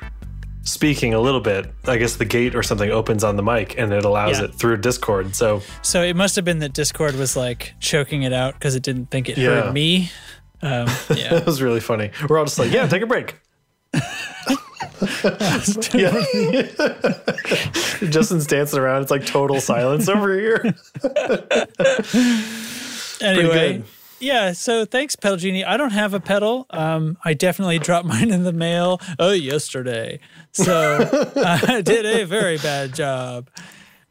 speaking 0.63 1.13
a 1.13 1.19
little 1.19 1.41
bit, 1.41 1.71
I 1.85 1.97
guess 1.97 2.15
the 2.15 2.25
gate 2.25 2.55
or 2.55 2.63
something 2.63 2.89
opens 2.89 3.23
on 3.23 3.35
the 3.35 3.43
mic 3.43 3.77
and 3.77 3.93
it 3.93 4.03
allows 4.05 4.39
Yeah. 4.39 4.45
it 4.45 4.55
through 4.55 4.77
Discord. 4.77 5.35
So 5.35 5.61
So 5.83 6.01
it 6.01 6.15
must 6.15 6.35
have 6.35 6.45
been 6.45 6.59
that 6.59 6.73
Discord 6.73 7.15
was 7.15 7.35
like 7.37 7.73
choking 7.79 8.23
it 8.23 8.33
out 8.33 8.55
because 8.55 8.73
it 8.75 8.81
didn't 8.83 9.11
think 9.11 9.29
it 9.29 9.37
Yeah. 9.37 9.63
heard 9.65 9.73
me. 9.73 10.09
Um, 10.61 10.87
yeah. 11.15 11.35
it 11.35 11.45
was 11.45 11.61
really 11.61 11.79
funny. 11.81 12.09
We're 12.27 12.39
all 12.39 12.45
just 12.45 12.57
like, 12.59 12.71
yeah, 12.71 12.87
take 12.87 13.03
a 13.03 13.07
break. 13.07 13.35
Justin's 18.09 18.47
dancing 18.47 18.79
around. 18.79 19.03
It's 19.03 19.11
like 19.11 19.25
total 19.25 19.61
silence 19.61 20.09
over 20.09 20.37
here. 20.37 20.73
anyway. 23.21 23.83
Yeah 24.19 24.53
so 24.53 24.85
thanks 24.85 25.15
pedal 25.15 25.37
genie 25.37 25.65
i 25.65 25.77
don't 25.77 25.91
have 25.91 26.13
a 26.13 26.19
pedal 26.19 26.65
um 26.69 27.17
i 27.25 27.33
definitely 27.33 27.79
dropped 27.79 28.07
mine 28.13 28.31
in 28.31 28.43
the 28.43 28.53
mail 28.53 28.99
oh 29.19 29.31
yesterday 29.31 30.19
so 30.51 31.31
i 31.35 31.81
did 31.81 32.05
a 32.05 32.25
very 32.25 32.57
bad 32.57 32.93
job 32.93 33.49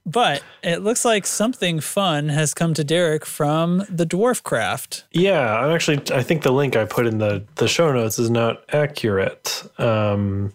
but 0.07 0.42
it 0.62 0.82
looks 0.82 1.05
like 1.05 1.24
something 1.26 1.80
fun 1.80 2.28
has 2.28 2.52
come 2.52 2.74
to 2.74 2.84
derek 2.84 3.24
from 3.24 3.84
the 3.88 4.05
Dwarfcraft 4.05 5.05
Yeah, 5.12 5.57
I'm 5.59 5.70
actually. 5.70 6.02
I 6.14 6.22
think 6.22 6.42
the 6.42 6.52
link 6.52 6.76
I 6.76 6.84
put 6.84 7.07
in 7.07 7.18
the 7.18 7.44
the 7.55 7.68
show 7.68 7.90
notes 7.92 8.18
is 8.18 8.28
not 8.30 8.62
accurate. 8.74 9.62
Um, 9.78 10.52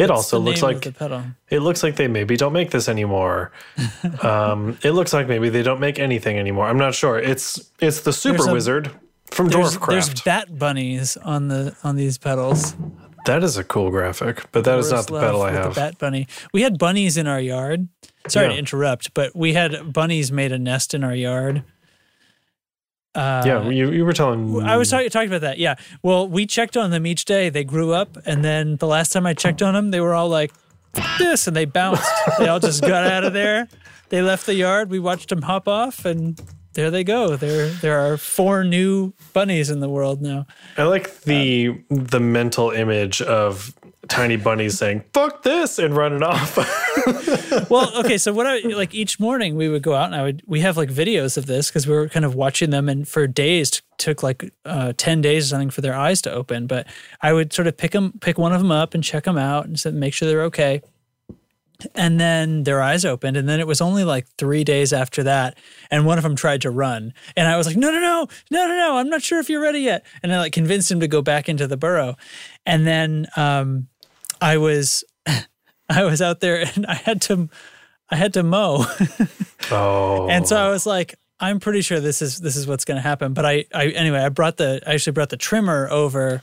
it 0.00 0.10
also 0.10 0.38
looks 0.38 0.62
like 0.62 0.82
the 0.82 0.92
pedal 0.92 1.22
it 1.50 1.60
looks 1.60 1.82
like 1.82 1.96
they 1.96 2.08
maybe 2.08 2.36
don't 2.36 2.52
make 2.52 2.70
this 2.70 2.88
anymore. 2.88 3.52
um, 4.22 4.78
it 4.82 4.92
looks 4.92 5.12
like 5.12 5.28
maybe 5.28 5.48
they 5.48 5.62
don't 5.62 5.80
make 5.80 5.98
anything 5.98 6.38
anymore. 6.38 6.66
I'm 6.66 6.78
not 6.78 6.94
sure. 6.94 7.18
It's 7.18 7.70
it's 7.80 8.00
the 8.02 8.12
Super 8.12 8.38
There's 8.38 8.48
a- 8.48 8.52
Wizard 8.52 8.90
from 9.30 9.48
there's, 9.48 9.76
there's 9.78 10.22
bat 10.22 10.58
bunnies 10.58 11.16
on 11.18 11.48
the 11.48 11.76
on 11.84 11.96
these 11.96 12.16
pedals 12.18 12.74
that 13.26 13.42
is 13.44 13.58
a 13.58 13.64
cool 13.64 13.90
graphic, 13.90 14.44
but 14.52 14.64
that 14.64 14.78
is 14.78 14.90
not 14.90 15.06
the 15.06 15.20
pedal 15.20 15.42
I 15.42 15.52
have. 15.52 15.74
The 15.74 15.80
bat 15.80 15.98
bunny. 15.98 16.26
We 16.52 16.62
had 16.62 16.78
bunnies 16.78 17.16
in 17.18 17.26
our 17.26 17.40
yard. 17.40 17.88
Sorry 18.26 18.46
Yeah. 18.46 18.52
to 18.52 18.58
interrupt, 18.58 19.12
but 19.12 19.36
we 19.36 19.52
had 19.52 19.92
bunnies 19.92 20.32
made 20.32 20.50
a 20.52 20.58
nest 20.58 20.94
in 20.94 21.04
our 21.04 21.14
yard. 21.14 21.62
Uh, 23.18 23.42
yeah, 23.44 23.68
you, 23.68 23.90
you 23.90 24.04
were 24.04 24.12
telling. 24.12 24.62
I 24.62 24.76
was 24.76 24.90
talking 24.90 25.10
talking 25.10 25.28
about 25.28 25.40
that. 25.40 25.58
Yeah. 25.58 25.74
Well, 26.02 26.28
we 26.28 26.46
checked 26.46 26.76
on 26.76 26.90
them 26.90 27.04
each 27.04 27.24
day. 27.24 27.48
They 27.48 27.64
grew 27.64 27.92
up, 27.92 28.16
and 28.24 28.44
then 28.44 28.76
the 28.76 28.86
last 28.86 29.12
time 29.12 29.26
I 29.26 29.34
checked 29.34 29.60
on 29.60 29.74
them, 29.74 29.90
they 29.90 30.00
were 30.00 30.14
all 30.14 30.28
like 30.28 30.52
this, 31.18 31.48
and 31.48 31.56
they 31.56 31.64
bounced. 31.64 32.08
they 32.38 32.46
all 32.46 32.60
just 32.60 32.80
got 32.82 33.04
out 33.04 33.24
of 33.24 33.32
there. 33.32 33.68
They 34.10 34.22
left 34.22 34.46
the 34.46 34.54
yard. 34.54 34.88
We 34.88 35.00
watched 35.00 35.30
them 35.30 35.42
hop 35.42 35.66
off, 35.66 36.04
and 36.04 36.40
there 36.74 36.90
they 36.92 37.02
go. 37.02 37.36
There 37.36 37.68
there 37.68 37.98
are 37.98 38.16
four 38.16 38.62
new 38.62 39.12
bunnies 39.32 39.68
in 39.68 39.80
the 39.80 39.88
world 39.88 40.22
now. 40.22 40.46
I 40.76 40.84
like 40.84 41.22
the 41.22 41.82
the 41.90 42.20
mental 42.20 42.70
image 42.70 43.20
of 43.20 43.74
tiny 44.08 44.36
bunnies 44.36 44.78
saying 44.78 45.04
"fuck 45.12 45.42
this" 45.42 45.78
and 45.78 45.96
running 45.96 46.22
off. 46.22 46.56
well, 47.70 47.90
okay. 47.98 48.18
So 48.18 48.32
what 48.32 48.46
I 48.46 48.58
like 48.60 48.94
each 48.94 49.20
morning 49.20 49.56
we 49.56 49.68
would 49.68 49.82
go 49.82 49.94
out 49.94 50.06
and 50.06 50.14
I 50.14 50.22
would 50.22 50.42
we 50.46 50.60
have 50.60 50.76
like 50.76 50.90
videos 50.90 51.36
of 51.36 51.46
this 51.46 51.68
because 51.68 51.86
we 51.86 51.94
were 51.94 52.08
kind 52.08 52.24
of 52.24 52.34
watching 52.34 52.70
them 52.70 52.88
and 52.88 53.06
for 53.06 53.26
days 53.26 53.82
took 53.98 54.22
like 54.22 54.52
uh, 54.64 54.92
10 54.96 55.20
days 55.20 55.46
or 55.46 55.48
something 55.48 55.70
for 55.70 55.80
their 55.80 55.94
eyes 55.94 56.22
to 56.22 56.32
open. 56.32 56.66
But 56.66 56.86
I 57.20 57.32
would 57.32 57.52
sort 57.52 57.68
of 57.68 57.76
pick 57.76 57.90
them, 57.90 58.12
pick 58.20 58.38
one 58.38 58.52
of 58.52 58.60
them 58.60 58.70
up 58.70 58.94
and 58.94 59.04
check 59.04 59.24
them 59.24 59.36
out 59.36 59.66
and 59.66 59.78
so 59.78 59.90
make 59.90 60.14
sure 60.14 60.26
they're 60.26 60.44
okay. 60.44 60.82
And 61.94 62.18
then 62.18 62.64
their 62.64 62.82
eyes 62.82 63.04
opened. 63.04 63.36
And 63.36 63.48
then 63.48 63.60
it 63.60 63.66
was 63.66 63.80
only 63.80 64.02
like 64.02 64.26
three 64.36 64.64
days 64.64 64.92
after 64.92 65.22
that. 65.24 65.56
And 65.92 66.06
one 66.06 66.18
of 66.18 66.24
them 66.24 66.34
tried 66.34 66.62
to 66.62 66.70
run. 66.70 67.14
And 67.36 67.46
I 67.46 67.56
was 67.56 67.68
like, 67.68 67.76
no, 67.76 67.92
no, 67.92 68.00
no, 68.00 68.28
no, 68.50 68.66
no, 68.66 68.76
no. 68.76 68.96
I'm 68.96 69.08
not 69.08 69.22
sure 69.22 69.38
if 69.38 69.48
you're 69.48 69.62
ready 69.62 69.80
yet. 69.80 70.04
And 70.22 70.32
I 70.32 70.38
like 70.38 70.52
convinced 70.52 70.90
him 70.90 70.98
to 71.00 71.06
go 71.06 71.22
back 71.22 71.48
into 71.48 71.68
the 71.68 71.76
burrow. 71.76 72.16
And 72.66 72.84
then 72.84 73.28
um, 73.36 73.86
I 74.40 74.56
was, 74.58 75.04
I 75.88 76.04
was 76.04 76.20
out 76.22 76.40
there 76.40 76.64
and 76.74 76.86
I 76.86 76.94
had 76.94 77.22
to, 77.22 77.48
I 78.10 78.16
had 78.16 78.34
to 78.34 78.42
mow. 78.42 78.84
Oh, 79.70 80.28
And 80.30 80.48
so 80.48 80.56
I 80.56 80.70
was 80.70 80.86
like, 80.86 81.16
I'm 81.40 81.60
pretty 81.60 81.82
sure 81.82 82.00
this 82.00 82.22
is 82.22 82.38
this 82.38 82.56
is 82.56 82.66
what's 82.66 82.86
going 82.86 82.96
to 82.96 83.02
happen. 83.02 83.34
But 83.34 83.44
I, 83.44 83.66
I 83.74 83.88
anyway, 83.88 84.20
I 84.20 84.30
brought 84.30 84.56
the 84.56 84.80
I 84.86 84.94
actually 84.94 85.12
brought 85.12 85.28
the 85.28 85.36
trimmer 85.36 85.88
over 85.90 86.40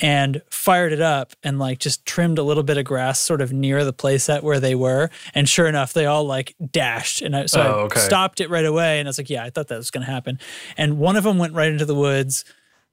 and 0.00 0.42
fired 0.50 0.92
it 0.92 1.00
up 1.00 1.32
and 1.42 1.58
like 1.58 1.78
just 1.78 2.04
trimmed 2.04 2.38
a 2.38 2.42
little 2.42 2.62
bit 2.62 2.76
of 2.78 2.84
grass 2.84 3.18
sort 3.20 3.40
of 3.40 3.52
near 3.52 3.84
the 3.84 3.92
playset 3.92 4.42
where 4.42 4.60
they 4.60 4.74
were. 4.74 5.08
And 5.34 5.48
sure 5.48 5.66
enough, 5.66 5.92
they 5.92 6.04
all 6.06 6.24
like 6.24 6.54
dashed. 6.70 7.22
And 7.22 7.34
I, 7.34 7.46
so 7.46 7.60
Oh, 7.62 7.88
I 7.92 7.98
stopped 7.98 8.40
it 8.40 8.50
right 8.50 8.66
away. 8.66 8.98
And 9.00 9.08
I 9.08 9.10
was 9.10 9.18
like, 9.18 9.30
yeah, 9.30 9.42
I 9.44 9.50
thought 9.50 9.68
that 9.68 9.76
was 9.76 9.90
going 9.90 10.04
to 10.06 10.12
happen. 10.12 10.38
And 10.76 10.98
one 10.98 11.16
of 11.16 11.24
them 11.24 11.38
went 11.38 11.54
right 11.54 11.70
into 11.72 11.84
the 11.86 11.94
woods. 11.96 12.44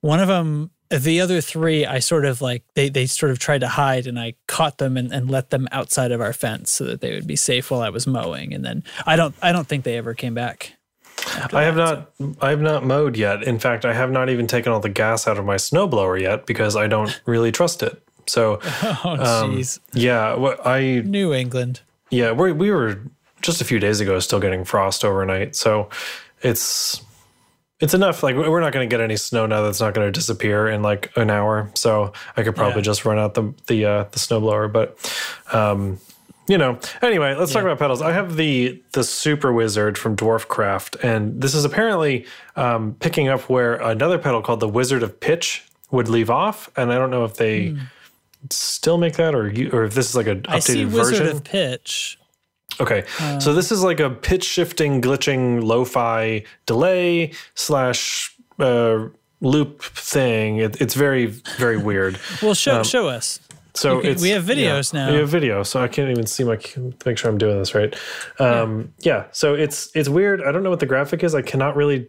One 0.01 0.19
of 0.19 0.27
them, 0.29 0.71
the 1.03 1.21
other 1.21 1.41
three, 1.41 1.85
I 1.85 1.99
sort 1.99 2.25
of 2.25 2.41
like 2.41 2.63
they 2.75 2.89
they 2.89 3.05
sort 3.05 3.31
of 3.31 3.39
tried 3.39 3.61
to 3.61 3.67
hide, 3.67 4.07
and 4.07 4.19
I 4.19 4.33
caught 4.47 4.77
them 4.77 4.97
and, 4.97 5.11
and 5.13 5.29
let 5.29 5.49
them 5.49 5.67
outside 5.71 6.11
of 6.11 6.21
our 6.21 6.33
fence 6.33 6.71
so 6.71 6.83
that 6.85 7.01
they 7.01 7.13
would 7.13 7.27
be 7.27 7.35
safe 7.35 7.71
while 7.71 7.81
I 7.81 7.89
was 7.89 8.05
mowing. 8.07 8.53
And 8.53 8.63
then 8.63 8.83
I 9.05 9.15
don't 9.15 9.35
I 9.41 9.51
don't 9.51 9.67
think 9.67 9.83
they 9.83 9.97
ever 9.97 10.13
came 10.13 10.33
back. 10.33 10.73
I 11.53 11.63
have 11.63 11.75
that, 11.75 12.09
not 12.19 12.35
I 12.41 12.49
have 12.49 12.61
not 12.61 12.85
mowed 12.85 13.15
yet. 13.17 13.43
In 13.43 13.57
fact, 13.59 13.85
I 13.85 13.93
have 13.93 14.11
not 14.11 14.29
even 14.29 14.47
taken 14.47 14.71
all 14.71 14.79
the 14.79 14.89
gas 14.89 15.27
out 15.27 15.37
of 15.37 15.45
my 15.45 15.55
snowblower 15.55 16.19
yet 16.21 16.45
because 16.45 16.75
I 16.75 16.87
don't 16.87 17.19
really 17.25 17.51
trust 17.51 17.81
it. 17.83 18.01
So 18.27 18.59
so- 18.61 18.97
Oh 19.03 19.11
um, 19.11 19.51
jeez, 19.57 19.79
yeah, 19.93 20.35
what 20.35 20.65
I 20.65 21.01
New 21.05 21.33
England. 21.33 21.81
yeah, 22.11 22.31
we 22.31 22.51
we 22.51 22.71
were 22.71 22.99
just 23.41 23.61
a 23.61 23.65
few 23.65 23.79
days 23.79 23.99
ago 24.01 24.19
still 24.19 24.39
getting 24.39 24.63
frost 24.65 25.05
overnight. 25.05 25.55
So 25.55 25.89
it's 26.41 27.01
it's 27.79 27.93
enough. 27.93 28.23
Like 28.23 28.35
we're 28.35 28.61
not 28.61 28.71
going 28.73 28.89
to 28.89 28.93
get 28.93 29.01
any 29.03 29.17
snow 29.17 29.45
now. 29.45 29.61
That's 29.61 29.81
not 29.81 29.93
going 29.93 30.07
to 30.07 30.11
disappear 30.11 30.67
in 30.67 30.81
like 30.81 31.11
an 31.17 31.29
hour. 31.29 31.71
So 31.75 32.13
I 32.37 32.43
could 32.43 32.55
probably 32.55 32.77
Yeah. 32.77 32.83
just 32.83 33.05
run 33.05 33.19
out 33.19 33.33
the 33.33 33.53
the 33.67 33.85
uh, 33.85 34.03
the 34.05 34.19
snowblower. 34.19 34.71
But 34.71 34.97
um, 35.51 35.99
you 36.47 36.57
know, 36.57 36.79
anyway, 37.01 37.35
let's 37.35 37.51
talk 37.51 37.63
about 37.63 37.79
pedals. 37.79 38.01
I 38.01 38.11
have 38.13 38.35
the 38.37 38.81
the 38.93 39.03
Super 39.03 39.51
Wizard 39.51 39.97
from 39.97 40.15
Dwarfcraft, 40.15 41.03
and 41.03 41.41
this 41.41 41.53
is 41.55 41.65
apparently 41.65 42.25
um, 42.55 42.95
picking 42.99 43.27
up 43.27 43.49
where 43.49 43.75
another 43.75 44.17
pedal 44.19 44.41
called 44.41 44.59
the 44.59 44.69
Wizard 44.69 45.03
of 45.03 45.19
Pitch 45.19 45.63
would 45.91 46.07
leave 46.07 46.29
off. 46.29 46.69
And 46.77 46.93
I 46.93 46.97
don't 46.97 47.09
know 47.09 47.25
if 47.25 47.35
they 47.37 47.75
still 48.51 48.97
make 48.97 49.13
that 49.15 49.33
or 49.33 49.49
you, 49.49 49.69
or 49.73 49.83
if 49.85 49.95
this 49.95 50.07
is 50.07 50.15
like 50.15 50.27
an 50.27 50.41
updated. 50.43 50.49
I 50.49 50.59
see 50.59 50.83
version. 50.83 50.93
Wizard 51.23 51.27
of 51.27 51.43
Pitch. 51.43 52.19
Okay, 52.79 53.05
so 53.39 53.53
this 53.53 53.71
is 53.71 53.83
like 53.83 53.99
a 53.99 54.09
pitch 54.09 54.43
shifting, 54.43 55.01
glitching, 55.01 55.63
lo-fi 55.63 56.43
delay 56.65 57.33
slash 57.53 58.35
uh, 58.59 59.07
loop 59.41 59.81
thing. 59.81 60.57
It, 60.57 60.81
it's 60.81 60.93
very, 60.93 61.27
very 61.57 61.77
weird. 61.77 62.19
Well, 62.41 62.53
show 62.53 62.83
show 62.83 63.07
us. 63.07 63.39
So 63.73 64.01
can- 64.01 64.11
it's, 64.11 64.21
we 64.21 64.29
have 64.29 64.43
videos 64.43 64.93
yeah, 64.93 65.05
now. 65.05 65.11
We 65.11 65.17
have 65.19 65.29
video, 65.29 65.63
so 65.63 65.81
I 65.81 65.87
can't 65.87 66.09
even 66.09 66.25
see 66.25 66.43
my. 66.43 66.57
Make 67.05 67.17
sure 67.17 67.29
I'm 67.29 67.37
doing 67.37 67.57
this 67.57 67.75
right. 67.75 67.95
Um, 68.39 68.93
yeah. 68.99 69.25
So 69.31 69.53
it's 69.53 69.89
it's 69.95 70.09
weird. 70.09 70.41
I 70.41 70.51
don't 70.51 70.63
know 70.63 70.69
what 70.69 70.79
the 70.79 70.85
graphic 70.85 71.23
is. 71.23 71.35
I 71.35 71.41
cannot 71.41 71.75
really 71.75 72.07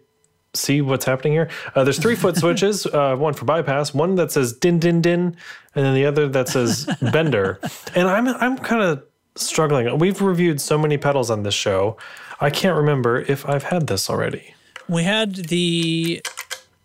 see 0.54 0.80
what's 0.80 1.04
happening 1.04 1.32
here. 1.32 1.48
Uh, 1.74 1.84
there's 1.84 1.98
three 1.98 2.14
foot 2.14 2.36
switches. 2.42 2.86
Uh, 2.86 3.16
one 3.16 3.34
for 3.34 3.44
bypass, 3.44 3.92
one 3.94 4.14
that 4.16 4.32
says 4.32 4.52
din 4.52 4.78
din 4.78 5.00
din, 5.00 5.36
and 5.74 5.84
then 5.84 5.94
the 5.94 6.06
other 6.06 6.28
that 6.28 6.48
says 6.48 6.86
bender. 7.12 7.58
And 7.94 8.08
I'm 8.08 8.28
I'm 8.28 8.58
kind 8.58 8.82
of 8.82 9.02
struggling. 9.36 9.98
We've 9.98 10.20
reviewed 10.20 10.60
so 10.60 10.78
many 10.78 10.96
pedals 10.98 11.30
on 11.30 11.42
this 11.42 11.54
show. 11.54 11.96
I 12.40 12.50
can't 12.50 12.76
remember 12.76 13.20
if 13.20 13.48
I've 13.48 13.64
had 13.64 13.86
this 13.86 14.10
already. 14.10 14.54
We 14.88 15.04
had 15.04 15.34
the 15.46 16.22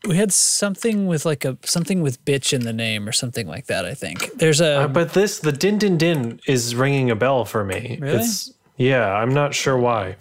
we 0.08 0.16
had 0.16 0.32
something 0.34 1.08
with 1.08 1.26
like 1.26 1.46
a 1.46 1.58
something 1.64 2.02
with 2.02 2.24
bitch 2.26 2.54
in 2.54 2.62
the 2.62 2.74
name 2.74 3.08
or 3.08 3.12
something 3.12 3.48
like 3.48 3.68
that. 3.68 3.86
I 3.86 3.94
think 3.94 4.38
there's 4.38 4.62
a 4.62 4.82
Uh, 4.82 4.88
but 4.88 5.14
this 5.14 5.40
the 5.40 5.52
din 5.52 5.78
din 5.78 5.98
din 5.98 6.40
is 6.48 6.74
ringing 6.76 7.12
a 7.12 7.16
bell 7.16 7.46
for 7.46 7.64
me. 7.64 7.98
Really? 8.02 8.18
It's 8.18 8.54
yeah, 8.78 9.14
I'm 9.14 9.34
not 9.34 9.54
sure 9.54 9.78
why. 9.78 10.16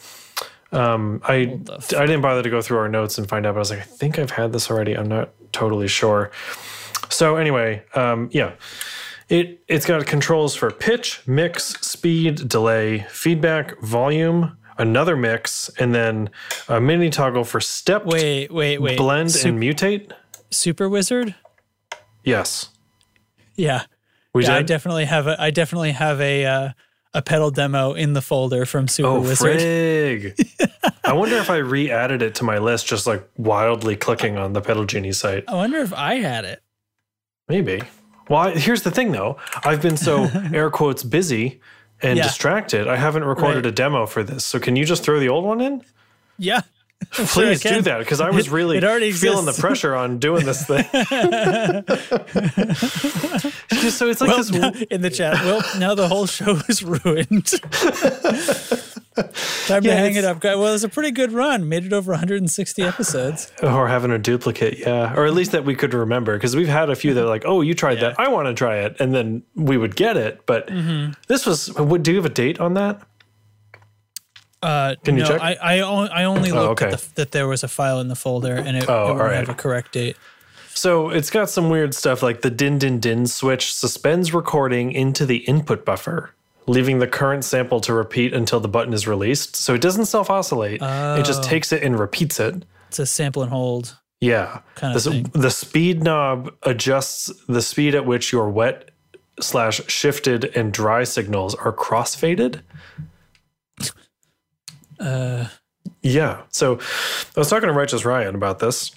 Um, 0.73 1.23
I 1.25 1.59
I 1.97 2.07
didn't 2.07 2.21
bother 2.21 2.43
to 2.43 2.51
go 2.51 2.61
through 2.61 2.79
our 2.79 2.89
notes 2.89 3.17
and 3.19 3.29
find 3.29 3.47
out. 3.47 3.55
But 3.55 3.59
I 3.59 3.61
was 3.61 3.71
like, 3.71 3.81
I 3.81 3.85
think 3.85 4.19
I've 4.19 4.31
had 4.31 4.53
this 4.53 4.71
already. 4.71 4.97
I'm 4.97 5.09
not 5.09 5.31
totally 5.53 5.89
sure. 5.89 6.31
So 7.09 7.37
anyway, 7.37 7.83
um, 7.95 8.29
yeah, 8.33 8.53
it 9.31 9.63
it's 9.69 9.87
got 9.87 10.05
controls 10.07 10.55
for 10.55 10.71
pitch, 10.71 11.23
mix, 11.27 11.65
speed, 11.81 12.49
delay, 12.49 13.07
feedback, 13.09 13.81
volume, 13.81 14.59
another 14.77 15.17
mix, 15.17 15.71
and 15.79 15.95
then 15.95 16.29
a 16.69 16.81
mini 16.81 17.09
toggle 17.11 17.45
for 17.45 17.61
step, 17.61 18.05
wait 18.05 18.51
wait 18.53 18.79
wait 18.83 18.99
blend, 18.99 19.31
Sup- 19.31 19.47
and 19.51 19.59
mutate. 19.63 20.13
super 20.51 20.89
wizard. 20.89 21.35
Yes, 22.25 22.69
Yeah, 23.57 23.85
we 24.35 24.45
yeah. 24.45 24.57
I 24.57 24.63
definitely 24.63 25.07
have 25.07 25.27
a 25.27 25.41
I 25.41 25.51
definitely 25.51 25.93
have 25.93 26.21
a 26.21 26.45
uh, 26.45 26.69
a 27.15 27.23
pedal 27.23 27.51
demo 27.51 27.93
in 27.95 28.13
the 28.13 28.21
folder 28.23 28.65
from 28.67 28.87
Super 28.87 29.09
Oh, 29.09 29.21
Wizard. 29.21 29.59
frig. 29.59 30.81
I 31.05 31.13
wonder 31.13 31.37
if 31.39 31.51
I 31.51 31.57
re 31.57 31.91
added 31.91 32.23
it 32.23 32.35
to 32.37 32.45
my 32.45 32.59
list, 32.59 32.87
just 32.87 33.07
like 33.07 33.29
wildly 33.37 33.97
clicking 33.97 34.37
on 34.37 34.53
the 34.53 34.61
Pedal 34.61 34.85
Genie 34.85 35.13
site. 35.13 35.45
I 35.49 35.55
wonder 35.55 35.79
if 35.79 35.93
I 35.93 36.17
had 36.17 36.45
it. 36.45 36.63
Maybe. 37.49 37.81
Well, 38.31 38.41
I, 38.41 38.51
here's 38.53 38.83
the 38.83 38.91
thing 38.91 39.13
though 39.13 39.37
I've 39.65 39.83
been 39.83 39.97
so 39.99 40.31
air 40.55 40.71
quotes 40.71 41.03
busy 41.03 41.61
and 42.01 42.17
Yeah. 42.17 42.23
distracted. 42.23 42.89
I 42.89 42.97
haven't 42.97 43.25
recorded 43.25 43.57
Right. 43.65 43.67
a 43.67 43.73
demo 43.73 44.07
for 44.07 44.23
this. 44.23 44.47
So 44.47 44.59
can 44.59 44.77
you 44.77 44.87
just 44.87 45.03
throw 45.03 45.21
the 45.21 45.29
old 45.29 45.45
one 45.45 45.61
in? 45.61 45.83
Yeah. 46.39 46.63
Sure 47.13 47.25
Please 47.27 47.63
do 47.63 47.81
that 47.81 47.99
because 48.01 48.21
I 48.21 48.29
was 48.29 48.51
really 48.51 48.77
it 48.77 48.83
feeling 49.15 49.47
the 49.47 49.55
pressure 49.59 49.95
on 49.97 50.19
doing 50.19 50.45
this 50.45 50.67
thing. 50.67 50.85
so 53.91 54.09
it's 54.09 54.21
like 54.21 54.29
Well, 54.29 54.37
this. 54.39 54.51
now- 54.51 54.73
in 54.91 55.01
the 55.01 55.09
chat. 55.09 55.43
Well, 55.43 55.63
now 55.79 55.95
the 55.95 56.09
whole 56.09 56.27
show 56.27 56.61
is 56.69 56.83
ruined. 56.85 57.55
Time 59.67 59.83
to 59.83 59.93
hang 59.95 60.15
it 60.17 60.25
up. 60.25 60.43
Well, 60.43 60.75
it's 60.75 60.85
a 60.85 60.89
pretty 60.89 61.11
good 61.11 61.33
run. 61.33 61.69
Made 61.69 61.85
it 61.85 61.93
over 61.93 62.13
160 62.13 62.83
episodes. 62.83 63.51
Or 63.63 63.89
having 63.89 64.11
a 64.11 64.19
duplicate, 64.19 64.79
yeah. 64.79 65.15
Or 65.15 65.27
at 65.27 65.35
least 65.35 65.53
that 65.53 65.65
we 65.65 65.75
could 65.75 65.95
remember. 65.95 66.35
Because 66.35 66.55
we've 66.57 66.69
had 66.69 66.91
a 66.91 66.97
few 66.97 67.15
that 67.15 67.25
are 67.25 67.29
like, 67.29 67.45
oh, 67.47 67.61
you 67.61 67.75
tried 67.75 67.95
Yeah. 67.99 68.11
that. 68.11 68.21
I 68.21 68.29
want 68.29 68.47
to 68.49 68.55
try 68.55 68.79
it. 68.79 68.97
And 69.01 69.15
then 69.15 69.43
we 69.55 69.77
would 69.77 69.97
get 69.97 70.17
it. 70.17 70.45
But 70.47 70.67
Mm-hmm. 70.69 71.13
this 71.29 71.47
was, 71.47 71.73
would, 71.75 72.03
do 72.03 72.11
you 72.13 72.17
have 72.19 72.27
a 72.27 72.29
date 72.35 72.61
on 72.61 72.75
that? 72.75 73.01
Uh, 74.63 74.95
Can 75.05 75.17
you 75.17 75.23
no, 75.23 75.29
check? 75.29 75.41
I 75.41 75.55
I, 75.55 75.81
on- 75.81 76.11
I 76.11 76.25
only 76.25 76.53
looked 76.53 76.83
okay. 76.83 76.93
at 76.93 77.01
the, 77.01 77.15
that 77.15 77.33
there 77.33 77.49
was 77.49 77.63
a 77.63 77.69
file 77.69 77.99
in 78.01 78.09
the 78.09 78.15
folder 78.17 78.55
and 78.57 78.77
it, 78.77 78.89
Oh, 78.89 79.13
it 79.13 79.15
right. 79.15 79.35
have 79.37 79.49
a 79.49 79.55
correct 79.55 79.93
date. 79.93 80.17
So 80.75 81.09
it's 81.11 81.31
got 81.31 81.49
some 81.51 81.71
weird 81.71 81.95
stuff 81.95 82.23
like 82.23 82.43
the 82.43 82.51
din 82.51 82.79
din 82.79 83.01
din 83.01 83.27
switch 83.27 83.73
suspends 83.75 84.33
recording 84.35 84.93
into 84.93 85.25
the 85.27 85.39
input 85.39 85.85
buffer, 85.85 86.31
leaving 86.67 86.99
the 86.99 87.07
current 87.07 87.45
sample 87.45 87.81
to 87.81 87.93
repeat 87.95 88.33
until 88.35 88.61
the 88.61 88.69
button 88.69 88.93
is 88.93 89.07
released. 89.09 89.57
So 89.57 89.75
it 89.75 89.81
doesn't 89.81 90.07
self 90.07 90.31
oscillate, 90.31 90.81
it 90.83 91.25
just 91.25 91.41
Oh. 91.45 91.49
takes 91.49 91.73
it 91.73 91.83
and 91.83 91.99
repeats 91.99 92.39
it. 92.41 92.65
It's 92.89 92.99
a 92.99 93.07
sample 93.07 93.43
and 93.43 93.51
hold. 93.53 93.97
Yeah. 94.21 94.61
Kind 94.75 94.95
of 94.97 95.03
the, 95.03 95.31
the 95.33 95.51
speed 95.51 96.03
knob 96.03 96.53
adjusts 96.65 97.33
the 97.49 97.63
speed 97.63 97.95
at 97.95 98.05
which 98.05 98.33
your 98.33 98.51
wet 98.51 98.91
slash 99.41 99.81
shifted 99.89 100.45
and 100.57 100.73
dry 100.73 101.05
signals 101.05 101.55
are 101.55 101.73
crossfaded. 101.73 102.61
Uh, 104.99 105.47
Yeah. 106.03 106.43
So 106.51 106.79
I 107.37 107.41
was 107.41 107.49
talking 107.49 107.67
to 107.69 107.73
Righteous 107.73 108.05
Ryan 108.05 108.35
about 108.35 108.59
this, 108.59 108.91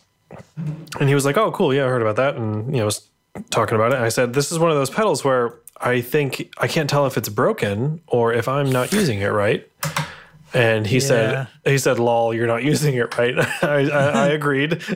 and 0.99 1.07
he 1.07 1.16
was 1.16 1.24
like, 1.26 1.38
"Oh, 1.38 1.51
cool. 1.51 1.74
Yeah, 1.74 1.86
I 1.86 1.88
heard 1.88 2.01
about 2.01 2.16
that." 2.18 2.36
And 2.36 2.74
you 2.74 2.80
know, 2.80 2.86
was 2.86 3.07
talking 3.49 3.75
about 3.75 3.91
it. 3.93 3.99
I 3.99 4.09
said, 4.09 4.34
"This 4.34 4.51
is 4.51 4.59
one 4.59 4.69
of 4.71 4.77
those 4.77 4.89
pedals 4.89 5.23
where 5.23 5.55
I 5.79 6.01
think 6.01 6.53
I 6.57 6.67
can't 6.67 6.89
tell 6.89 7.05
if 7.07 7.17
it's 7.17 7.29
broken 7.29 8.01
or 8.07 8.34
if 8.34 8.47
I'm 8.47 8.71
not 8.71 8.91
using 8.99 9.19
it 9.21 9.29
right." 9.29 9.67
And 10.55 10.86
he 10.86 10.97
Yeah. 10.97 11.01
said, 11.01 11.47
"He 11.65 11.77
said, 11.79 11.97
lol, 11.97 12.31
you're 12.34 12.45
not 12.47 12.63
using 12.73 12.93
it 12.95 13.17
right." 13.17 13.36
I, 13.63 13.89
I, 13.89 14.25
I 14.25 14.27
agreed. 14.27 14.73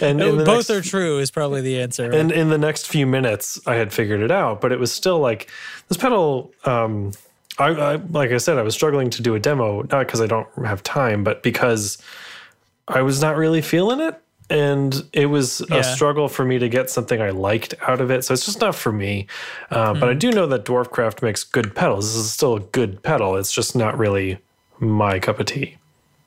and 0.00 0.18
both 0.18 0.46
next- 0.46 0.70
are 0.70 0.82
true 0.82 1.18
is 1.18 1.30
probably 1.30 1.60
the 1.62 1.80
answer. 1.80 2.10
right? 2.10 2.18
and 2.18 2.30
in 2.32 2.50
the 2.50 2.58
next 2.58 2.86
few 2.86 3.06
minutes, 3.06 3.58
I 3.66 3.74
had 3.76 3.92
figured 3.92 4.20
it 4.20 4.30
out, 4.30 4.60
but 4.60 4.72
it 4.72 4.78
was 4.78 4.92
still 4.92 5.18
like 5.20 5.50
this 5.88 5.96
pedal. 5.96 6.52
Um, 6.64 7.12
I, 7.58 7.68
I 7.68 7.94
like 7.96 8.30
I 8.32 8.38
said, 8.38 8.58
I 8.58 8.62
was 8.62 8.74
struggling 8.74 9.10
to 9.10 9.22
do 9.22 9.34
a 9.34 9.40
demo, 9.40 9.82
not 9.82 10.06
because 10.06 10.20
I 10.20 10.26
don't 10.26 10.48
have 10.64 10.82
time, 10.82 11.24
but 11.24 11.42
because 11.42 11.98
I 12.88 13.02
was 13.02 13.22
not 13.22 13.36
really 13.36 13.62
feeling 13.62 14.00
it, 14.00 14.20
and 14.50 15.04
it 15.12 15.26
was 15.26 15.62
Yeah. 15.70 15.78
a 15.78 15.84
struggle 15.84 16.28
for 16.28 16.44
me 16.44 16.58
to 16.58 16.68
get 16.68 16.90
something 16.90 17.20
I 17.20 17.30
liked 17.30 17.74
out 17.86 18.00
of 18.00 18.10
it. 18.10 18.24
So 18.24 18.34
it's 18.34 18.44
just 18.44 18.60
not 18.60 18.74
for 18.74 18.92
me. 18.92 19.26
Uh, 19.70 19.94
But 19.94 20.08
I 20.08 20.14
do 20.14 20.30
know 20.30 20.46
that 20.46 20.64
Dwarfcraft 20.64 21.22
makes 21.22 21.44
good 21.44 21.74
pedals. 21.74 22.12
This 22.14 22.24
is 22.24 22.32
still 22.32 22.56
a 22.56 22.60
good 22.60 23.02
pedal. 23.02 23.36
It's 23.36 23.52
just 23.52 23.74
not 23.74 23.96
really 23.98 24.38
my 24.78 25.18
cup 25.18 25.40
of 25.40 25.46
tea. 25.46 25.76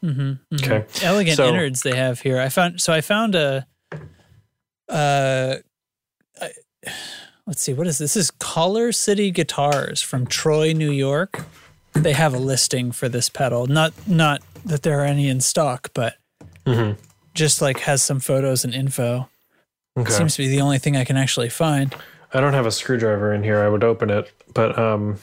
Okay. 0.03 0.85
elegant 1.03 1.37
So- 1.37 1.47
innards 1.49 1.81
they 1.83 1.95
have 1.95 2.21
here. 2.21 2.39
I 2.39 2.49
found 2.49 2.79
so 2.81 2.93
I 2.93 3.01
found 3.01 3.35
a 3.35 3.65
uh 4.89 5.55
I- 6.41 6.51
let's 7.45 7.61
see 7.61 7.73
what 7.73 7.87
is 7.87 7.97
this? 7.97 8.13
this 8.13 8.23
is 8.25 8.31
Collar 8.31 8.91
City 8.91 9.31
Guitars 9.31 10.01
from 10.01 10.25
Troy, 10.27 10.71
New 10.73 10.91
York. 10.91 11.43
They 11.93 12.13
have 12.13 12.33
a 12.33 12.37
listing 12.39 12.91
for 12.91 13.09
this 13.09 13.27
pedal. 13.27 13.67
Not 13.67 13.91
not 14.07 14.41
that 14.65 14.83
there 14.83 14.99
are 15.01 15.05
any 15.05 15.27
in 15.29 15.41
stock, 15.41 15.89
but 15.93 16.15
Mm-hmm. 16.65 16.99
Just 17.37 17.61
like 17.61 17.79
has 17.79 18.03
some 18.03 18.19
photos 18.19 18.65
and 18.65 18.73
info. 18.73 19.29
Okay. 19.97 20.11
Seems 20.11 20.35
to 20.35 20.43
be 20.43 20.49
the 20.49 20.61
only 20.61 20.79
thing 20.79 20.97
I 20.97 21.05
can 21.05 21.15
actually 21.15 21.49
find. 21.49 21.95
I 22.33 22.41
don't 22.41 22.53
have 22.53 22.65
a 22.65 22.71
screwdriver 22.71 23.33
in 23.33 23.43
here. 23.43 23.59
I 23.59 23.69
would 23.69 23.83
open 23.83 24.09
it, 24.09 24.31
but 24.53 24.77
um, 24.77 25.17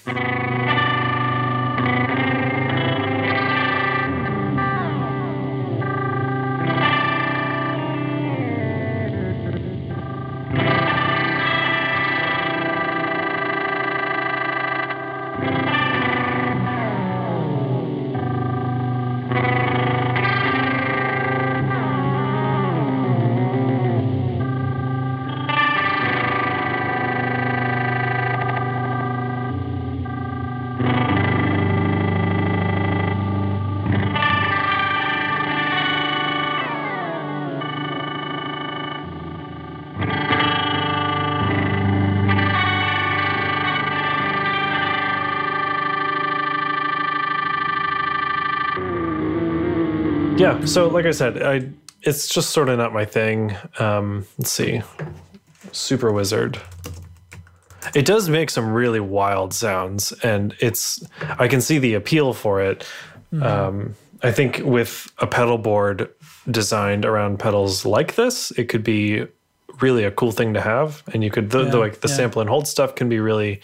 So, 50.66 50.88
like 50.88 51.04
I 51.06 51.10
said, 51.10 51.42
I 51.42 51.68
it's 52.02 52.28
just 52.28 52.50
sort 52.50 52.68
of 52.68 52.78
not 52.78 52.92
my 52.92 53.04
thing. 53.04 53.56
Um, 53.78 54.26
let's 54.38 54.50
see, 54.50 54.82
Super 55.72 56.12
Wizard. 56.12 56.60
It 57.94 58.06
does 58.06 58.28
make 58.28 58.50
some 58.50 58.72
really 58.72 59.00
wild 59.00 59.52
sounds, 59.52 60.12
and 60.22 60.54
it's 60.60 61.06
I 61.20 61.48
can 61.48 61.60
see 61.60 61.78
the 61.78 61.94
appeal 61.94 62.32
for 62.32 62.60
it. 62.62 62.86
Um, 63.42 63.94
I 64.22 64.32
think 64.32 64.62
with 64.64 65.12
a 65.18 65.26
pedal 65.26 65.58
board 65.58 66.08
designed 66.50 67.04
around 67.04 67.38
pedals 67.38 67.84
like 67.84 68.14
this, 68.14 68.50
it 68.52 68.68
could 68.68 68.84
be 68.84 69.26
really 69.80 70.04
a 70.04 70.10
cool 70.10 70.32
thing 70.32 70.54
to 70.54 70.60
have, 70.60 71.02
and 71.12 71.22
you 71.22 71.30
could 71.30 71.50
the, 71.50 71.64
the 71.64 71.78
like 71.78 72.00
the 72.00 72.08
yeah. 72.08 72.14
sample 72.14 72.40
and 72.40 72.48
hold 72.48 72.66
stuff 72.66 72.94
can 72.94 73.08
be 73.08 73.20
really, 73.20 73.60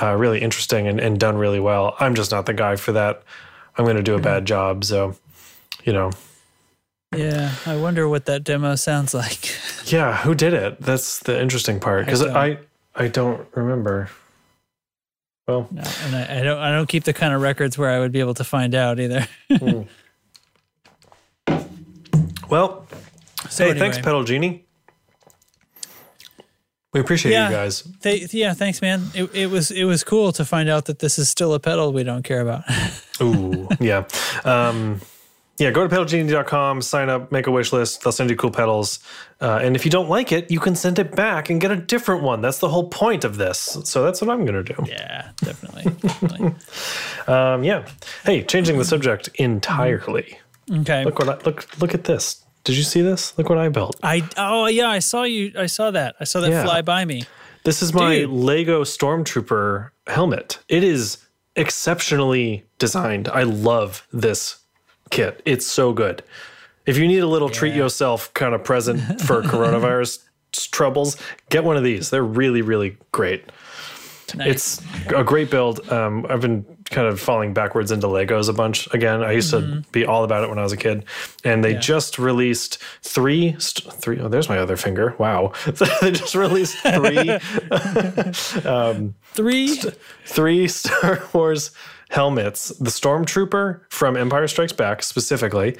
uh, 0.00 0.16
really 0.16 0.40
interesting 0.40 0.88
and, 0.88 1.00
and 1.00 1.20
done 1.20 1.36
really 1.36 1.60
well. 1.60 1.94
I'm 2.00 2.14
just 2.14 2.30
not 2.30 2.46
the 2.46 2.54
guy 2.54 2.76
for 2.76 2.92
that. 2.92 3.22
I'm 3.76 3.84
going 3.84 3.96
to 3.96 4.02
do 4.02 4.14
a 4.14 4.20
bad 4.20 4.46
job, 4.46 4.84
so 4.84 5.16
you 5.84 5.92
know, 5.92 6.10
Yeah, 7.14 7.52
I 7.66 7.76
wonder 7.76 8.08
what 8.08 8.24
that 8.26 8.42
demo 8.44 8.74
sounds 8.76 9.14
like. 9.14 9.50
yeah. 9.86 10.16
Who 10.18 10.34
did 10.34 10.52
it? 10.54 10.80
That's 10.80 11.20
the 11.20 11.40
interesting 11.40 11.78
part 11.80 12.04
because 12.06 12.20
don't. 12.20 12.36
I 12.36 12.58
I 12.94 13.08
don't 13.08 13.46
remember. 13.54 14.08
Well, 15.46 15.68
No, 15.70 15.82
and 16.04 16.16
I, 16.16 16.40
I 16.40 16.42
don't 16.42 16.58
I 16.58 16.72
don't 16.72 16.88
keep 16.88 17.04
the 17.04 17.12
kind 17.12 17.34
of 17.34 17.40
records 17.42 17.76
where 17.78 17.90
I 17.90 17.98
would 17.98 18.12
be 18.12 18.20
able 18.20 18.34
to 18.34 18.44
find 18.44 18.74
out 18.74 18.98
either. 18.98 19.26
well. 22.48 22.86
So 23.50 23.64
hey, 23.64 23.70
anyway. 23.70 23.78
thanks, 23.90 23.98
Pedal 23.98 24.24
Genie. 24.24 24.64
We 26.92 27.00
appreciate 27.00 27.32
Yeah. 27.32 27.48
you 27.50 27.54
guys. 27.56 27.82
They, 28.02 28.26
yeah, 28.30 28.54
thanks, 28.54 28.80
man. 28.80 29.08
It, 29.14 29.34
it 29.34 29.46
was 29.50 29.70
it 29.72 29.84
was 29.84 30.04
cool 30.04 30.32
to 30.32 30.44
find 30.44 30.68
out 30.68 30.84
that 30.86 31.00
this 31.00 31.18
is 31.18 31.28
still 31.28 31.52
a 31.52 31.58
pedal 31.60 31.92
we 31.92 32.04
don't 32.04 32.22
care 32.22 32.40
about. 32.40 32.62
Ooh, 33.20 33.68
yeah. 33.80 34.04
Um, 34.44 35.00
yeah, 35.58 35.70
go 35.70 35.86
to 35.86 35.94
pedalgenie.com, 35.94 36.82
sign 36.82 37.08
up, 37.08 37.30
make 37.30 37.46
a 37.46 37.50
wish 37.50 37.72
list. 37.72 38.02
They'll 38.02 38.12
send 38.12 38.28
you 38.30 38.36
cool 38.36 38.50
pedals. 38.50 38.98
Uh, 39.40 39.60
and 39.62 39.76
if 39.76 39.84
you 39.84 39.90
don't 39.90 40.08
like 40.08 40.32
it, 40.32 40.50
you 40.50 40.58
can 40.58 40.74
send 40.74 40.98
it 40.98 41.14
back 41.14 41.48
and 41.48 41.60
get 41.60 41.70
a 41.70 41.76
different 41.76 42.22
one. 42.22 42.40
That's 42.40 42.58
the 42.58 42.68
whole 42.68 42.88
point 42.88 43.24
of 43.24 43.36
this. 43.36 43.78
So 43.84 44.02
that's 44.02 44.20
what 44.20 44.30
I'm 44.30 44.44
going 44.44 44.64
to 44.64 44.74
do. 44.74 44.84
yeah, 44.86 45.30
definitely. 45.36 45.84
definitely. 46.00 46.54
Um, 47.26 47.64
yeah. 47.64 47.88
Hey, 48.24 48.42
changing 48.42 48.76
the 48.76 48.84
subject 48.84 49.30
entirely. 49.36 50.38
Okay. 50.70 51.06
Look 51.06 51.18
what 51.18 51.28
I, 51.30 51.38
look 51.46 51.66
look 51.80 51.94
at 51.94 52.04
this. 52.04 52.44
Did 52.64 52.76
you 52.76 52.82
see 52.82 53.00
this? 53.00 53.36
Look 53.38 53.48
what 53.48 53.56
I 53.56 53.70
built. 53.70 53.96
I 54.02 54.28
oh 54.36 54.66
yeah, 54.66 54.88
I 54.90 54.98
saw 54.98 55.22
you. 55.22 55.50
I 55.56 55.64
saw 55.64 55.90
that. 55.90 56.16
I 56.20 56.24
saw 56.24 56.40
that 56.40 56.50
Yeah. 56.50 56.64
fly 56.64 56.82
by 56.82 57.06
me. 57.06 57.24
This 57.64 57.80
is 57.80 57.94
my 57.94 58.16
Dude. 58.18 58.30
Lego 58.30 58.84
Stormtrooper 58.84 59.88
helmet. 60.06 60.58
It 60.68 60.84
is 60.84 61.16
exceptionally 61.56 62.66
designed. 62.78 63.28
I 63.28 63.44
love 63.44 64.06
this 64.12 64.58
kit. 65.10 65.42
It's 65.44 65.66
so 65.66 65.92
good. 65.92 66.22
If 66.86 66.98
you 66.98 67.06
need 67.08 67.20
a 67.20 67.26
little 67.26 67.48
treat 67.48 67.74
yourself 67.74 68.32
kind 68.34 68.54
of 68.54 68.62
present 68.64 69.20
for 69.22 69.42
coronavirus 69.52 70.22
troubles, 70.52 71.16
get 71.48 71.64
one 71.64 71.76
of 71.76 71.82
these. 71.84 72.10
They're 72.10 72.22
really, 72.22 72.62
really 72.62 72.96
great. 73.12 73.44
Nice. 74.36 74.48
It's 74.48 74.82
a 75.14 75.22
great 75.22 75.48
build. 75.50 75.88
Um, 75.92 76.26
I've 76.28 76.40
been 76.40 76.64
kind 76.90 77.06
of 77.06 77.20
falling 77.20 77.54
backwards 77.54 77.92
into 77.92 78.08
Legos 78.08 78.48
a 78.48 78.52
bunch 78.52 78.92
again. 78.92 79.22
I 79.22 79.30
used 79.32 79.50
to 79.50 79.84
be 79.92 80.04
all 80.04 80.24
about 80.24 80.42
it 80.42 80.48
when 80.50 80.58
I 80.58 80.62
was 80.62 80.72
a 80.72 80.76
kid, 80.76 81.04
and 81.44 81.62
they 81.62 81.74
Yeah. 81.74 81.78
just 81.78 82.18
released 82.18 82.78
three, 83.02 83.54
st- 83.60 83.92
three. 83.94 84.18
Oh, 84.20 84.28
there's 84.28 84.48
my 84.48 84.58
other 84.58 84.76
finger. 84.76 85.14
Wow, 85.18 85.52
they 86.00 86.10
just 86.10 86.34
released 86.34 86.76
three 86.78 87.38
three. 89.34 89.80
three 90.26 90.68
Star 90.68 91.22
Wars 91.32 91.70
helmets. 92.10 92.68
The 92.68 92.90
Stormtrooper 92.90 93.80
from 93.88 94.16
Empire 94.16 94.46
Strikes 94.48 94.72
Back, 94.72 95.02
specifically. 95.02 95.76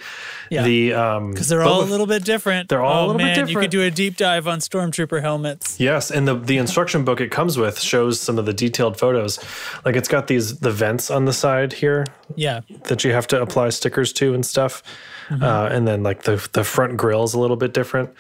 Yeah. 0.51 0.63
The 0.63 0.93
um, 0.95 1.31
Because 1.33 1.49
they're 1.49 1.63
all 1.63 1.83
a 1.83 1.85
little 1.85 2.07
bit 2.07 2.25
different. 2.25 2.69
They're 2.69 2.83
all 2.83 2.93
a 2.93 3.03
oh, 3.05 3.07
little 3.09 3.19
bit 3.19 3.25
man, 3.25 3.39
You 3.41 3.47
different. 3.47 3.65
could 3.65 3.71
do 3.71 3.83
a 3.83 3.91
deep 3.91 4.17
dive 4.17 4.47
on 4.49 4.59
stormtrooper 4.59 5.21
helmets. 5.21 5.79
Yes, 5.81 6.11
and 6.11 6.27
the 6.27 6.35
the 6.35 6.57
instruction 6.59 7.05
book 7.05 7.21
it 7.21 7.31
comes 7.31 7.57
with 7.59 7.81
shows 7.81 8.21
some 8.21 8.39
of 8.39 8.47
the 8.47 8.53
detailed 8.53 8.99
photos. 8.99 9.39
Like 9.85 9.97
it's 9.97 10.09
got 10.09 10.27
these 10.27 10.59
the 10.61 10.71
vents 10.71 11.11
on 11.11 11.25
the 11.25 11.33
side 11.33 11.73
here 11.75 12.05
Yeah. 12.37 12.61
that 12.85 13.05
you 13.05 13.13
have 13.13 13.27
to 13.29 13.41
apply 13.41 13.71
stickers 13.71 14.13
to 14.15 14.35
and 14.35 14.45
stuff. 14.45 14.83
Uh, 15.31 15.69
and 15.73 15.89
then 15.89 16.03
like 16.03 16.23
the 16.25 16.47
the 16.53 16.65
front 16.65 16.97
grill 16.97 17.25
is 17.25 17.35
a 17.35 17.39
little 17.41 17.57
bit 17.57 17.73
different. 17.73 18.11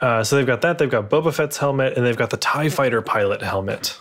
Uh, 0.00 0.24
so 0.24 0.36
they've 0.36 0.46
got 0.46 0.62
that. 0.62 0.78
They've 0.78 0.90
got 0.90 1.10
Boba 1.10 1.32
Fett's 1.34 1.58
helmet, 1.58 1.94
and 1.96 2.06
they've 2.06 2.16
got 2.16 2.30
the 2.30 2.38
Tie 2.38 2.70
Fighter 2.70 3.02
pilot 3.02 3.42
helmet. 3.42 3.98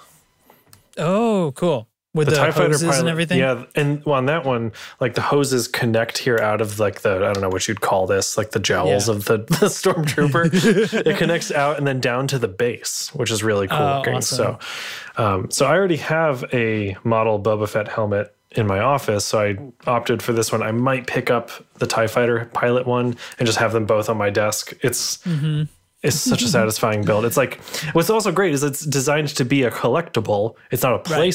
Oh, 0.97 1.51
cool. 1.55 1.87
With 2.20 2.30
the, 2.30 2.36
TIE 2.36 2.51
hoses 2.51 2.99
and 2.99 3.09
everything. 3.09 3.39
Yeah, 3.39 3.65
and 3.76 4.03
well, 4.05 4.15
on 4.15 4.26
that 4.28 4.45
one, 4.45 4.72
like 4.99 5.15
the 5.15 5.22
hoses 5.22 5.67
connect 5.67 6.17
here 6.20 6.38
out 6.38 6.61
of 6.61 6.80
like 6.80 7.01
the 7.01 7.15
I 7.15 7.34
don't 7.34 7.41
know 7.41 7.49
what 7.49 7.67
you'd 7.67 7.82
call 7.82 8.05
this, 8.07 8.38
like 8.38 8.51
the 8.51 8.59
jowls 8.59 9.07
Yeah. 9.07 9.15
of 9.15 9.26
the, 9.26 9.38
the 9.59 9.65
stormtrooper. 9.67 11.03
it 11.07 11.17
connects 11.17 11.51
out 11.51 11.78
and 11.78 11.88
then 11.88 11.99
down 11.99 12.28
to 12.28 12.38
the 12.39 12.47
base, 12.47 13.09
which 13.13 13.32
is 13.32 13.43
really 13.43 13.67
cool 13.67 13.78
Oh, 13.80 13.97
looking. 13.97 14.15
awesome. 14.15 14.38
So, 14.38 15.24
um, 15.24 15.51
so 15.51 15.65
I 15.65 15.72
already 15.76 15.97
have 15.97 16.45
a 16.53 16.95
model 17.03 17.39
Boba 17.41 17.67
Fett 17.67 17.88
helmet 17.88 18.36
in 18.51 18.65
my 18.65 18.80
office, 18.80 19.26
so 19.26 19.39
I 19.41 19.57
opted 19.89 20.24
for 20.24 20.34
this 20.34 20.51
one. 20.51 20.63
I 20.63 20.72
might 20.72 21.05
pick 21.07 21.30
up 21.30 21.51
the 21.78 21.86
Tie 21.86 22.07
Fighter 22.07 22.49
pilot 22.53 22.88
one 22.88 23.15
and 23.38 23.45
just 23.45 23.59
have 23.59 23.74
them 23.74 23.86
both 23.86 24.09
on 24.09 24.17
my 24.17 24.30
desk. 24.30 24.74
It's 24.82 25.17
Mm-hmm. 25.17 25.63
It's 26.02 26.16
such 26.18 26.41
a 26.41 26.47
satisfying 26.58 27.04
build. 27.04 27.26
It's 27.26 27.38
like 27.38 27.60
what's 27.93 28.10
also 28.10 28.32
great 28.32 28.54
is 28.54 28.64
it's 28.64 28.86
designed 28.86 29.30
to 29.30 29.45
be 29.45 29.64
a 29.64 29.72
collectible. 29.72 30.56
It's 30.72 30.84
not 30.84 30.93
a 30.95 31.00
play 31.00 31.18
Right. 31.28 31.34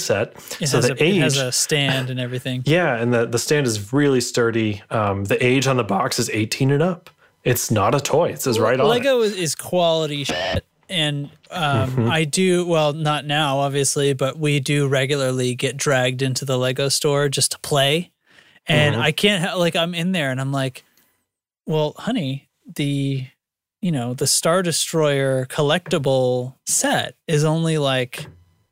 It, 0.61 0.69
so 0.69 0.79
has 0.79 0.89
the 0.89 0.95
a, 0.99 1.05
age 1.05 1.17
it 1.17 1.23
has 1.23 1.37
a 1.37 1.53
stand 1.53 2.11
and 2.11 2.19
everything. 2.19 2.63
yeah, 2.67 2.97
and 2.97 3.13
the, 3.13 3.27
the 3.27 3.39
stand 3.39 3.67
is 3.67 3.93
really 3.93 4.21
sturdy. 4.21 4.83
Um, 4.91 5.25
the 5.25 5.45
age 5.45 5.67
on 5.67 5.77
the 5.77 5.85
box 5.85 6.19
is 6.19 6.31
18 6.31 6.71
and 6.71 6.83
up. 6.83 7.11
It's 7.45 7.71
not 7.71 7.95
a 7.95 8.01
toy. 8.01 8.31
It 8.31 8.41
says 8.41 8.59
right 8.59 8.81
on. 8.81 8.89
Lego 8.89 9.21
is, 9.21 9.37
is 9.37 9.55
quality 9.55 10.25
shit. 10.25 10.65
And 10.89 11.31
um, 11.51 11.91
Mm-hmm. 11.91 12.11
I 12.11 12.25
do, 12.25 12.67
well, 12.67 12.93
not 12.95 13.27
now, 13.27 13.59
obviously, 13.59 14.13
but 14.15 14.39
we 14.39 14.61
do 14.61 14.89
regularly 14.89 15.55
get 15.55 15.77
dragged 15.77 16.23
into 16.23 16.45
the 16.47 16.57
Lego 16.59 16.89
store 16.89 17.29
just 17.29 17.53
to 17.53 17.59
play. 17.59 18.11
And 18.67 18.95
Mm-hmm. 18.95 19.03
I 19.05 19.13
can't, 19.13 19.45
ha- 19.45 19.57
like, 19.57 19.77
I'm 19.77 19.95
in 19.95 20.13
there 20.13 20.31
and 20.31 20.41
I'm 20.41 20.53
like, 20.53 20.85
well, 21.67 21.95
honey, 21.99 22.49
the, 22.77 23.27
you 23.85 23.93
know, 23.93 24.15
the 24.15 24.27
Star 24.27 24.63
Destroyer 24.63 25.45
collectible 25.47 26.55
set 26.67 27.17
is 27.29 27.45
only 27.45 27.77
like, 27.77 28.27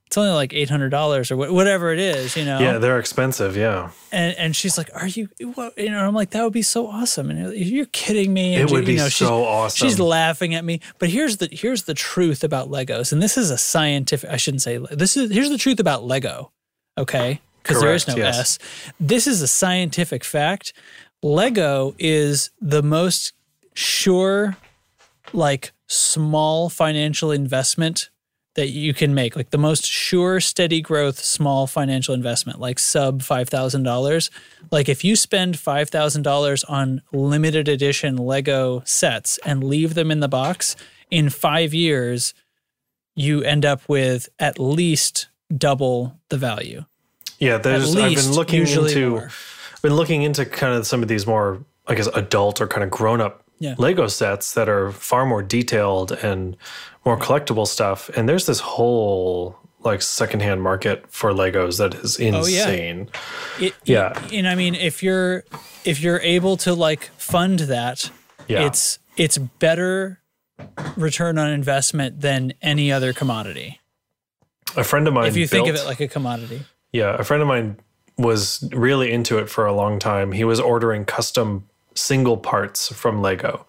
it's 0.07 0.17
only 0.17 0.31
like 0.33 0.53
$800 0.53 1.31
or 1.31 1.35
wh- 1.37 1.53
whatever 1.53 1.93
it 1.93 1.99
is, 1.99 2.35
you 2.35 2.47
know? 2.47 2.59
Yeah, 2.59 2.79
they're 2.79 2.99
expensive. 2.99 3.55
Yeah. 3.55 3.91
and 4.11 4.35
and 4.39 4.57
she's 4.57 4.79
like, 4.79 4.89
"Are 4.95 5.07
you?" 5.07 5.29
What? 5.55 5.77
You 5.77 5.91
know, 5.91 6.07
I'm 6.07 6.15
like, 6.15 6.31
"That 6.31 6.43
would 6.45 6.53
be 6.55 6.63
so 6.63 6.87
awesome." 6.87 7.31
And 7.31 7.55
you're 7.55 7.87
kidding 7.93 8.33
me. 8.33 8.55
And 8.55 8.69
It 8.69 8.73
would 8.73 8.81
you 8.87 8.95
be 8.95 8.97
know, 8.97 9.09
she's- 9.11 9.29
so 9.29 9.45
awesome. 9.45 9.87
She's 9.89 9.99
laughing 10.01 10.55
at 10.55 10.65
me. 10.65 10.81
But 10.99 11.09
here's 11.11 11.37
the 11.39 11.49
here's 11.53 11.83
the 11.85 11.95
truth 11.95 12.43
about 12.45 12.69
Legos, 12.71 13.13
and 13.13 13.23
this 13.23 13.37
is 13.39 13.51
a 13.51 13.59
scientific. 13.59 14.29
I 14.31 14.37
shouldn't 14.39 14.63
say 14.63 14.79
this 14.91 15.17
is. 15.17 15.31
Here's 15.31 15.51
the 15.51 15.59
truth 15.59 15.79
about 15.81 16.05
Lego. 16.05 16.53
Okay, 16.99 17.41
because 17.63 17.81
there 17.81 17.95
is 17.95 18.07
no 18.09 18.17
yes. 18.17 18.39
S. 18.39 18.59
This 19.01 19.27
is 19.27 19.41
a 19.43 19.49
scientific 19.49 20.25
fact. 20.25 20.73
Lego 21.23 21.95
is 21.99 22.51
the 22.61 22.83
most 22.83 23.33
sure, 23.75 24.57
like 25.35 25.73
small 25.87 26.69
financial 26.69 27.31
investment 27.31 28.11
that 28.55 28.69
you 28.69 28.93
can 28.93 29.15
make, 29.15 29.35
like 29.35 29.51
the 29.51 29.59
most 29.59 29.87
sure, 29.87 30.39
steady 30.39 30.83
growth, 30.83 31.19
small 31.19 31.67
financial 31.67 32.15
investment, 32.15 32.61
like 32.61 32.79
sub 32.79 33.23
$5,000. 33.23 34.31
Like 34.71 34.89
if 34.89 35.05
you 35.05 35.17
spend 35.17 35.55
$5,000 35.55 36.65
on 36.69 37.03
limited 37.13 37.69
edition 37.69 38.17
Lego 38.17 38.83
sets 38.85 39.39
and 39.45 39.65
leave 39.65 39.95
them 39.95 40.11
in 40.11 40.21
the 40.21 40.29
box, 40.29 40.77
in 41.11 41.31
five 41.31 41.73
years, 41.73 42.35
you 43.15 43.43
end 43.43 43.65
up 43.65 43.83
with 43.89 44.29
at 44.39 44.59
least 44.59 45.29
double 45.57 46.19
the 46.29 46.37
value. 46.37 46.85
Yeah, 47.39 47.59
there's. 47.59 47.97
I've 47.97 48.15
been 48.15 48.33
looking 48.33 48.67
into. 48.67 49.11
more. 49.11 49.31
I've 49.75 49.83
been 49.83 49.97
looking 49.97 50.23
into 50.23 50.47
kind 50.47 50.75
of 50.75 50.87
some 50.87 51.03
of 51.03 51.09
these 51.09 51.27
more, 51.27 51.65
I 51.87 51.95
guess, 51.95 52.07
adult 52.15 52.61
or 52.61 52.67
kind 52.67 52.85
of 52.85 52.91
grown 52.91 53.21
up 53.21 53.42
Yeah. 53.63 53.77
Lego 53.79 54.09
sets 54.09 54.55
that 54.55 54.69
are 54.69 54.91
far 54.91 55.25
more 55.25 55.41
detailed 55.43 56.11
and 56.11 56.57
more 57.05 57.17
collectible 57.17 57.67
stuff. 57.67 58.09
And 58.17 58.29
there's 58.29 58.47
this 58.47 58.59
whole 58.61 59.57
like 59.85 60.03
secondhand 60.03 60.63
market 60.63 61.05
for 61.09 61.31
Legos 61.33 61.79
that 61.79 61.95
is 61.95 62.19
insane. 62.19 63.09
Oh, 63.15 63.19
yeah. 63.61 63.67
It, 63.67 63.75
Yeah. 63.85 64.21
and 64.33 64.49
I 64.49 64.55
mean, 64.57 64.75
if 64.75 65.03
you're 65.03 65.45
if 65.85 66.01
you're 66.01 66.21
able 66.21 66.57
to 66.59 66.75
like 66.75 67.05
fund 67.17 67.61
that, 67.61 68.11
Yeah. 68.49 68.67
it's 68.67 68.99
it's 69.17 69.39
better 69.39 70.21
return 70.97 71.39
on 71.39 71.51
investment 71.51 72.21
than 72.21 72.55
any 72.63 72.91
other 72.93 73.13
commodity. 73.13 73.79
A 74.77 74.83
friend 74.85 75.07
of 75.07 75.15
mine. 75.15 75.27
If 75.27 75.37
you 75.37 75.47
think 75.47 75.69
of 75.69 75.75
it 75.77 75.85
like 75.85 76.01
a 76.01 76.09
commodity. 76.09 76.63
Yeah, 76.93 77.15
a 77.19 77.23
friend 77.25 77.43
of 77.43 77.49
mine 77.49 77.77
was 78.19 78.69
really 78.73 79.11
into 79.13 79.39
it 79.39 79.49
for 79.49 79.67
a 79.67 79.73
long 79.73 79.99
time. 79.99 80.33
He 80.33 80.45
was 80.45 80.61
ordering 80.61 81.05
custom 81.05 81.69
single 81.95 82.37
parts 82.37 82.93
from 82.93 83.21
Lego 83.23 83.67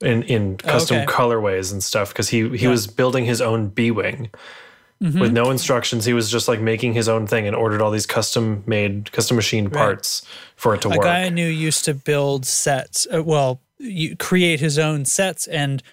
in 0.00 0.22
in 0.24 0.56
custom 0.56 0.98
okay. 0.98 1.06
colorways 1.06 1.72
and 1.72 1.82
stuff 1.82 2.08
because 2.10 2.28
he 2.28 2.56
he 2.56 2.66
was 2.68 2.86
building 2.86 3.24
his 3.24 3.40
own 3.40 3.68
B 3.68 3.90
wing 3.90 4.30
Mm-hmm. 5.00 5.20
with 5.20 5.32
no 5.32 5.52
instructions. 5.52 6.04
He 6.04 6.12
was 6.12 6.28
just 6.28 6.48
like 6.48 6.60
making 6.60 6.92
his 6.92 7.08
own 7.08 7.28
thing 7.28 7.46
and 7.46 7.54
ordered 7.54 7.80
all 7.80 7.92
these 7.92 8.04
custom 8.04 8.64
made, 8.66 9.12
custom 9.12 9.36
machined 9.36 9.72
parts 9.72 10.22
for 10.56 10.74
it 10.74 10.82
to 10.82 10.88
A 10.88 10.90
work. 10.90 11.02
guy 11.02 11.22
I 11.22 11.28
knew 11.28 11.46
used 11.46 11.84
to 11.84 11.94
build 11.94 12.44
sets. 12.44 13.06
Uh, 13.14 13.22
well, 13.22 13.60
you 13.78 14.16
create 14.16 14.58
his 14.58 14.76
own 14.76 15.04
sets, 15.04 15.46
and 15.46 15.84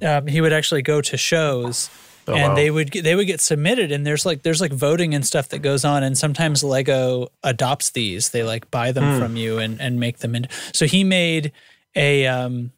um, 0.00 0.26
he 0.26 0.40
would 0.40 0.54
actually 0.54 0.80
go 0.80 1.02
to 1.02 1.18
shows, 1.18 1.90
and 2.28 2.36
Oh, 2.36 2.48
wow. 2.48 2.54
they 2.54 2.70
would 2.70 2.90
get, 2.90 3.04
they 3.04 3.14
would 3.14 3.26
get 3.26 3.40
submitted. 3.40 3.92
And 3.92 4.06
there's 4.06 4.26
like 4.26 4.42
there's 4.42 4.60
like 4.60 4.72
voting 4.72 5.14
and 5.14 5.24
stuff 5.26 5.48
that 5.50 5.60
goes 5.60 5.84
on, 5.84 6.02
and 6.02 6.16
sometimes 6.18 6.64
Lego 6.64 7.28
adopts 7.42 7.90
these. 7.90 8.30
They 8.30 8.42
like 8.42 8.70
buy 8.70 8.92
them 8.92 9.14
Hmm. 9.14 9.18
from 9.20 9.36
you 9.36 9.58
and 9.58 9.80
and 9.80 9.98
make 10.00 10.18
them 10.18 10.34
into. 10.34 10.48
So 10.72 10.86
he 10.86 11.04
made 11.04 11.52
a 11.94 12.26
um, 12.26 12.72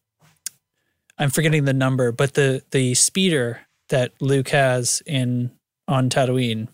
I'm 1.19 1.31
forgetting 1.31 1.65
the 1.65 1.73
number, 1.73 2.13
but 2.13 2.35
the 2.35 2.63
the 2.71 2.95
speeder 2.95 3.61
that 3.89 4.13
Luke 4.21 4.51
has 4.51 5.03
in 5.07 5.51
on 5.89 6.11
Tatooine 6.11 6.69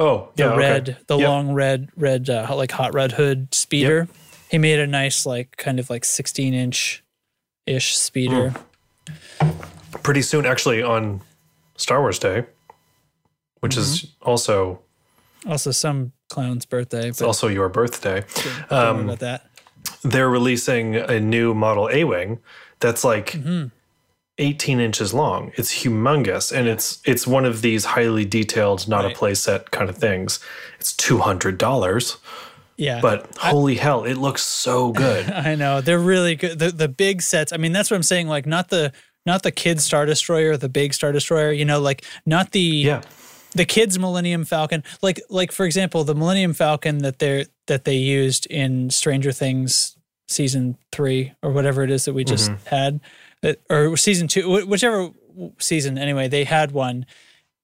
oh, 0.00 0.28
the 0.36 0.42
yeah, 0.44 0.48
okay. 0.50 0.58
red, 0.58 0.96
the 1.06 1.16
Yep. 1.18 1.28
long 1.28 1.52
red, 1.54 1.88
red, 1.96 2.28
uh, 2.30 2.46
like 2.54 2.70
hot 2.72 2.92
red 2.94 3.12
hood 3.12 3.54
speeder. 3.54 4.08
He 4.50 4.58
made 4.58 4.78
a 4.80 4.86
nice, 4.86 5.26
like, 5.26 5.56
kind 5.56 5.78
of 5.78 5.90
like 5.90 6.04
16 6.04 6.54
inch 6.54 7.02
ish 7.66 7.96
speeder. 7.96 8.54
Hmm. 9.40 9.50
pretty 10.02 10.22
soon, 10.22 10.46
actually, 10.46 10.82
on 10.82 11.20
Star 11.78 12.00
Wars 12.02 12.18
Day, 12.18 12.44
which 13.60 13.76
is 13.76 14.02
Mm-hmm. 14.02 14.28
also 14.28 14.80
Also, 15.46 15.70
some 15.70 16.12
clown's 16.28 16.66
birthday, 16.66 17.10
but 17.10 17.22
also 17.22 17.48
your 17.48 17.68
birthday. 17.70 18.24
um, 18.70 19.04
about 19.08 19.20
that. 19.20 19.46
they're 20.02 20.28
releasing 20.28 20.94
a 20.96 21.18
new 21.18 21.54
model 21.54 21.88
A 21.90 22.04
wing 22.04 22.38
that's 22.80 23.02
like 23.04 23.32
Mm-hmm. 23.32 23.68
18 24.40 24.78
inches 24.78 25.12
long. 25.12 25.50
It's 25.56 25.82
humongous, 25.82 26.52
and 26.56 26.68
it's 26.68 27.00
it's 27.04 27.26
one 27.26 27.44
of 27.44 27.60
these 27.62 27.84
highly 27.86 28.24
detailed, 28.24 28.86
not 28.86 29.04
Right. 29.04 29.16
a 29.16 29.18
playset 29.18 29.70
kind 29.72 29.90
of 29.90 29.96
things. 29.98 30.38
It's 30.78 30.92
two 30.92 31.18
hundred 31.18 31.58
dollars, 31.58 32.18
Yeah. 32.76 33.00
but 33.00 33.26
holy 33.38 33.74
hell, 33.74 34.04
it 34.04 34.14
looks 34.14 34.42
so 34.44 34.92
good. 34.92 35.28
I 35.50 35.56
know 35.56 35.80
they're 35.80 35.98
really 35.98 36.36
good. 36.36 36.60
The 36.60 36.70
the 36.70 36.86
big 36.88 37.20
sets. 37.22 37.52
I 37.52 37.56
mean, 37.56 37.72
that's 37.72 37.90
what 37.90 37.96
I'm 37.96 38.04
saying. 38.04 38.28
Like, 38.28 38.46
not 38.46 38.68
the 38.68 38.92
not 39.28 39.44
the 39.44 39.52
kid 39.52 39.80
Star 39.80 40.06
Destroyer, 40.06 40.56
the 40.56 40.68
big 40.68 40.92
Star 40.94 41.12
Destroyer. 41.12 41.52
You 41.52 41.64
know, 41.64 41.80
like 41.80 42.04
not 42.26 42.50
the 42.50 42.60
yeah, 42.60 43.02
the 43.54 43.64
kids 43.64 43.98
Millennium 43.98 44.44
Falcon. 44.44 44.82
Like 45.02 45.20
like 45.30 45.52
for 45.52 45.64
example, 45.66 46.02
the 46.02 46.14
Millennium 46.16 46.54
Falcon 46.54 46.98
that 46.98 47.20
they 47.20 47.46
that 47.66 47.84
they 47.84 47.96
used 47.96 48.46
in 48.46 48.90
Stranger 48.90 49.30
Things 49.30 49.96
season 50.26 50.76
three 50.90 51.32
or 51.42 51.52
whatever 51.52 51.82
it 51.84 51.90
is 51.90 52.04
that 52.06 52.14
we 52.14 52.24
just 52.24 52.50
Mm-hmm. 52.50 52.68
had, 52.68 53.00
or 53.70 53.96
season 53.96 54.26
two, 54.28 54.66
whichever 54.66 55.10
season. 55.58 55.96
Anyway, 55.98 56.28
they 56.28 56.44
had 56.44 56.72
one. 56.72 57.06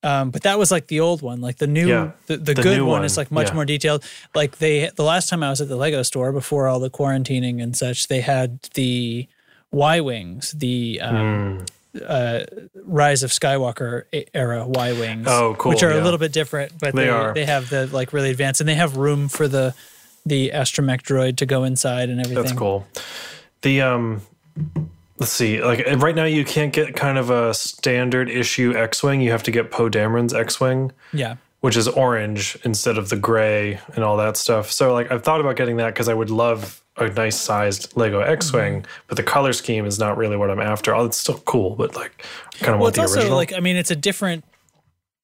Um, 0.03 0.31
but 0.31 0.43
that 0.43 0.59
was 0.59 0.71
like 0.71 0.89
the 0.89 1.01
old 1.01 1.23
one, 1.23 1.41
like 1.41 1.57
the 1.57 1.67
new, 1.67 1.89
Yeah, 1.89 2.11
the, 2.27 2.37
the, 2.37 2.53
the 2.53 2.63
good 2.63 2.77
new 2.77 2.85
one, 2.85 2.99
one, 2.99 3.05
is 3.05 3.17
like 3.17 3.31
much 3.31 3.49
yeah. 3.49 3.55
more 3.55 3.65
detailed. 3.65 4.05
Like 4.35 4.59
they, 4.59 4.91
the 4.95 5.03
last 5.03 5.31
time 5.31 5.43
I 5.43 5.49
was 5.49 5.63
at 5.63 5.69
the 5.69 5.77
Lego 5.77 6.03
store 6.03 6.31
before 6.31 6.69
all 6.69 6.79
the 6.79 6.91
quarantining 6.91 7.63
and 7.63 7.75
such, 7.75 8.09
they 8.09 8.21
had 8.21 8.61
the 8.75 9.27
Y 9.75 10.01
wings, 10.01 10.53
the 10.53 11.01
um, 11.03 11.59
Hmm. 11.95 11.99
uh, 12.07 12.41
Rise 12.85 13.23
of 13.23 13.31
Skywalker 13.31 14.05
era 14.35 14.67
Y 14.67 14.93
wings. 14.93 15.27
Oh, 15.29 15.55
cool, 15.59 15.71
Which 15.71 15.83
are 15.83 15.91
a 15.93 16.01
little 16.03 16.19
bit 16.19 16.33
different, 16.33 16.73
but 16.81 16.95
They 16.95 17.05
they, 17.05 17.09
are. 17.11 17.35
they 17.35 17.45
have 17.45 17.69
the 17.71 17.87
like 17.89 18.13
really 18.13 18.31
advanced, 18.31 18.61
and 18.61 18.69
they 18.69 18.75
have 18.75 18.97
room 18.97 19.29
for 19.29 19.49
the 19.49 19.75
the 20.27 20.51
astromech 20.55 21.03
droid 21.03 21.37
to 21.37 21.47
go 21.47 21.65
inside 21.65 22.09
and 22.09 22.19
everything. 22.21 22.43
that's 22.43 22.57
cool. 22.57 22.87
The 23.63 23.81
um, 23.83 24.23
let's 25.19 25.33
see, 25.33 25.63
like 25.63 25.87
uh, 25.87 25.97
right 25.99 26.15
now 26.15 26.25
you 26.25 26.45
can't 26.45 26.73
get 26.73 26.97
kind 26.97 27.19
of 27.19 27.31
a 27.31 27.53
standard 27.55 28.29
issue 28.31 28.75
X-wing. 28.77 29.21
You 29.21 29.31
have 29.33 29.43
to 29.45 29.51
get 29.51 29.71
Poe 29.71 29.89
Dameron's 29.91 30.33
X-wing. 30.35 30.93
Yeah, 31.13 31.37
which 31.61 31.77
is 31.77 31.89
orange 31.89 32.57
instead 32.65 32.99
of 32.99 33.09
the 33.09 33.17
gray 33.17 33.81
and 33.95 34.05
all 34.05 34.17
that 34.19 34.37
stuff. 34.37 34.71
So 34.71 34.93
like 34.93 35.11
I've 35.13 35.23
thought 35.23 35.41
about 35.41 35.57
getting 35.57 35.77
that 35.79 35.95
because 35.95 36.09
I 36.09 36.15
would 36.15 36.31
love 36.31 36.81
a 36.97 37.09
nice 37.09 37.37
sized 37.41 37.97
Lego 37.97 38.21
X-wing, 38.21 38.83
Mm-hmm. 38.83 38.91
but 39.09 39.17
the 39.17 39.23
color 39.23 39.53
scheme 39.53 39.85
is 39.87 39.99
not 39.99 40.17
really 40.17 40.37
what 40.37 40.51
I'm 40.51 40.61
after. 40.61 40.95
Oh, 40.95 41.05
it's 41.07 41.17
still 41.19 41.39
cool, 41.41 41.75
but 41.77 41.95
like 41.97 42.25
I 42.55 42.59
kind 42.59 42.75
of 42.75 42.81
well, 42.81 42.81
want 42.81 42.89
it's 42.91 42.97
the 42.97 43.03
also 43.03 43.19
original. 43.21 43.37
like 43.37 43.53
I 43.53 43.61
mean, 43.61 43.77
it's 43.77 43.91
a 43.91 43.97
different. 43.97 44.45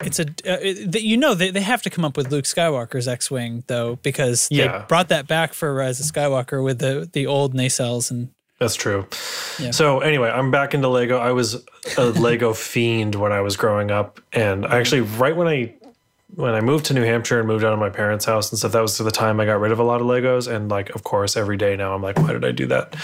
It's 0.03 0.19
a 0.19 0.23
uh, 0.23 0.57
it, 0.63 1.03
you 1.03 1.19
know 1.19 1.35
they, 1.35 1.51
they 1.51 1.61
have 1.61 1.83
to 1.83 1.91
come 1.91 2.07
up 2.07 2.17
with 2.17 2.33
Luke 2.33 2.47
Skywalker's 2.47 3.07
X-wing 3.07 3.65
though 3.67 3.97
because 3.97 4.49
Yeah. 4.51 4.79
they 4.79 4.85
brought 4.89 5.09
that 5.11 5.27
back 5.29 5.53
for 5.53 5.75
Rise 5.75 6.01
of 6.01 6.07
Skywalker 6.07 6.65
with 6.65 6.79
the 6.79 7.09
the 7.13 7.27
old 7.27 7.55
nacelles 7.55 8.11
and 8.11 8.31
That's 8.59 8.75
true. 8.77 9.07
Yeah. 9.59 9.73
So 9.73 10.01
anyway, 10.01 10.31
I'm 10.31 10.51
back 10.51 10.73
into 10.73 10.89
Lego. 10.89 11.19
I 11.19 11.33
was 11.33 11.63
a 11.99 12.05
Lego 12.27 12.55
fiend 12.55 13.15
when 13.15 13.31
I 13.33 13.43
was 13.43 13.57
growing 13.59 13.91
up, 13.91 14.21
and 14.33 14.65
I 14.67 14.79
actually 14.79 15.03
right 15.03 15.37
when 15.37 15.47
I 15.49 15.75
when 16.35 16.55
I 16.55 16.61
moved 16.61 16.87
to 16.87 16.95
New 16.95 17.03
Hampshire 17.05 17.39
and 17.39 17.49
moved 17.49 17.65
out 17.65 17.73
of 17.73 17.79
my 17.79 17.91
parents' 17.91 18.25
house 18.25 18.51
and 18.51 18.59
stuff, 18.59 18.73
that 18.73 18.81
was 18.83 18.97
the 18.99 19.11
time 19.11 19.41
I 19.41 19.45
got 19.47 19.61
rid 19.61 19.73
of 19.73 19.79
a 19.79 19.83
lot 19.85 20.01
of 20.01 20.07
Legos. 20.07 20.51
And 20.51 20.69
like, 20.71 20.91
of 20.91 21.03
course, 21.03 21.37
every 21.37 21.57
day 21.57 21.77
now 21.77 21.95
I'm 21.95 22.03
like, 22.03 22.19
why 22.19 22.33
did 22.33 22.45
I 22.45 22.53
do 22.53 22.67
that? 22.67 22.97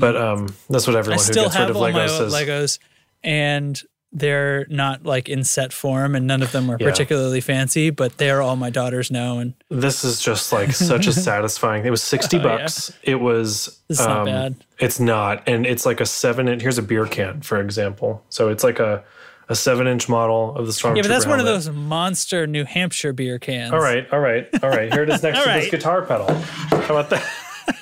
But 0.00 0.16
um, 0.16 0.54
that's 0.68 0.86
what 0.86 0.96
I 0.96 1.00
everyone 1.00 1.24
who 1.24 1.32
gets 1.34 1.56
rid 1.58 1.70
of 1.70 1.76
all 1.76 1.82
my 1.82 1.92
Legos 1.92 2.18
says. 2.18 2.32
Legos 2.34 2.78
and 3.24 3.82
they're 4.12 4.66
not 4.70 5.04
like 5.04 5.28
in 5.28 5.42
set 5.44 5.72
form 5.72 6.14
and 6.14 6.26
none 6.26 6.40
of 6.42 6.52
them 6.52 6.70
are 6.70 6.76
Yeah. 6.80 6.88
particularly 6.88 7.40
fancy, 7.40 7.90
but 7.90 8.16
they're 8.18 8.40
all 8.40 8.56
my 8.56 8.70
daughters 8.70 9.10
now 9.10 9.38
and 9.38 9.52
This 9.68 10.04
is 10.04 10.22
just 10.22 10.52
like 10.52 10.72
such 10.72 11.06
a 11.06 11.12
satisfying. 11.30 11.84
It 11.84 11.90
was 11.90 12.02
sixty 12.02 12.38
Oh, 12.38 12.40
yeah. 12.42 12.58
bucks. 12.58 12.92
It 13.02 13.16
was. 13.16 13.80
It's 13.88 13.98
not 14.00 14.24
bad. 14.24 14.54
It's 14.78 15.00
not, 15.00 15.42
and 15.48 15.66
it's 15.66 15.84
like 15.84 16.00
a 16.00 16.06
seven. 16.06 16.48
And 16.48 16.62
Here's 16.62 16.78
a 16.78 16.82
beer 16.82 17.04
can, 17.06 17.40
for 17.42 17.60
example. 17.60 18.22
So 18.30 18.48
it's 18.48 18.62
like 18.64 18.78
a 18.78 19.04
a 19.48 19.54
seven 19.54 19.86
inch 19.86 20.08
model 20.08 20.56
of 20.56 20.66
the 20.66 20.72
Stormtrooper. 20.72 20.96
Yeah, 20.96 21.02
but 21.02 21.08
that's 21.08 21.26
one 21.26 21.38
of 21.40 21.46
those 21.46 21.68
monster 21.70 22.46
New 22.46 22.64
Hampshire 22.64 23.12
beer 23.12 23.38
cans. 23.38 23.72
All 23.72 23.80
right, 23.80 24.06
all 24.12 24.20
right, 24.20 24.48
all 24.62 24.70
right. 24.70 24.92
Here 24.92 25.02
it 25.02 25.10
is 25.10 25.22
next 25.22 25.38
to 25.44 25.44
right. 25.48 25.60
this 25.62 25.70
guitar 25.70 26.02
pedal. 26.04 26.32
How 26.34 26.96
about 26.98 27.10
that? 27.10 27.24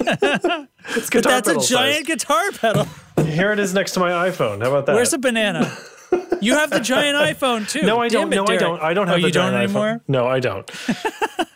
it's 0.97 1.11
guitar 1.11 1.41
but 1.41 1.45
That's 1.45 1.71
a 1.71 1.75
giant 1.75 2.07
guitar 2.07 2.51
pedal. 2.53 2.87
Here 3.25 3.53
it 3.53 3.59
is 3.59 3.73
next 3.75 3.93
to 3.93 4.01
my 4.01 4.11
iPhone. 4.31 4.63
How 4.63 4.69
about 4.71 4.87
that? 4.87 4.95
Where's 4.95 5.11
the 5.11 5.19
banana? 5.19 5.75
You 6.41 6.55
have 6.55 6.71
the 6.71 6.81
giant 6.81 7.17
iPhone 7.17 7.69
too. 7.69 7.83
no, 7.83 8.01
I 8.01 8.09
Damn 8.09 8.31
don't. 8.31 8.33
it, 8.33 8.37
no, 8.37 8.55
I 8.55 8.57
don't. 8.59 8.83
I 8.83 8.95
don't 8.95 9.09
Oh, 9.09 9.13
have 9.13 9.21
the 9.23 9.27
you 9.29 9.33
don't 9.33 9.53
giant 9.53 9.73
iPhone. 9.73 10.01
No, 10.09 10.27
I 10.27 10.41
don't. 10.41 10.71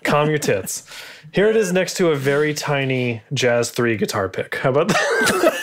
Calm 0.03 0.29
your 0.31 0.39
tits. 0.39 0.85
Here 1.33 1.49
it 1.51 1.57
is 1.57 1.73
next 1.73 1.95
to 1.99 2.09
a 2.11 2.17
very 2.17 2.55
tiny 2.55 3.23
Jazz 3.35 3.71
3 3.71 3.97
guitar 3.99 4.29
pick. 4.31 4.57
How 4.57 4.71
about 4.71 4.89
that? 4.89 5.58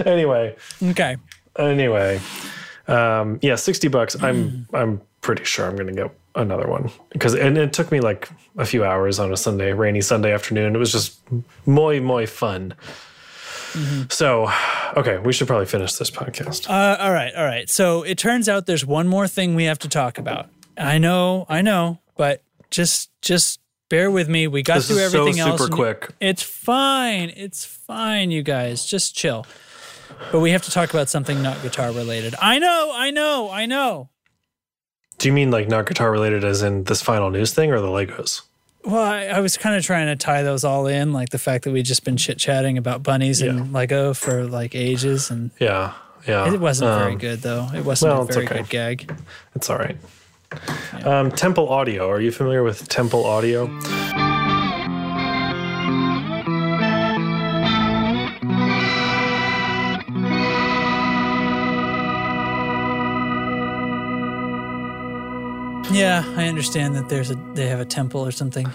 anyway, 0.06 0.56
Okay. 0.82 1.16
anyway. 1.58 2.20
Um, 2.86 3.38
yeah, 3.42 3.56
60 3.56 3.88
bucks. 3.88 4.20
I'm 4.22 4.66
I'm 4.74 5.00
pretty 5.22 5.44
sure 5.44 5.66
I'm 5.66 5.74
going 5.74 5.86
to 5.86 5.92
get 5.94 6.10
another 6.34 6.68
one 6.68 6.90
because 7.12 7.34
and 7.34 7.56
it 7.56 7.72
took 7.72 7.90
me 7.92 8.00
like 8.00 8.28
a 8.58 8.64
few 8.66 8.84
hours 8.84 9.18
on 9.18 9.32
a 9.32 9.36
Sunday, 9.36 9.72
rainy 9.72 10.00
Sunday 10.02 10.32
afternoon. 10.32 10.74
It 10.74 10.78
was 10.78 10.92
just 10.92 11.18
muy 11.66 12.00
muy 12.00 12.26
fun. 12.26 12.74
Mm-hmm. 13.72 14.02
So, 14.10 14.50
okay, 14.96 15.18
we 15.18 15.32
should 15.32 15.48
probably 15.48 15.66
finish 15.66 15.94
this 15.94 16.10
podcast. 16.10 16.68
Uh, 16.70 16.96
all 17.02 17.12
right, 17.12 17.34
all 17.34 17.44
right. 17.44 17.68
So 17.68 18.02
it 18.02 18.18
turns 18.18 18.48
out 18.48 18.66
there's 18.66 18.86
one 18.86 19.08
more 19.08 19.26
thing 19.26 19.54
we 19.56 19.64
have 19.64 19.80
to 19.80 19.88
talk 19.88 20.16
about. 20.18 20.48
I 20.78 20.98
know, 20.98 21.44
I 21.48 21.62
know, 21.62 21.98
but 22.16 22.42
just 22.70 23.10
just 23.22 23.60
Bear 23.90 24.10
with 24.10 24.28
me. 24.30 24.46
We 24.48 24.62
got 24.62 24.76
This 24.76 24.88
through 24.88 24.96
is 24.98 25.12
so 25.12 25.20
everything 25.20 25.40
else. 25.40 25.60
super 25.60 25.72
quick. 25.72 26.08
It's 26.18 26.42
fine. 26.42 27.30
It's 27.36 27.64
fine, 27.66 28.30
you 28.30 28.42
guys. 28.42 28.84
Just 28.86 29.14
chill. 29.14 29.46
But 30.32 30.40
we 30.40 30.50
have 30.50 30.62
to 30.62 30.70
talk 30.70 30.90
about 30.90 31.08
something 31.08 31.42
not 31.42 31.60
guitar 31.62 31.92
related. 31.92 32.34
I 32.40 32.58
know, 32.58 32.90
I 32.94 33.10
know, 33.10 33.50
I 33.50 33.66
know. 33.66 34.08
Do 35.18 35.28
you 35.28 35.32
mean 35.32 35.50
like 35.50 35.68
not 35.68 35.86
guitar 35.86 36.10
related 36.10 36.44
as 36.44 36.62
in 36.62 36.84
this 36.84 37.00
final 37.02 37.30
news 37.30 37.52
thing 37.54 37.70
or 37.72 37.80
the 37.80 37.86
Legos? 37.88 38.42
Well, 38.84 39.02
I, 39.02 39.26
I 39.26 39.40
was 39.40 39.56
kind 39.56 39.76
of 39.76 39.84
trying 39.84 40.06
to 40.08 40.16
tie 40.16 40.42
those 40.42 40.62
all 40.64 40.86
in, 40.86 41.12
like 41.12 41.30
the 41.30 41.38
fact 41.38 41.64
that 41.64 41.72
we've 41.72 41.84
just 41.84 42.04
been 42.04 42.16
chit 42.16 42.36
chatting 42.38 42.76
about 42.76 43.02
bunnies 43.02 43.40
and 43.40 43.72
Lego 43.72 44.12
for 44.12 44.44
like 44.44 44.74
ages, 44.74 45.30
and 45.30 45.50
Yeah. 45.58 45.94
Yeah. 46.26 46.52
it 46.52 46.60
wasn't 46.60 46.90
very 46.98 47.12
Um, 47.12 47.18
good 47.18 47.40
though. 47.42 47.68
It 47.74 47.84
wasn't 47.84 48.12
well, 48.12 48.22
a 48.22 48.26
very 48.26 48.44
okay. 48.46 48.56
good 48.58 48.68
gag. 48.68 49.16
It's 49.54 49.70
all 49.70 49.78
right. 49.78 49.96
Um, 51.04 51.30
Temple 51.32 51.68
Audio. 51.68 52.10
Are 52.10 52.20
you 52.20 52.30
familiar 52.30 52.62
with 52.62 52.88
Temple 52.88 53.24
Audio? 53.24 53.68
Yeah, 65.92 66.24
I 66.36 66.48
understand 66.48 66.96
that 66.96 67.08
there's 67.08 67.30
a 67.30 67.34
they 67.54 67.68
have 67.68 67.78
a 67.78 67.84
temple 67.84 68.24
or 68.24 68.32
something. 68.32 68.66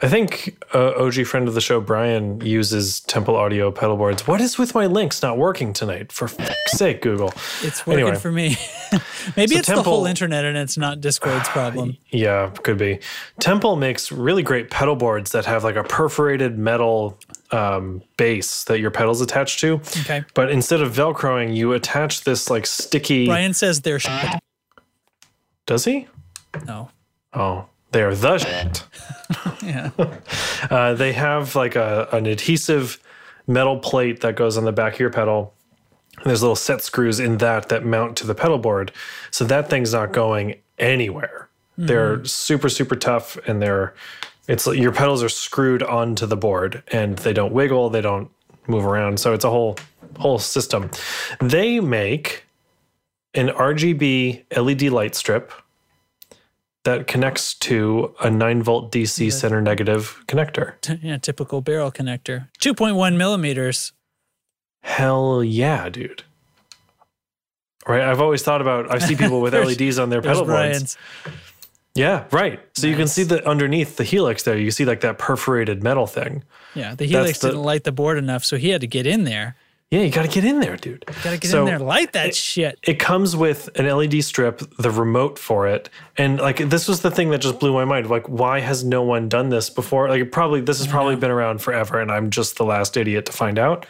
I 0.00 0.08
think 0.08 0.62
uh, 0.72 0.92
OG 0.96 1.26
friend 1.26 1.46
of 1.48 1.54
the 1.54 1.60
show, 1.60 1.80
Brian, 1.80 2.40
uses 2.40 3.00
Temple 3.00 3.36
Audio 3.36 3.70
pedal 3.70 3.96
boards. 3.96 4.26
What 4.26 4.40
is 4.40 4.58
with 4.58 4.74
my 4.74 4.86
links 4.86 5.20
not 5.22 5.36
working 5.38 5.72
tonight? 5.72 6.12
For 6.12 6.28
fuck's 6.28 6.72
sake, 6.72 7.02
Google. 7.02 7.32
It's 7.62 7.86
working 7.86 8.04
Anyway. 8.04 8.16
for 8.16 8.32
me. 8.32 8.56
Maybe 9.36 9.54
So 9.54 9.58
it's 9.58 9.68
the 9.68 9.82
whole 9.82 10.06
internet 10.06 10.44
and 10.44 10.56
it's 10.56 10.78
not 10.78 11.00
Discord's 11.00 11.48
problem. 11.48 11.96
Yeah, 12.14 12.50
could 12.62 12.76
be. 12.76 13.00
Temple 13.40 13.76
makes 13.76 14.12
really 14.12 14.42
great 14.42 14.70
pedal 14.70 14.96
boards 14.96 15.32
that 15.32 15.46
have 15.46 15.64
like 15.64 15.76
a 15.76 15.82
perforated 15.84 16.58
metal 16.58 17.18
um, 17.50 18.02
base 18.18 18.64
that 18.64 18.80
your 18.80 18.90
pedals 18.90 19.22
attached 19.22 19.60
to. 19.60 19.80
Okay. 20.02 20.22
But 20.34 20.50
instead 20.50 20.82
of 20.82 20.92
Velcroing, 20.92 21.56
you 21.56 21.72
attach 21.72 22.24
this 22.24 22.50
like 22.50 22.66
sticky. 22.66 23.26
Brian 23.26 23.54
says 23.54 23.80
they're 23.80 23.98
shit. 23.98 24.40
Does 25.64 25.86
he? 25.86 26.06
No. 26.66 26.90
Oh, 27.32 27.66
they 27.92 28.02
are 28.02 28.14
the 28.14 28.38
shit. 28.38 28.84
Yeah. 29.62 29.90
Uh, 30.70 30.94
they 30.94 31.12
have 31.12 31.56
like 31.56 31.74
a, 31.74 32.08
an 32.12 32.26
adhesive 32.26 33.00
metal 33.48 33.78
plate 33.78 34.20
that 34.20 34.36
goes 34.36 34.56
on 34.56 34.64
the 34.64 34.72
back 34.72 34.94
of 34.94 35.00
your 35.00 35.10
pedal. 35.10 35.54
And 36.18 36.26
there's 36.26 36.40
little 36.40 36.56
set 36.56 36.82
screws 36.82 37.18
in 37.18 37.38
that 37.38 37.68
that 37.68 37.84
mount 37.84 38.16
to 38.18 38.26
the 38.26 38.34
pedal 38.34 38.58
board. 38.58 38.92
So 39.32 39.44
that 39.46 39.68
thing's 39.68 39.92
not 39.92 40.12
going 40.12 40.60
anywhere. 40.78 41.48
They're 41.76 42.24
super, 42.24 42.68
super 42.68 42.94
tough 42.94 43.36
and 43.46 43.60
they're, 43.60 43.94
it's 44.46 44.66
like 44.66 44.78
your 44.78 44.92
pedals 44.92 45.22
are 45.22 45.28
screwed 45.28 45.82
onto 45.82 46.26
the 46.26 46.36
board 46.36 46.82
and 46.92 47.18
they 47.18 47.32
don't 47.32 47.52
wiggle, 47.52 47.90
they 47.90 48.00
don't 48.02 48.30
move 48.68 48.84
around. 48.84 49.18
So 49.18 49.32
it's 49.32 49.44
a 49.44 49.50
whole, 49.50 49.76
whole 50.18 50.38
system. 50.38 50.90
They 51.40 51.80
make 51.80 52.44
an 53.34 53.48
RGB 53.48 54.44
LED 54.56 54.82
light 54.92 55.14
strip 55.14 55.52
that 56.84 57.06
connects 57.06 57.54
to 57.54 58.14
a 58.20 58.30
9 58.30 58.62
volt 58.62 58.92
DC 58.92 59.32
center 59.32 59.60
negative 59.60 60.22
connector. 60.26 60.80
T- 60.80 60.98
yeah, 61.02 61.16
typical 61.18 61.60
barrel 61.60 61.92
connector. 61.92 62.48
2.1 62.60 63.16
millimeters. 63.16 63.92
Hell 64.82 65.44
yeah, 65.44 65.88
dude. 65.88 66.24
Right? 67.86 68.02
I've 68.02 68.20
always 68.20 68.42
thought 68.42 68.60
about 68.60 68.90
I 68.92 68.98
see 68.98 69.16
people 69.16 69.40
with 69.40 69.54
LEDs 69.80 69.98
on 69.98 70.10
their 70.10 70.22
pedal 70.22 70.44
boards. 70.44 70.96
Yeah, 71.94 72.24
right. 72.30 72.60
So 72.74 72.86
you 72.86 72.96
can 72.96 73.06
see 73.06 73.22
that 73.24 73.44
underneath 73.44 73.96
the 73.96 74.04
helix 74.04 74.44
there, 74.44 74.56
you 74.56 74.70
see 74.70 74.84
like 74.84 75.00
that 75.00 75.18
perforated 75.18 75.82
metal 75.82 76.06
thing. 76.06 76.42
Yeah, 76.74 76.94
the 76.94 77.04
Helix 77.04 77.38
the- 77.38 77.48
didn't 77.48 77.64
light 77.64 77.84
the 77.84 77.92
board 77.92 78.16
enough, 78.18 78.44
so 78.44 78.56
he 78.56 78.70
had 78.70 78.80
to 78.80 78.86
get 78.86 79.06
in 79.06 79.24
there. 79.24 79.56
Yeah, 79.92 80.00
you 80.00 80.10
got 80.10 80.22
to 80.22 80.28
get 80.28 80.42
in 80.46 80.60
there, 80.60 80.78
dude. 80.78 81.04
Got 81.04 81.16
to 81.32 81.36
get 81.36 81.50
So 81.50 81.60
in 81.60 81.66
there, 81.66 81.78
light 81.78 82.14
that 82.14 82.34
shit. 82.34 82.78
It 82.82 82.98
comes 82.98 83.36
with 83.36 83.68
an 83.78 83.86
LED 83.86 84.24
strip, 84.24 84.62
the 84.78 84.90
remote 84.90 85.38
for 85.38 85.66
it, 85.66 85.90
and 86.16 86.38
like 86.40 86.56
this 86.70 86.88
was 86.88 87.02
the 87.02 87.10
thing 87.10 87.28
that 87.28 87.42
just 87.42 87.60
blew 87.60 87.74
my 87.74 87.84
mind. 87.84 88.08
Like, 88.08 88.26
why 88.26 88.60
has 88.60 88.82
no 88.82 89.02
one 89.02 89.28
done 89.28 89.50
this 89.50 89.68
before? 89.68 90.08
Like, 90.08 90.22
it 90.22 90.32
probably 90.32 90.62
this 90.62 90.78
has 90.78 90.86
probably 90.86 91.16
been 91.16 91.30
around 91.30 91.60
forever, 91.60 92.00
and 92.00 92.10
I'm 92.10 92.30
just 92.30 92.56
the 92.56 92.64
last 92.64 92.96
idiot 92.96 93.26
to 93.26 93.32
find 93.32 93.58
out. 93.58 93.84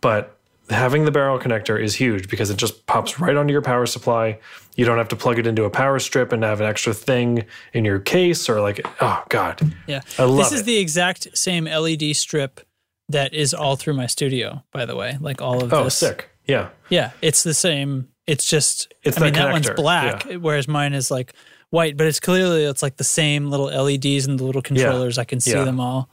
But 0.00 0.34
having 0.70 1.04
the 1.04 1.10
barrel 1.10 1.38
connector 1.38 1.78
is 1.78 1.96
huge 1.96 2.30
because 2.30 2.48
it 2.48 2.56
just 2.56 2.86
pops 2.86 3.20
right 3.20 3.36
onto 3.36 3.52
your 3.52 3.60
power 3.60 3.84
supply. 3.84 4.38
You 4.74 4.86
don't 4.86 4.96
have 4.96 5.08
to 5.08 5.16
plug 5.16 5.38
it 5.38 5.46
into 5.46 5.64
a 5.64 5.70
power 5.70 5.98
strip 5.98 6.32
and 6.32 6.42
have 6.44 6.62
an 6.62 6.66
extra 6.66 6.94
thing 6.94 7.44
in 7.74 7.84
your 7.84 7.98
case 7.98 8.48
or 8.48 8.62
like, 8.62 8.80
oh 9.02 9.22
god, 9.28 9.60
Yeah. 9.86 10.00
I 10.18 10.24
love 10.24 10.38
this 10.38 10.52
is 10.52 10.60
it. 10.60 10.64
the 10.64 10.78
exact 10.78 11.36
same 11.36 11.64
LED 11.66 12.16
strip 12.16 12.60
that 13.10 13.34
is 13.34 13.52
all 13.54 13.76
through 13.76 13.94
my 13.94 14.06
studio, 14.06 14.62
by 14.72 14.86
the 14.86 14.96
way. 14.96 15.16
Like 15.20 15.40
all 15.42 15.62
of 15.62 15.72
oh 15.72 15.84
this. 15.84 16.02
Oh, 16.02 16.06
sick, 16.08 16.30
yeah. 16.46 16.68
Yeah, 16.88 17.10
it's 17.22 17.42
the 17.42 17.54
same. 17.54 18.08
It's 18.26 18.46
just 18.46 18.92
It's 19.02 19.18
I 19.18 19.24
mean 19.24 19.32
that 19.34 19.46
that 19.46 19.52
one's 19.52 19.70
black, 19.70 20.26
yeah. 20.26 20.36
whereas 20.36 20.68
mine 20.68 20.92
is 20.94 21.10
like 21.10 21.34
white, 21.70 21.96
but 21.96 22.06
it's 22.06 22.20
clearly 22.20 22.64
it's 22.64 22.82
like 22.82 22.96
the 22.96 23.04
same 23.04 23.50
little 23.50 23.66
LEDs 23.66 24.26
and 24.26 24.38
the 24.38 24.44
little 24.44 24.62
controllers. 24.62 25.18
I 25.18 25.24
can 25.24 25.40
see 25.40 25.52
Yeah. 25.52 25.64
them 25.64 25.80
all. 25.80 26.08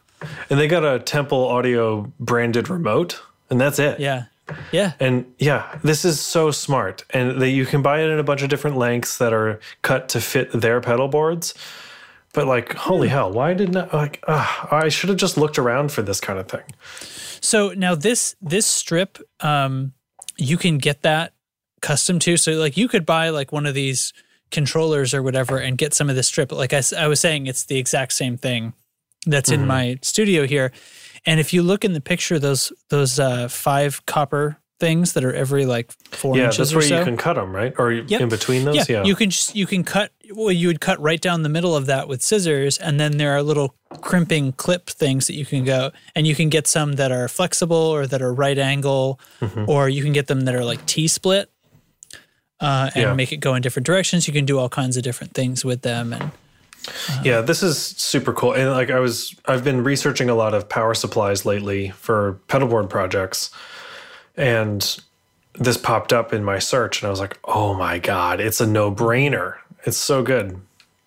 And 0.50 0.60
they 0.60 0.68
got 0.68 0.84
a 0.84 1.00
Temple 1.00 1.46
Audio 1.48 2.12
branded 2.20 2.70
remote, 2.70 3.22
and 3.52 3.62
that's 3.62 3.78
it. 3.80 4.00
Yeah. 4.00 4.26
Yeah. 4.72 4.94
And 5.00 5.26
yeah, 5.38 5.78
this 5.84 6.06
is 6.06 6.20
so 6.22 6.52
smart. 6.52 7.04
And 7.12 7.40
they, 7.42 7.50
you 7.50 7.66
can 7.66 7.82
buy 7.82 8.02
it 8.02 8.10
in 8.10 8.18
a 8.18 8.24
bunch 8.24 8.42
of 8.42 8.50
different 8.50 8.78
lengths 8.78 9.18
that 9.18 9.34
are 9.34 9.60
cut 9.82 10.08
to 10.10 10.22
fit 10.22 10.52
their 10.54 10.80
pedal 10.82 11.08
boards. 11.10 11.54
But 12.38 12.46
like, 12.46 12.74
holy 12.76 13.08
hell, 13.08 13.32
why 13.32 13.56
didn't 13.56 13.78
I 13.78 13.98
like 13.98 14.24
ah, 14.28 14.68
I 14.70 14.90
should 14.90 15.10
have 15.10 15.18
just 15.18 15.40
looked 15.40 15.58
around 15.58 15.92
for 15.92 16.04
this 16.04 16.20
kind 16.20 16.38
of 16.38 16.48
thing. 16.48 16.62
So 17.42 17.74
now 17.76 17.96
this 17.96 18.36
this 18.40 18.68
strip, 18.68 19.18
um, 19.40 19.94
you 20.38 20.56
can 20.56 20.78
get 20.78 21.02
that 21.02 21.34
custom 21.82 22.20
too. 22.20 22.38
So 22.38 22.52
like 22.52 22.78
you 22.78 22.88
could 22.88 23.08
buy 23.08 23.30
like 23.30 23.52
one 23.52 23.66
of 23.66 23.74
these 23.74 24.14
controllers 24.52 25.16
or 25.16 25.24
whatever 25.24 25.58
and 25.58 25.80
get 25.80 25.96
some 25.96 26.12
of 26.12 26.16
this 26.16 26.28
strip. 26.28 26.52
Like 26.52 26.74
I 26.74 27.08
was 27.08 27.20
saying, 27.20 27.48
it's 27.48 27.66
the 27.66 27.80
exact 27.80 28.14
same 28.14 28.38
thing 28.38 28.74
that's 29.26 29.50
Mm-hmm. 29.50 29.62
in 29.62 29.68
my 29.68 29.98
studio 30.04 30.46
here. 30.46 30.72
And 31.26 31.40
if 31.40 31.54
you 31.54 31.64
look 31.64 31.84
in 31.84 31.94
the 31.94 32.02
picture, 32.02 32.38
those 32.38 32.72
those 32.90 33.20
uh, 33.20 33.48
five 33.48 34.06
copper 34.06 34.58
things 34.80 35.14
that 35.14 35.24
are 35.24 35.34
every 35.34 35.66
like 35.66 35.92
four 36.12 36.38
Yeah, 36.38 36.46
inches 36.46 36.58
that's 36.58 36.74
or 36.74 36.78
where 36.78 36.88
so. 36.88 36.98
you 37.00 37.04
can 37.04 37.18
cut 37.18 37.34
them, 37.36 37.56
right? 37.56 37.74
Or 37.78 37.92
Yep. 37.92 38.22
in 38.22 38.30
between 38.30 38.66
those, 38.66 38.76
yeah, 38.76 38.84
yeah. 38.90 39.04
you 39.04 39.16
can 39.16 39.30
just 39.30 39.56
you 39.56 39.66
can 39.66 39.84
cut. 39.84 40.12
Well, 40.32 40.52
you 40.52 40.68
would 40.68 40.82
cut 40.82 41.00
right 41.02 41.20
down 41.22 41.44
the 41.44 41.50
middle 41.50 41.76
of 41.76 41.86
that 41.88 42.08
with 42.08 42.22
scissors, 42.22 42.78
and 42.78 43.00
then 43.00 43.18
there 43.18 43.32
are 43.32 43.42
little 43.42 43.76
crimping 44.02 44.52
clip 44.52 44.88
things 44.90 45.28
that 45.28 45.34
you 45.36 45.46
can 45.46 45.64
go, 45.64 45.92
and 46.16 46.28
you 46.28 46.36
can 46.36 46.50
get 46.50 46.68
some 46.68 46.94
that 46.94 47.12
are 47.12 47.28
flexible 47.28 47.76
or 47.78 48.06
that 48.08 48.22
are 48.22 48.34
right 48.34 48.58
angle, 48.58 49.20
Mm-hmm. 49.42 49.66
or 49.70 49.90
you 49.90 50.04
can 50.04 50.14
get 50.14 50.28
them 50.28 50.42
that 50.42 50.54
are 50.56 50.66
like 50.66 50.86
T 50.86 51.08
split, 51.08 51.50
uh, 52.60 52.90
and 52.96 53.04
Yeah. 53.04 53.14
make 53.14 53.32
it 53.32 53.38
go 53.38 53.56
in 53.56 53.62
different 53.62 53.86
directions. 53.86 54.28
You 54.28 54.34
can 54.34 54.46
do 54.46 54.60
all 54.60 54.70
kinds 54.70 54.98
of 54.98 55.04
different 55.04 55.34
things 55.34 55.64
with 55.64 55.82
them, 55.82 56.14
and 56.14 56.32
Yeah, 57.24 57.42
this 57.42 57.64
is 57.64 57.78
super 57.98 58.32
cool. 58.34 58.54
And 58.54 58.72
like 58.72 58.90
I 58.90 59.00
was 59.00 59.36
I've 59.46 59.64
been 59.64 59.84
researching 59.84 60.30
a 60.30 60.36
lot 60.36 60.54
of 60.54 60.70
power 60.70 60.94
supplies 60.94 61.46
lately 61.46 61.90
for 61.90 62.40
pedalboard 62.48 62.90
projects. 62.90 63.50
And 64.38 64.98
this 65.56 65.78
popped 65.78 66.14
up 66.14 66.34
in 66.34 66.44
my 66.44 66.60
search 66.60 67.02
and 67.02 67.08
I 67.08 67.10
was 67.10 67.20
like, 67.20 67.38
"Oh 67.46 67.74
my 67.74 67.98
god, 68.00 68.40
it's 68.40 68.62
a 68.62 68.68
no-brainer. 68.68 69.56
It's 69.84 69.98
so 69.98 70.22
good." 70.24 70.62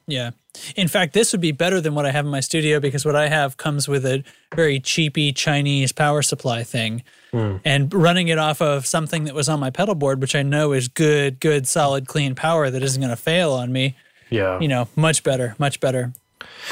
Yeah. 0.07 0.31
In 0.74 0.89
fact, 0.89 1.14
this 1.14 1.31
would 1.33 1.41
be 1.41 1.53
better 1.53 1.81
than 1.81 1.95
what 1.95 2.05
I 2.05 2.11
have 2.11 2.24
in 2.24 2.31
my 2.33 2.41
studio 2.41 2.81
because 2.81 3.05
what 3.05 3.14
I 3.14 3.28
have 3.28 3.57
comes 3.57 3.87
with 3.87 4.05
a 4.05 4.24
very 4.55 4.81
cheapy 4.81 5.33
Chinese 5.33 5.93
power 5.93 6.22
supply 6.22 6.64
thing. 6.64 7.05
Hmm. 7.31 7.59
And 7.64 7.95
running 7.95 8.26
it 8.26 8.37
off 8.39 8.61
of 8.61 8.87
something 8.87 9.24
that 9.24 9.35
was 9.35 9.49
on 9.49 9.61
my 9.61 9.70
pedal 9.70 9.95
board, 9.95 10.20
which 10.20 10.35
I 10.35 10.43
know 10.43 10.72
is 10.72 10.89
good, 10.89 11.39
good, 11.39 11.68
solid, 11.68 12.09
clean 12.09 12.35
power 12.35 12.68
that 12.70 12.83
isn't 12.83 13.01
going 13.01 13.11
to 13.14 13.22
fail 13.22 13.53
on 13.53 13.70
me, 13.72 13.95
Yeah. 14.31 14.59
you 14.59 14.66
know, 14.66 14.89
much 14.97 15.22
better, 15.22 15.55
much 15.59 15.78
better. 15.78 16.12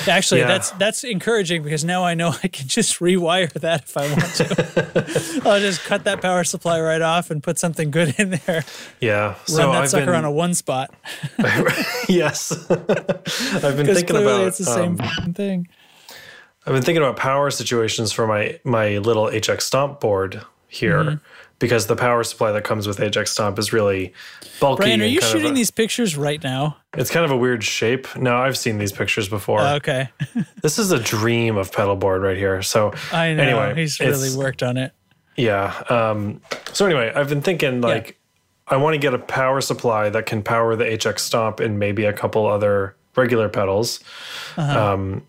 Actually, 0.06 0.40
Yeah. 0.40 0.46
that's 0.48 0.70
that's 0.72 1.04
encouraging 1.04 1.62
because 1.62 1.84
now 1.84 2.04
I 2.04 2.14
know 2.14 2.28
I 2.42 2.48
can 2.48 2.68
just 2.68 2.98
rewire 3.00 3.52
that 3.54 3.84
if 3.84 3.96
I 3.96 4.08
want 4.10 4.34
to. 4.36 5.42
I'll 5.48 5.60
just 5.60 5.82
cut 5.84 6.04
that 6.04 6.20
power 6.22 6.44
supply 6.44 6.80
right 6.80 7.02
off 7.02 7.30
and 7.30 7.42
put 7.42 7.58
something 7.58 7.90
good 7.90 8.14
in 8.18 8.40
there. 8.46 8.64
yeah. 9.00 9.34
Run 9.50 9.72
that 9.72 9.82
I've 9.82 9.88
sucker 9.90 10.06
been 10.06 10.14
on 10.14 10.24
a 10.24 10.30
one 10.30 10.54
spot 10.54 10.94
Yes. 12.08 12.52
I've 12.70 12.86
been 13.76 13.86
thinking 13.86 14.16
about 14.16 14.46
it's 14.48 14.58
the 14.58 14.64
same 14.64 15.00
um, 15.00 15.34
thing. 15.34 15.68
I've 16.66 16.74
been 16.74 16.82
thinking 16.82 17.02
about 17.02 17.16
power 17.16 17.50
situations 17.50 18.12
for 18.12 18.26
my 18.26 18.58
my 18.64 18.98
little 18.98 19.26
HX 19.26 19.62
Stomp 19.62 20.00
board 20.00 20.42
here 20.68 21.02
Mm-hmm. 21.02 21.24
Because 21.58 21.86
the 21.86 21.96
power 21.96 22.22
supply 22.24 22.52
that 22.52 22.64
comes 22.64 22.86
with 22.86 22.98
HX 22.98 23.28
Stomp 23.28 23.58
is 23.58 23.72
really 23.72 24.12
bulky. 24.60 24.82
Brian, 24.82 25.02
are 25.02 25.06
you 25.06 25.20
shooting 25.20 25.52
a- 25.52 25.54
these 25.54 25.70
pictures 25.70 26.16
right 26.16 26.42
now? 26.42 26.76
It's 26.96 27.10
kind 27.10 27.24
of 27.24 27.30
a 27.30 27.36
weird 27.36 27.64
shape. 27.64 28.14
No, 28.16 28.36
I've 28.36 28.56
seen 28.56 28.78
these 28.78 28.92
pictures 28.92 29.28
before. 29.28 29.60
Okay. 29.60 30.08
this 30.62 30.78
is 30.78 30.92
a 30.92 30.98
dream 30.98 31.56
of 31.56 31.72
pedal 31.72 31.96
board 31.96 32.22
right 32.22 32.36
here. 32.36 32.62
So 32.62 32.92
I 33.12 33.34
know. 33.34 33.42
Anyway, 33.42 33.74
He's 33.80 34.00
really 34.00 34.36
worked 34.36 34.62
on 34.62 34.76
it. 34.76 34.92
Yeah. 35.36 35.82
Um, 35.88 36.40
so 36.72 36.86
anyway, 36.86 37.12
I've 37.14 37.28
been 37.28 37.42
thinking 37.42 37.80
like 37.80 38.18
I 38.66 38.76
want 38.76 38.94
to 38.94 38.98
get 38.98 39.14
a 39.14 39.18
power 39.18 39.60
supply 39.60 40.10
that 40.10 40.26
can 40.26 40.42
power 40.42 40.76
the 40.76 40.84
HX 40.84 41.20
Stomp 41.20 41.60
and 41.60 41.78
maybe 41.78 42.04
a 42.04 42.12
couple 42.12 42.46
other 42.46 42.96
regular 43.16 43.48
pedals. 43.48 44.00
Uh-huh. 44.56 44.92
Um, 44.92 45.26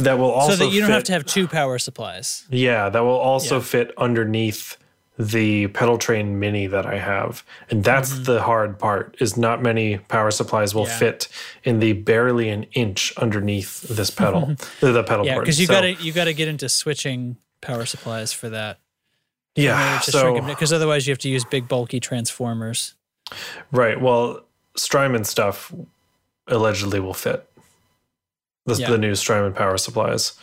that 0.00 0.18
will 0.18 0.30
also 0.30 0.52
so 0.56 0.64
that 0.64 0.72
you 0.72 0.80
don't 0.80 0.88
fit, 0.88 0.94
have 0.94 1.04
to 1.04 1.12
have 1.12 1.24
two 1.26 1.46
power 1.48 1.78
supplies. 1.78 2.44
Yeah, 2.50 2.88
that 2.88 3.00
will 3.00 3.18
also 3.18 3.56
Yeah. 3.56 3.62
fit 3.62 3.92
underneath 3.96 4.76
the 5.18 5.68
Pedaltrain 5.68 6.28
mini 6.38 6.66
that 6.66 6.86
I 6.86 6.98
have. 6.98 7.44
And 7.68 7.84
that's 7.84 8.20
the 8.20 8.40
hard 8.42 8.78
part 8.78 9.16
is 9.20 9.36
not 9.36 9.62
many 9.62 9.98
power 9.98 10.30
supplies 10.30 10.74
will 10.74 10.84
Mm-hmm. 10.84 10.90
Yeah. 10.92 10.98
fit 10.98 11.28
in 11.64 11.78
the 11.80 11.92
barely 11.92 12.48
an 12.48 12.64
inch 12.72 13.12
underneath 13.18 13.82
this 13.82 14.08
pedal, 14.10 14.56
the, 14.80 15.02
pedal 15.02 15.26
Yeah, 15.26 15.38
because 15.38 15.60
you 15.60 15.66
So, 15.66 15.74
got 15.74 15.80
to 15.82 15.92
you 15.92 16.12
got 16.12 16.24
to 16.24 16.32
get 16.32 16.48
into 16.48 16.68
switching 16.70 17.36
power 17.60 17.84
supplies 17.84 18.32
for 18.32 18.48
that. 18.48 18.78
Yeah. 19.56 19.98
So 20.00 20.40
because 20.40 20.72
otherwise 20.72 21.06
you 21.06 21.12
have 21.12 21.18
to 21.18 21.28
use 21.28 21.44
big 21.44 21.68
bulky 21.68 22.00
transformers. 22.00 22.94
right. 23.72 24.00
Well, 24.00 24.44
Strymon 24.76 25.24
stuff 25.24 25.70
allegedly 26.46 27.00
will 27.00 27.12
fit. 27.14 27.46
The, 28.66 28.74
Yeah. 28.74 28.90
the 28.90 28.98
new 28.98 29.14
Strymon 29.14 29.52
power 29.54 29.78
supplies. 29.78 30.34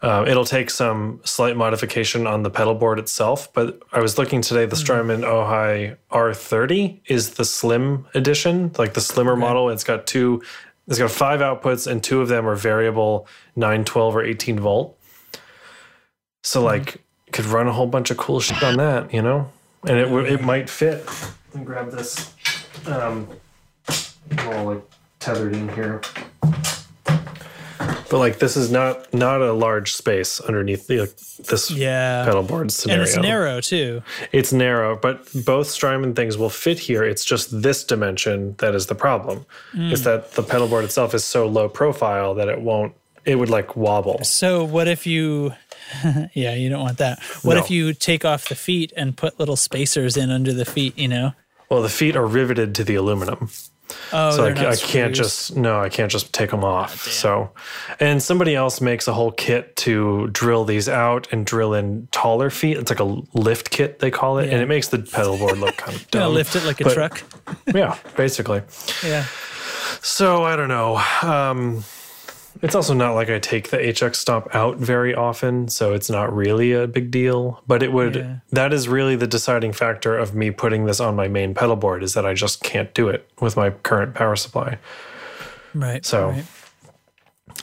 Um, 0.00 0.26
it'll 0.28 0.44
take 0.44 0.70
some 0.70 1.20
slight 1.24 1.56
modification 1.56 2.26
on 2.26 2.42
the 2.44 2.50
pedal 2.50 2.74
board 2.74 2.98
itself, 3.00 3.52
but 3.52 3.80
I 3.92 4.00
was 4.00 4.16
looking 4.16 4.40
today. 4.42 4.64
The 4.64 4.76
Hmm. 4.76 4.80
Strymon 4.80 5.20
Ojai 5.22 5.96
R30 6.10 7.00
is 7.06 7.30
the 7.30 7.44
slim 7.44 8.06
edition, 8.14 8.70
like 8.78 8.94
the 8.94 9.00
slimmer 9.00 9.34
model. 9.36 9.70
It's 9.70 9.82
got 9.84 10.06
two, 10.06 10.40
it's 10.86 10.98
got 10.98 11.10
five 11.10 11.40
outputs, 11.40 11.86
and 11.90 12.02
two 12.02 12.20
of 12.20 12.28
them 12.28 12.46
are 12.48 12.54
variable 12.54 13.26
9, 13.56 13.84
12, 13.84 14.14
or 14.16 14.22
18 14.22 14.58
volt. 14.60 14.96
So, 16.44 16.60
Hmm. 16.60 16.66
like, 16.66 16.96
could 17.32 17.44
run 17.46 17.66
a 17.66 17.72
whole 17.72 17.88
bunch 17.88 18.10
of 18.10 18.16
cool 18.16 18.38
shit 18.40 18.62
on 18.62 18.76
that, 18.76 19.12
you 19.12 19.20
know, 19.20 19.50
and 19.86 19.98
it 19.98 20.08
it 20.32 20.42
might 20.42 20.70
fit. 20.70 21.04
Let 21.52 21.60
me 21.60 21.64
grab 21.64 21.90
this. 21.90 22.32
Um, 22.86 23.26
all 24.46 24.64
like 24.64 24.82
tethered 25.18 25.54
in 25.54 25.68
here. 25.70 26.00
But 28.10 28.18
like 28.18 28.38
this 28.38 28.56
is 28.56 28.70
not 28.70 29.12
not 29.12 29.42
a 29.42 29.52
large 29.52 29.92
space 29.92 30.40
underneath 30.40 30.86
the 30.86 31.00
like, 31.00 31.16
this 31.46 31.70
Yeah, 31.70 32.24
pedal 32.24 32.42
board 32.42 32.70
scenario. 32.72 33.02
and 33.02 33.08
it's 33.08 33.18
narrow 33.18 33.60
too. 33.60 34.02
It's 34.32 34.52
narrow, 34.52 34.96
but 34.96 35.28
both 35.44 35.66
Strymon 35.68 36.14
things 36.14 36.38
will 36.38 36.48
fit 36.50 36.78
here. 36.78 37.04
It's 37.04 37.24
just 37.24 37.62
this 37.62 37.84
dimension 37.84 38.54
that 38.58 38.74
is 38.74 38.86
the 38.86 38.94
problem. 38.94 39.44
Mm. 39.74 39.92
Is 39.92 40.04
that 40.04 40.32
the 40.32 40.42
pedal 40.42 40.68
board 40.68 40.84
itself 40.84 41.12
is 41.14 41.22
so 41.24 41.46
low 41.46 41.68
profile 41.68 42.34
that 42.36 42.48
it 42.48 42.60
won't. 42.62 42.94
It 43.26 43.34
would 43.36 43.50
like 43.50 43.76
wobble. 43.76 44.24
So 44.24 44.64
what 44.64 44.88
if 44.88 45.06
you? 45.06 45.52
yeah, 46.32 46.54
you 46.54 46.70
don't 46.70 46.80
want 46.80 46.98
that. 46.98 47.22
What 47.42 47.54
No. 47.54 47.60
if 47.60 47.70
you 47.70 47.92
take 47.92 48.24
off 48.24 48.48
the 48.48 48.54
feet 48.54 48.90
and 48.96 49.14
put 49.18 49.38
little 49.38 49.56
spacers 49.56 50.16
in 50.16 50.30
under 50.30 50.54
the 50.54 50.64
feet? 50.64 50.96
You 50.96 51.08
know. 51.08 51.32
Well, 51.68 51.82
the 51.82 51.90
feet 51.90 52.16
are 52.16 52.26
riveted 52.26 52.74
to 52.76 52.84
the 52.84 52.94
aluminum, 52.94 53.50
Oh, 54.12 54.30
so 54.36 54.44
I, 54.44 54.70
I 54.70 54.76
can't 54.76 55.14
just 55.14 55.56
no, 55.56 55.80
I 55.80 55.88
can't 55.88 56.10
just 56.10 56.32
take 56.32 56.50
them 56.50 56.64
off. 56.64 57.02
So, 57.10 57.50
and 58.00 58.22
somebody 58.22 58.54
else 58.54 58.80
makes 58.80 59.08
a 59.08 59.12
whole 59.12 59.32
kit 59.32 59.76
to 59.76 60.28
drill 60.28 60.64
these 60.64 60.88
out 60.88 61.26
and 61.32 61.46
drill 61.46 61.74
in 61.74 62.06
taller 62.10 62.50
feet. 62.50 62.76
It's 62.76 62.90
like 62.90 63.00
a 63.00 63.22
lift 63.34 63.70
kit 63.70 63.98
they 63.98 64.10
call 64.10 64.38
it, 64.38 64.50
and 64.52 64.60
it 64.62 64.66
makes 64.68 64.88
the 64.88 64.98
pedal 64.98 65.36
board 65.38 65.58
look 65.58 65.76
kind 65.76 65.96
of 65.96 66.10
Gonna 66.10 66.28
lift 66.28 66.54
it 66.56 66.64
like 66.64 66.80
a 66.80 66.84
but- 66.84 66.94
truck. 66.94 67.22
Yeah, 67.74 67.96
basically. 68.16 68.62
Yeah. 69.02 69.24
So 70.02 70.44
I 70.44 70.54
don't 70.56 70.68
know. 70.68 70.96
Um, 71.22 71.84
it's 72.62 72.74
also 72.74 72.94
not 72.94 73.12
like 73.12 73.28
I 73.30 73.38
take 73.38 73.70
the 73.70 73.76
HX 73.78 74.16
Stomp 74.16 74.54
out 74.54 74.78
very 74.78 75.14
often, 75.14 75.68
so 75.68 75.94
it's 75.94 76.10
not 76.10 76.34
really 76.34 76.72
a 76.72 76.86
big 76.86 77.10
deal. 77.10 77.62
But 77.66 77.82
it 77.82 77.92
would. 77.92 78.16
Yeah. 78.16 78.36
That 78.50 78.72
is 78.72 78.88
really 78.88 79.16
the 79.16 79.26
deciding 79.26 79.72
factor 79.72 80.16
of 80.16 80.34
me 80.34 80.50
putting 80.50 80.86
this 80.86 81.00
on 81.00 81.14
my 81.16 81.28
main 81.28 81.54
pedal 81.54 81.76
board 81.76 82.02
is 82.02 82.14
that 82.14 82.26
I 82.26 82.34
just 82.34 82.62
can't 82.62 82.92
do 82.94 83.08
it 83.08 83.28
with 83.40 83.56
my 83.56 83.70
current 83.70 84.14
power 84.14 84.36
supply. 84.36 84.78
Right. 85.74 86.04
So- 86.04 86.30
right. 86.30 86.44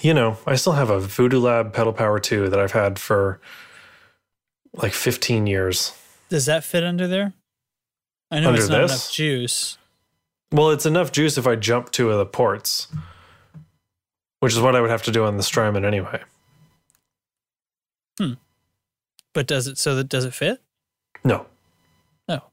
You 0.02 0.14
know, 0.14 0.38
I 0.46 0.56
still 0.56 0.74
have 0.74 0.90
a 0.90 1.00
Voodoo 1.00 1.40
Lab 1.40 1.72
pedal 1.74 1.94
power 1.94 2.20
2 2.20 2.50
that 2.50 2.60
I've 2.60 2.74
had 2.74 3.00
for 3.00 3.40
like 4.74 4.94
15 4.94 5.48
years. 5.48 5.94
does 6.30 6.46
that 6.48 6.64
fit 6.64 6.84
under 6.84 7.08
there? 7.08 7.34
I 8.30 8.40
know 8.40 8.50
Under 8.50 8.60
it's 8.62 8.70
not 8.70 8.82
this? 8.82 8.92
enough 8.92 9.12
juice. 9.14 9.78
Well, 10.52 10.72
it's 10.72 10.86
enough 10.86 11.12
juice 11.12 11.38
if 11.38 11.48
I 11.48 11.56
jump 11.56 11.92
two 11.92 12.10
of 12.12 12.18
the 12.18 12.26
ports, 12.26 12.88
which 14.46 14.54
is 14.54 14.60
what 14.60 14.76
I 14.76 14.82
would 14.82 14.92
have 14.92 15.02
to 15.04 15.12
do 15.12 15.26
on 15.26 15.38
the 15.38 15.42
Strymon 15.44 15.84
anyway. 15.84 16.22
Hmm. 18.20 18.34
But 19.34 19.48
does 19.48 19.66
it? 19.66 19.80
So 19.80 19.96
that 19.96 20.08
does 20.08 20.24
it 20.24 20.36
fit? 20.36 20.62
No. 21.24 21.48
No. 22.30 22.44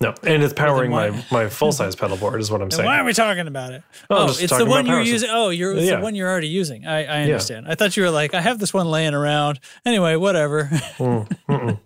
No, 0.00 0.14
and 0.22 0.44
it's 0.44 0.52
powering 0.54 0.92
my 0.92 1.10
my 1.32 1.48
full 1.48 1.72
size 1.72 1.96
pedal 1.96 2.16
board 2.16 2.40
is 2.40 2.52
what 2.52 2.62
I'm 2.62 2.70
saying. 2.70 2.86
why 2.86 3.00
are 3.00 3.04
we 3.04 3.12
talking 3.12 3.48
about 3.48 3.72
it? 3.72 3.82
Oh, 4.08 4.28
Oh, 4.28 4.34
it's 4.38 4.56
the 4.56 4.64
one 4.64 4.86
you're 4.86 5.00
using. 5.00 5.28
Oh, 5.32 5.50
you're 5.50 5.72
it's 5.72 5.82
Yeah. 5.86 5.96
the 5.96 6.02
one 6.02 6.14
you're 6.14 6.30
already 6.30 6.46
using. 6.46 6.86
I, 6.86 7.04
I 7.04 7.22
understand. 7.22 7.66
I 7.68 7.74
thought 7.74 7.96
you 7.96 8.04
were 8.04 8.10
like, 8.10 8.32
I 8.32 8.40
have 8.40 8.60
this 8.60 8.72
one 8.72 8.86
laying 8.86 9.12
around. 9.12 9.58
Anyway, 9.84 10.14
whatever. 10.14 10.70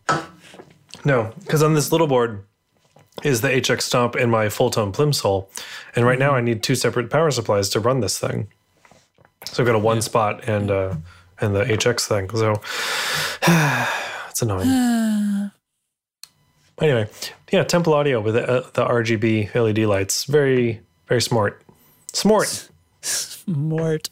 No, 1.04 1.32
because 1.40 1.62
on 1.62 1.72
this 1.74 1.90
little 1.92 2.08
board 2.08 2.44
is 3.22 3.40
the 3.40 3.48
HX 3.48 3.82
Stomp 3.82 4.14
and 4.16 4.30
my 4.30 4.46
Fulltone 4.46 4.92
PlimSoul, 4.92 5.46
and 5.94 6.04
right 6.04 6.18
now 6.18 6.34
I 6.34 6.40
need 6.40 6.62
two 6.62 6.74
separate 6.74 7.08
power 7.08 7.30
supplies 7.30 7.68
to 7.70 7.80
run 7.80 8.00
this 8.00 8.18
thing. 8.18 8.48
So 9.52 9.62
I've 9.62 9.66
got 9.66 9.74
a 9.74 9.78
one 9.78 10.02
spot 10.02 10.48
and 10.48 10.70
uh 10.70 10.96
and 11.40 11.54
the 11.54 11.64
HX 11.64 12.06
thing. 12.06 12.30
So 12.30 12.60
it's 14.30 14.42
annoying. 14.42 14.68
anyway, 16.80 17.08
yeah, 17.52 17.64
Temple 17.64 17.94
Audio 17.94 18.20
with 18.20 18.34
the, 18.34 18.48
uh, 18.48 18.70
the 18.72 18.84
RGB 18.84 19.54
LED 19.54 19.78
lights, 19.78 20.24
very 20.24 20.80
very 21.06 21.22
smart, 21.22 21.62
smart. 22.12 22.68
Smart. 23.00 24.10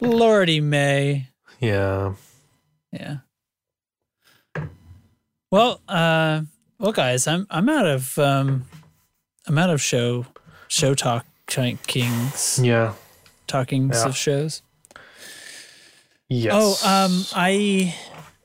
Lordy 0.00 0.60
May. 0.60 1.28
Yeah. 1.60 2.14
Yeah. 2.92 3.16
Well, 5.50 5.80
uh, 5.88 6.42
well, 6.78 6.92
guys, 6.92 7.26
I'm 7.26 7.46
I'm 7.50 7.68
out 7.68 7.86
of 7.86 8.18
um, 8.18 8.66
I'm 9.46 9.58
out 9.58 9.70
of 9.70 9.80
show 9.80 10.26
show 10.68 10.94
talk 10.94 11.26
kings 11.46 12.58
Yeah. 12.62 12.94
Talkings 13.46 13.96
Yeah. 13.96 14.08
of 14.08 14.16
shows. 14.16 14.62
Yes. 16.28 16.52
Oh, 16.54 16.88
um, 16.88 17.24
I 17.34 17.94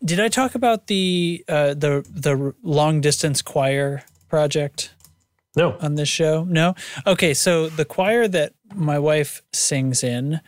did 0.03 0.19
I 0.19 0.27
talk 0.29 0.55
about 0.55 0.87
the 0.87 1.43
uh, 1.47 1.73
the 1.73 2.05
the 2.09 2.53
long 2.63 3.01
distance 3.01 3.41
choir 3.41 4.03
project 4.27 4.93
no. 5.55 5.75
on 5.81 5.95
this 5.95 6.09
show? 6.09 6.43
No. 6.43 6.75
Okay, 7.07 7.33
so 7.33 7.69
the 7.69 7.85
choir 7.85 8.27
that 8.27 8.53
my 8.75 8.99
wife 8.99 9.41
sings 9.53 10.03
in. 10.03 10.41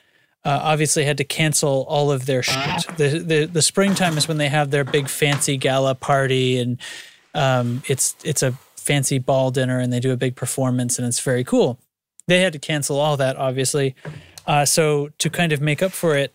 Uh, 0.44 0.60
obviously 0.64 1.06
had 1.06 1.18
to 1.20 1.24
cancel 1.24 1.86
all 1.88 2.12
of 2.12 2.26
their 2.26 2.42
shit. 2.42 2.88
The, 2.98 3.20
the 3.20 3.46
the 3.46 3.62
springtime 3.62 4.18
is 4.18 4.28
when 4.28 4.40
they 4.40 4.50
have 4.50 4.72
their 4.72 4.84
big 4.84 5.08
fancy 5.08 5.56
gala 5.56 5.94
party 5.94 6.58
and 6.58 6.80
um, 7.36 7.84
it's 7.88 8.16
it's 8.24 8.42
a 8.42 8.54
fancy 8.76 9.20
ball 9.20 9.52
dinner 9.52 9.78
and 9.78 9.94
they 9.94 10.00
do 10.00 10.12
a 10.12 10.18
big 10.18 10.36
performance 10.36 10.98
and 10.98 11.08
it's 11.08 11.20
very 11.20 11.44
cool. 11.44 11.78
They 12.26 12.42
had 12.42 12.54
to 12.54 12.60
cancel 12.60 13.00
all 13.00 13.18
that 13.18 13.38
obviously. 13.38 13.94
Uh, 14.48 14.66
so 14.66 15.10
to 15.20 15.30
kind 15.30 15.52
of 15.52 15.62
make 15.62 15.82
up 15.84 15.92
for 15.92 16.16
it, 16.16 16.34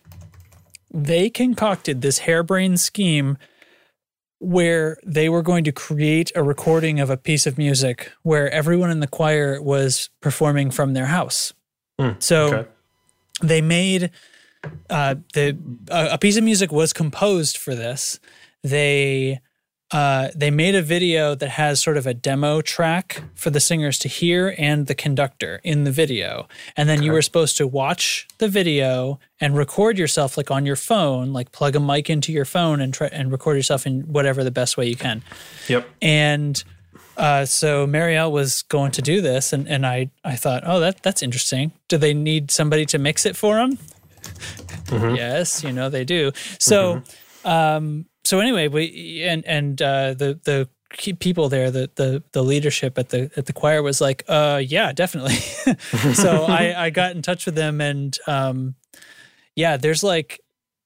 they 0.93 1.29
concocted 1.29 2.01
this 2.01 2.19
harebrained 2.19 2.79
scheme 2.79 3.37
where 4.39 4.97
they 5.05 5.27
were 5.29 5.41
going 5.41 5.63
to 5.63 5.71
create 5.71 6.31
a 6.35 6.43
recording 6.43 6.99
of 6.99 7.09
a 7.09 7.17
piece 7.17 7.45
of 7.47 7.57
music 7.57 8.11
where 8.23 8.49
everyone 8.51 8.91
in 8.91 8.99
the 8.99 9.07
choir 9.07 9.61
was 9.61 10.09
performing 10.21 10.69
from 10.71 10.93
their 10.93 11.07
house. 11.07 11.53
so 12.19 12.53
Okay. 12.53 12.69
they 13.41 13.61
made 13.61 14.11
uh, 14.89 15.15
the 15.33 15.57
a, 15.89 16.09
a 16.13 16.17
piece 16.17 16.37
of 16.37 16.43
music 16.43 16.71
was 16.71 16.93
composed 16.93 17.57
for 17.57 17.73
this. 17.75 18.19
They 18.63 19.39
uh, 19.91 20.27
they 20.35 20.51
made 20.51 20.75
a 20.75 20.81
video 20.81 21.33
that 21.35 21.49
has 21.49 21.81
sort 21.81 21.95
of 21.95 22.05
a 22.05 22.13
demo 22.13 22.61
track 22.61 23.23
for 23.35 23.49
the 23.49 23.59
singers 23.59 23.97
to 23.99 24.09
hear 24.09 24.53
and 24.57 24.87
the 24.87 24.95
conductor 24.95 25.61
in 25.63 25.85
the 25.85 25.91
video, 25.91 26.47
and 26.75 26.89
then 26.89 27.01
you 27.01 27.11
were 27.11 27.21
supposed 27.21 27.57
to 27.57 27.65
watch 27.65 28.27
the 28.37 28.49
video 28.49 29.19
and 29.39 29.55
record 29.55 29.97
yourself 29.97 30.35
like 30.35 30.51
on 30.51 30.65
your 30.65 30.75
phone, 30.75 31.31
like 31.31 31.51
plug 31.51 31.75
a 31.75 31.79
mic 31.79 32.09
into 32.09 32.33
your 32.33 32.45
phone 32.45 32.81
and 32.81 32.93
try 32.93 33.07
and 33.07 33.31
record 33.31 33.55
yourself 33.55 33.85
in 33.85 34.01
whatever 34.01 34.43
the 34.43 34.51
best 34.51 34.77
way 34.77 34.87
you 34.87 34.95
can. 34.95 35.23
Yep. 35.69 35.87
And 36.01 36.63
uh, 37.15 37.45
so 37.45 37.87
Marielle 37.87 38.31
was 38.31 38.63
going 38.63 38.91
to 38.91 39.01
do 39.01 39.21
this, 39.21 39.53
and, 39.53 39.67
and 39.67 39.85
I, 39.85 40.11
I 40.23 40.35
thought, 40.35 40.63
oh, 40.65 40.79
that 40.81 41.01
that's 41.01 41.23
interesting. 41.23 41.71
Do 41.87 41.97
they 41.97 42.13
need 42.13 42.51
somebody 42.51 42.85
to 42.87 42.97
mix 42.97 43.25
it 43.25 43.35
for 43.35 43.55
them? 43.55 43.77
Yes, 45.15 45.63
you 45.63 45.71
know 45.71 45.89
they 45.89 46.03
do. 46.03 46.31
So, 46.59 47.01
um, 47.45 48.05
so 48.27 48.41
anyway, 48.41 48.67
we 48.67 49.23
and 49.23 49.45
and 49.45 49.81
uh, 49.81 50.13
the 50.13 50.37
the 50.43 50.67
people 51.19 51.47
there, 51.47 51.71
the 51.71 51.89
the 51.95 52.21
the 52.33 52.43
leadership 52.43 52.97
at 52.97 53.07
the 53.07 53.31
at 53.37 53.45
the 53.45 53.53
choir 53.53 53.81
was 53.81 54.01
like, 54.01 54.25
uh, 54.27 54.61
yeah, 54.63 54.91
definitely. 54.91 55.35
so 56.13 56.43
I 56.43 56.73
I 56.85 56.89
got 56.89 57.15
in 57.15 57.21
touch 57.21 57.45
with 57.45 57.55
them, 57.55 57.79
and 57.79 58.17
um, 58.27 58.75
yeah, 59.55 59.77
there's 59.77 60.03
like 60.03 60.41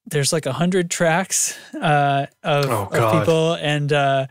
there's 0.06 0.32
like 0.32 0.46
a 0.46 0.54
hundred 0.54 0.92
tracks 0.92 1.58
uh, 1.74 2.28
of, 2.44 2.66
Oh, 2.70 2.89
of 2.92 3.20
people, 3.20 3.54
and 3.54 3.92
uh, 3.92 4.28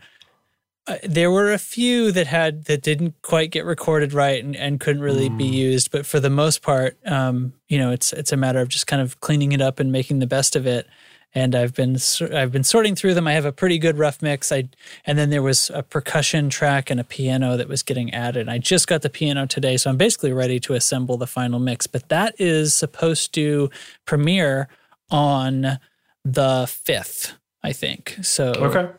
uh, 0.87 0.95
there 1.03 1.31
were 1.31 1.51
a 1.51 1.59
few 1.59 2.13
that 2.13 2.27
had 2.27 2.65
that 2.65 2.81
didn't 2.81 3.15
quite 3.21 3.51
get 3.51 3.65
recorded 3.65 4.13
right 4.13 4.41
and, 4.41 4.55
and 4.55 4.79
couldn't 4.79 5.01
really 5.01 5.27
be 5.27 5.45
used. 5.45 5.91
But 5.91 6.05
for 6.05 6.21
the 6.21 6.29
most 6.29 6.61
part 6.61 6.97
um, 7.05 7.53
you 7.67 7.77
know 7.77 7.91
it's 7.91 8.13
it's 8.13 8.31
a 8.31 8.37
matter 8.37 8.59
of 8.59 8.69
just 8.69 8.87
kind 8.87 9.01
of 9.01 9.19
cleaning 9.19 9.51
it 9.51 9.61
up 9.61 9.79
and 9.81 9.91
making 9.91 10.19
the 10.19 10.27
best 10.27 10.55
of 10.55 10.65
it 10.65 10.87
and 11.33 11.55
I've 11.55 11.73
been 11.73 11.97
I've 12.33 12.51
been 12.51 12.63
sorting 12.63 12.95
through 12.95 13.13
them. 13.13 13.27
I 13.27 13.33
have 13.33 13.45
a 13.45 13.51
pretty 13.51 13.77
good 13.77 13.97
rough 13.97 14.21
mix. 14.21 14.51
I 14.51 14.69
and 15.05 15.17
then 15.17 15.29
there 15.29 15.41
was 15.41 15.69
a 15.73 15.83
percussion 15.83 16.49
track 16.49 16.89
and 16.89 16.99
a 16.99 17.03
piano 17.03 17.57
that 17.57 17.67
was 17.67 17.83
getting 17.83 18.13
added. 18.13 18.49
I 18.49 18.57
just 18.57 18.87
got 18.87 19.01
the 19.01 19.09
piano 19.09 19.45
today 19.45 19.77
so 19.77 19.89
I'm 19.89 19.97
basically 19.97 20.33
ready 20.33 20.59
to 20.61 20.73
assemble 20.73 21.17
the 21.17 21.27
final 21.27 21.59
mix. 21.59 21.87
But 21.87 22.09
that 22.09 22.35
is 22.39 22.73
supposed 22.73 23.33
to 23.35 23.69
premiere 24.05 24.67
on 25.09 25.79
the 26.25 26.63
5th 26.65 27.33
I 27.63 27.73
think. 27.73 28.17
So 28.21 28.51
Okay. 28.53 28.89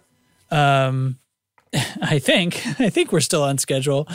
um, 0.50 1.18
I 2.02 2.18
think 2.18 2.60
I 2.78 2.90
think 2.90 3.12
we're 3.12 3.20
still 3.20 3.42
on 3.42 3.56
schedule, 3.56 4.06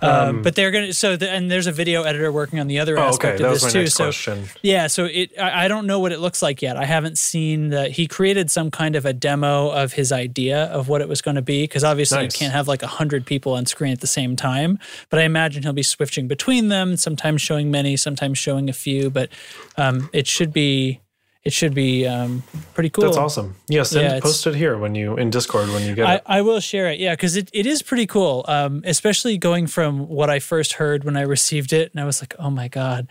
um, 0.00 0.42
but 0.42 0.54
they're 0.54 0.70
gonna. 0.70 0.92
So 0.92 1.16
the, 1.16 1.28
and 1.28 1.50
there's 1.50 1.66
a 1.66 1.72
video 1.72 2.04
editor 2.04 2.30
working 2.30 2.60
on 2.60 2.68
the 2.68 2.78
other 2.78 2.96
Oh, 2.98 3.02
aspect 3.08 3.40
okay. 3.40 3.44
Of 3.52 3.60
this 3.60 3.72
too. 3.72 3.86
So 3.88 4.04
question. 4.04 4.44
yeah, 4.62 4.86
so 4.86 5.06
it 5.06 5.32
I, 5.38 5.64
I 5.64 5.68
don't 5.68 5.86
know 5.88 5.98
what 5.98 6.12
it 6.12 6.20
looks 6.20 6.40
like 6.40 6.62
yet. 6.62 6.76
I 6.76 6.84
haven't 6.84 7.18
seen 7.18 7.70
that 7.70 7.90
He 7.92 8.06
created 8.06 8.48
some 8.50 8.70
kind 8.70 8.94
of 8.94 9.04
a 9.06 9.12
demo 9.12 9.70
of 9.70 9.94
his 9.94 10.12
idea 10.12 10.66
of 10.66 10.88
what 10.88 11.00
it 11.00 11.08
was 11.08 11.20
going 11.20 11.34
to 11.34 11.42
be 11.42 11.64
because 11.64 11.82
obviously 11.82 12.18
Nice. 12.18 12.34
you 12.34 12.38
can't 12.38 12.52
have 12.52 12.68
like 12.68 12.82
a 12.84 12.88
hundred 12.88 13.26
people 13.26 13.54
on 13.54 13.66
screen 13.66 13.92
at 13.92 14.00
the 14.00 14.06
same 14.06 14.36
time. 14.36 14.78
But 15.10 15.18
I 15.18 15.24
imagine 15.24 15.64
he'll 15.64 15.72
be 15.72 15.82
switching 15.82 16.28
between 16.28 16.68
them, 16.68 16.96
sometimes 16.96 17.42
showing 17.42 17.72
many, 17.72 17.96
sometimes 17.96 18.38
showing 18.38 18.68
a 18.68 18.72
few. 18.72 19.10
But 19.10 19.30
um, 19.76 20.10
it 20.12 20.28
should 20.28 20.52
be 20.52 21.00
it 21.44 21.52
should 21.52 21.74
be 21.74 22.06
um, 22.06 22.42
pretty 22.72 22.88
cool. 22.88 23.04
That's 23.04 23.16
awesome. 23.18 23.54
Yeah, 23.68 23.82
send, 23.82 24.04
Yeah, 24.10 24.20
post 24.20 24.46
it 24.46 24.54
here 24.54 24.78
when 24.78 24.94
you 24.94 25.16
in 25.16 25.28
Discord 25.30 25.68
when 25.68 25.86
you 25.86 25.94
get 25.94 26.06
I, 26.06 26.14
it. 26.14 26.22
I 26.26 26.40
will 26.42 26.60
share 26.60 26.90
it, 26.90 26.98
yeah, 26.98 27.12
because 27.12 27.36
it, 27.36 27.50
it 27.52 27.66
is 27.66 27.82
pretty 27.82 28.06
cool. 28.06 28.44
Um, 28.48 28.82
especially 28.86 29.36
going 29.36 29.66
from 29.66 30.08
what 30.08 30.30
I 30.30 30.38
first 30.38 30.74
heard 30.74 31.04
when 31.04 31.16
I 31.16 31.22
received 31.22 31.72
it, 31.72 31.92
and 31.92 32.00
I 32.00 32.06
was 32.06 32.22
like, 32.22 32.34
"Oh 32.38 32.50
my 32.50 32.68
god!" 32.68 33.08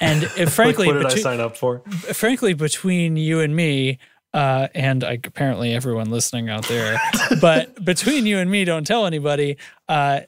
And 0.00 0.24
uh, 0.24 0.28
Like, 0.38 0.48
frankly, 0.48 0.86
what 0.88 0.94
did 0.94 1.02
I 1.06 1.08
between- 1.08 1.22
sign 1.22 1.40
up 1.40 1.56
for? 1.56 1.80
frankly, 2.12 2.54
between 2.54 3.16
you 3.16 3.38
and 3.40 3.54
me, 3.54 3.98
uh, 4.34 4.66
and 4.74 5.04
I, 5.04 5.12
apparently 5.22 5.72
everyone 5.72 6.10
listening 6.10 6.50
out 6.50 6.66
there, 6.66 6.98
but 7.40 7.84
between 7.84 8.26
you 8.26 8.38
and 8.38 8.50
me, 8.50 8.64
don't 8.64 8.86
tell 8.86 9.06
anybody. 9.06 9.58
Uh, 9.88 10.20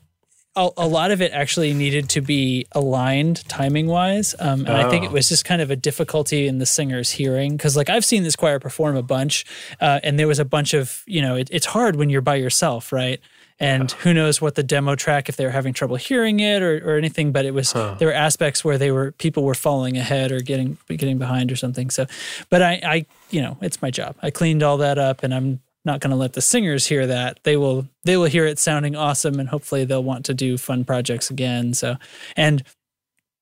a, 0.57 0.68
a 0.78 0.86
lot 0.88 1.11
of 1.11 1.22
it 1.22 1.32
actually 1.32 1.72
needed 1.74 2.09
to 2.11 2.20
be 2.20 2.66
aligned 2.72 3.49
timing 3.49 3.86
wise, 3.86 4.34
um, 4.40 4.61
and 4.66 4.70
I 4.70 4.90
think 4.90 5.05
it 5.05 5.11
Oh. 5.11 5.14
was 5.14 5.28
just 5.28 5.44
kind 5.44 5.62
of 5.62 5.70
a 5.70 5.76
difficulty 5.76 6.46
in 6.49 6.59
the 6.59 6.66
singer's 6.66 7.11
hearing 7.12 7.57
because, 7.57 7.76
like, 7.76 7.88
I've 7.88 8.05
seen 8.05 8.22
this 8.24 8.34
choir 8.36 8.59
perform 8.59 8.96
a 8.96 9.03
bunch, 9.03 9.44
uh, 9.80 10.01
and 10.03 10.18
there 10.18 10.26
was 10.28 10.38
a 10.38 10.44
bunch 10.44 10.74
of 10.74 11.03
you 11.07 11.22
know, 11.22 11.36
it, 11.36 11.49
it's 11.53 11.66
hard 11.66 11.96
when 11.96 12.11
you're 12.11 12.20
by 12.22 12.34
yourself, 12.36 12.92
right? 12.92 13.20
And 13.61 13.90
who 13.90 14.14
knows 14.14 14.40
what 14.40 14.55
the 14.55 14.62
demo 14.62 14.94
track 14.94 15.28
if 15.28 15.34
they 15.34 15.44
were 15.44 15.51
having 15.51 15.72
trouble 15.74 15.96
hearing 15.96 16.38
it 16.38 16.62
or, 16.62 16.76
or 16.88 16.96
anything, 16.96 17.32
but 17.32 17.44
it 17.44 17.53
was 17.53 17.72
there 17.72 18.07
were 18.07 18.12
aspects 18.12 18.64
where 18.64 18.78
they 18.78 18.92
were 18.92 19.11
people 19.12 19.42
were 19.42 19.55
falling 19.57 19.96
ahead 19.96 20.30
or 20.30 20.38
getting 20.40 20.78
getting 20.88 21.18
behind 21.18 21.51
or 21.51 21.57
something. 21.57 21.90
So, 21.90 22.07
but 22.51 22.62
I, 22.62 22.80
I 22.84 23.07
you 23.30 23.42
know 23.42 23.59
it's 23.61 23.82
my 23.82 23.90
job. 23.90 24.14
I 24.22 24.30
cleaned 24.30 24.62
all 24.62 24.76
that 24.78 24.96
up, 24.96 25.24
and 25.24 25.34
I'm 25.34 25.59
not 25.89 26.01
going 26.01 26.11
to 26.12 26.16
let 26.16 26.34
the 26.34 26.41
singers 26.41 26.86
hear 26.86 27.07
that. 27.09 27.41
They 27.43 27.57
will 27.57 27.89
they 28.05 28.16
will 28.16 28.26
hear 28.26 28.47
it 28.47 28.61
sounding 28.61 28.95
awesome, 28.95 29.41
and 29.41 29.49
hopefully 29.49 29.84
they'll 29.84 30.05
want 30.05 30.24
to 30.26 30.34
do 30.34 30.57
fun 30.57 30.84
projects 30.84 31.30
again. 31.30 31.74
So, 31.74 31.97
and 32.36 32.62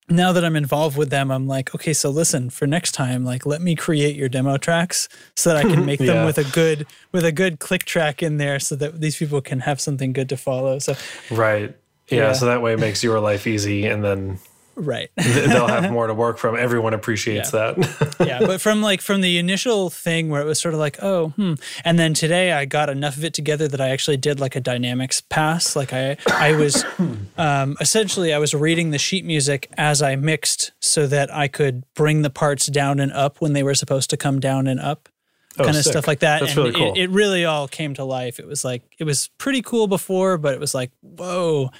now 0.08 0.32
that 0.32 0.44
I'm 0.44 0.54
involved 0.54 0.96
with 0.96 1.10
them, 1.10 1.32
I'm 1.32 1.48
like, 1.48 1.74
okay, 1.74 1.92
so 1.92 2.10
listen, 2.10 2.48
for 2.48 2.66
next 2.66 2.92
time, 2.92 3.24
like 3.24 3.44
let 3.44 3.60
me 3.60 3.74
create 3.74 4.14
your 4.14 4.28
demo 4.28 4.56
tracks 4.56 5.08
so 5.34 5.50
that 5.50 5.56
I 5.56 5.62
can 5.62 5.84
make 5.90 5.98
them 5.98 6.24
with 6.24 6.38
a 6.38 6.44
good 6.44 6.86
with 7.12 7.24
a 7.24 7.32
good 7.32 7.58
click 7.58 7.84
track 7.84 8.22
in 8.22 8.36
there 8.36 8.60
so 8.60 8.76
that 8.76 9.00
these 9.00 9.16
people 9.16 9.40
can 9.40 9.60
have 9.60 9.80
something 9.80 10.12
good 10.12 10.28
to 10.28 10.36
follow. 10.36 10.78
So 10.78 10.94
Right. 11.30 11.76
Yeah, 12.08 12.18
Yeah. 12.18 12.32
so 12.34 12.46
that 12.46 12.62
way 12.62 12.74
it 12.74 12.78
makes 12.78 13.02
your 13.02 13.18
life 13.18 13.46
easy 13.48 13.86
and 13.86 14.04
then 14.04 14.38
right. 14.76 15.10
they'll 15.16 15.66
have 15.66 15.90
more 15.90 16.06
to 16.06 16.14
work 16.14 16.38
from. 16.38 16.56
Everyone 16.56 16.94
appreciates 16.94 17.50
that. 17.50 17.76
yeah, 18.26 18.40
but 18.40 18.60
from 18.60 18.82
like 18.82 19.00
from 19.00 19.20
the 19.20 19.38
initial 19.38 19.90
thing 19.90 20.28
where 20.28 20.40
it 20.40 20.44
was 20.44 20.60
sort 20.60 20.74
of 20.74 20.80
like, 20.80 21.02
oh, 21.02 21.30
hmm, 21.30 21.54
and 21.84 21.98
then 21.98 22.14
today 22.14 22.52
I 22.52 22.64
got 22.64 22.88
enough 22.88 23.16
of 23.16 23.24
it 23.24 23.34
together 23.34 23.66
that 23.68 23.80
I 23.80 23.88
actually 23.88 24.18
did 24.18 24.38
like 24.38 24.54
a 24.54 24.60
dynamics 24.60 25.20
pass. 25.20 25.74
Like 25.74 25.92
I, 25.92 26.16
I 26.28 26.52
was 26.52 26.84
um, 27.38 27.76
essentially 27.80 28.32
I 28.32 28.38
was 28.38 28.54
reading 28.54 28.90
the 28.90 28.98
sheet 28.98 29.24
music 29.24 29.70
as 29.76 30.02
I 30.02 30.16
mixed 30.16 30.72
so 30.80 31.06
that 31.06 31.34
I 31.34 31.48
could 31.48 31.84
bring 31.94 32.22
the 32.22 32.30
parts 32.30 32.66
down 32.66 33.00
and 33.00 33.12
up 33.12 33.40
when 33.40 33.54
they 33.54 33.62
were 33.62 33.74
supposed 33.74 34.10
to 34.10 34.16
come 34.16 34.40
down 34.40 34.66
and 34.66 34.78
up. 34.78 35.08
kind 35.56 35.70
of 35.70 35.76
sick. 35.76 35.92
stuff 35.92 36.06
like 36.06 36.20
that. 36.20 36.40
That's 36.40 36.52
and 36.52 36.58
really 36.58 36.72
cool. 36.72 36.92
it, 36.94 37.04
it 37.04 37.10
really 37.10 37.44
all 37.44 37.66
came 37.66 37.94
to 37.94 38.04
life. 38.04 38.38
It 38.38 38.46
was 38.46 38.64
like 38.64 38.82
it 38.98 39.04
was 39.04 39.28
pretty 39.38 39.62
cool 39.62 39.86
before, 39.86 40.38
but 40.38 40.54
it 40.54 40.60
was 40.60 40.74
like, 40.74 40.90
whoa. 41.00 41.70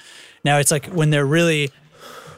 Now 0.43 0.59
it's 0.59 0.71
like 0.71 0.87
when 0.87 1.09
they're 1.09 1.25
really 1.25 1.71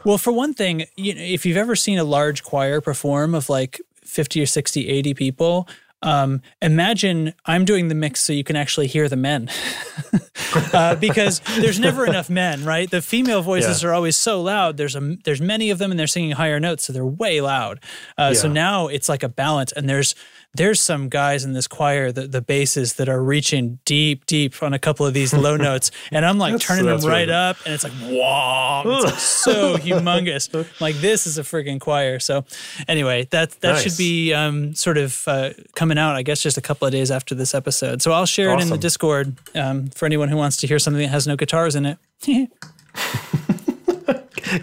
well, 0.05 0.17
for 0.17 0.31
one 0.31 0.53
thing, 0.53 0.85
you 0.95 1.13
know, 1.15 1.21
if 1.21 1.45
you've 1.45 1.57
ever 1.57 1.75
seen 1.75 1.97
a 1.99 2.03
large 2.03 2.43
choir 2.43 2.81
perform 2.81 3.35
of 3.35 3.49
like 3.49 3.81
50 4.03 4.41
or 4.41 4.45
60, 4.45 4.87
80 4.87 5.13
people, 5.13 5.67
um, 6.01 6.41
imagine 6.61 7.33
I'm 7.45 7.65
doing 7.65 7.89
the 7.89 7.95
mix 7.95 8.21
so 8.21 8.31
you 8.31 8.43
can 8.45 8.55
actually 8.55 8.87
hear 8.87 9.09
the 9.09 9.17
men. 9.17 9.49
uh, 10.73 10.95
because 10.95 11.41
there's 11.59 11.79
never 11.79 12.05
enough 12.05 12.29
men, 12.29 12.63
right? 12.63 12.89
The 12.89 13.01
female 13.01 13.41
voices 13.41 13.83
Yeah. 13.83 13.89
are 13.89 13.93
always 13.93 14.15
so 14.15 14.41
loud. 14.41 14.77
There's 14.77 14.95
a 14.95 15.17
there's 15.25 15.41
many 15.41 15.69
of 15.71 15.77
them, 15.77 15.91
and 15.91 15.99
they're 15.99 16.07
singing 16.07 16.31
higher 16.31 16.59
notes, 16.59 16.85
so 16.85 16.93
they're 16.93 17.05
way 17.05 17.41
loud. 17.41 17.79
Uh, 18.17 18.33
So 18.33 18.47
now 18.47 18.87
it's 18.87 19.09
like 19.09 19.23
a 19.23 19.29
balance, 19.29 19.71
and 19.73 19.89
there's 19.89 20.15
there's 20.55 20.81
some 20.81 21.09
guys 21.09 21.45
in 21.45 21.53
this 21.53 21.67
choir, 21.67 22.11
the 22.11 22.27
the 22.27 22.41
basses 22.41 22.93
that 22.95 23.07
are 23.07 23.21
reaching 23.23 23.79
deep, 23.85 24.25
deep 24.25 24.61
on 24.63 24.73
a 24.73 24.79
couple 24.79 25.05
of 25.05 25.13
these 25.13 25.33
low 25.33 25.55
notes, 25.69 25.91
and 26.11 26.25
I'm 26.25 26.37
like 26.37 26.53
That's- 26.53 26.67
turning 26.67 26.85
them 26.85 27.01
right 27.09 27.29
up, 27.29 27.57
and 27.65 27.73
it's 27.73 27.83
like 27.83 27.93
wow, 28.01 28.83
it's 28.85 29.05
like 29.05 29.19
so 29.19 29.77
humongous. 29.77 30.53
I'm 30.53 30.65
like 30.79 30.95
this 30.95 31.27
is 31.27 31.37
a 31.37 31.43
friggin' 31.43 31.79
choir. 31.79 32.19
So 32.19 32.45
anyway, 32.87 33.27
that 33.31 33.51
that 33.61 33.81
should 33.81 33.97
be 33.97 34.33
um, 34.33 34.73
sort 34.73 34.97
of 34.97 35.23
uh, 35.27 35.51
coming 35.75 35.97
out, 35.97 36.15
I 36.15 36.23
guess, 36.23 36.41
just 36.41 36.57
a 36.57 36.61
couple 36.61 36.87
of 36.87 36.91
days 36.91 37.11
after 37.11 37.35
this 37.35 37.53
episode. 37.53 38.01
So 38.01 38.11
I'll 38.11 38.25
share 38.25 38.51
it 38.53 38.61
in 38.61 38.69
the 38.69 38.77
Discord 38.77 39.35
um, 39.55 39.87
for 39.89 40.05
anyone 40.05 40.29
who 40.29 40.37
wants 40.37 40.57
to 40.57 40.67
hear 40.67 40.79
something 40.79 41.01
that 41.01 41.09
has 41.09 41.27
no 41.27 41.35
guitars 41.35 41.75
in 41.75 41.85
it. 41.85 41.97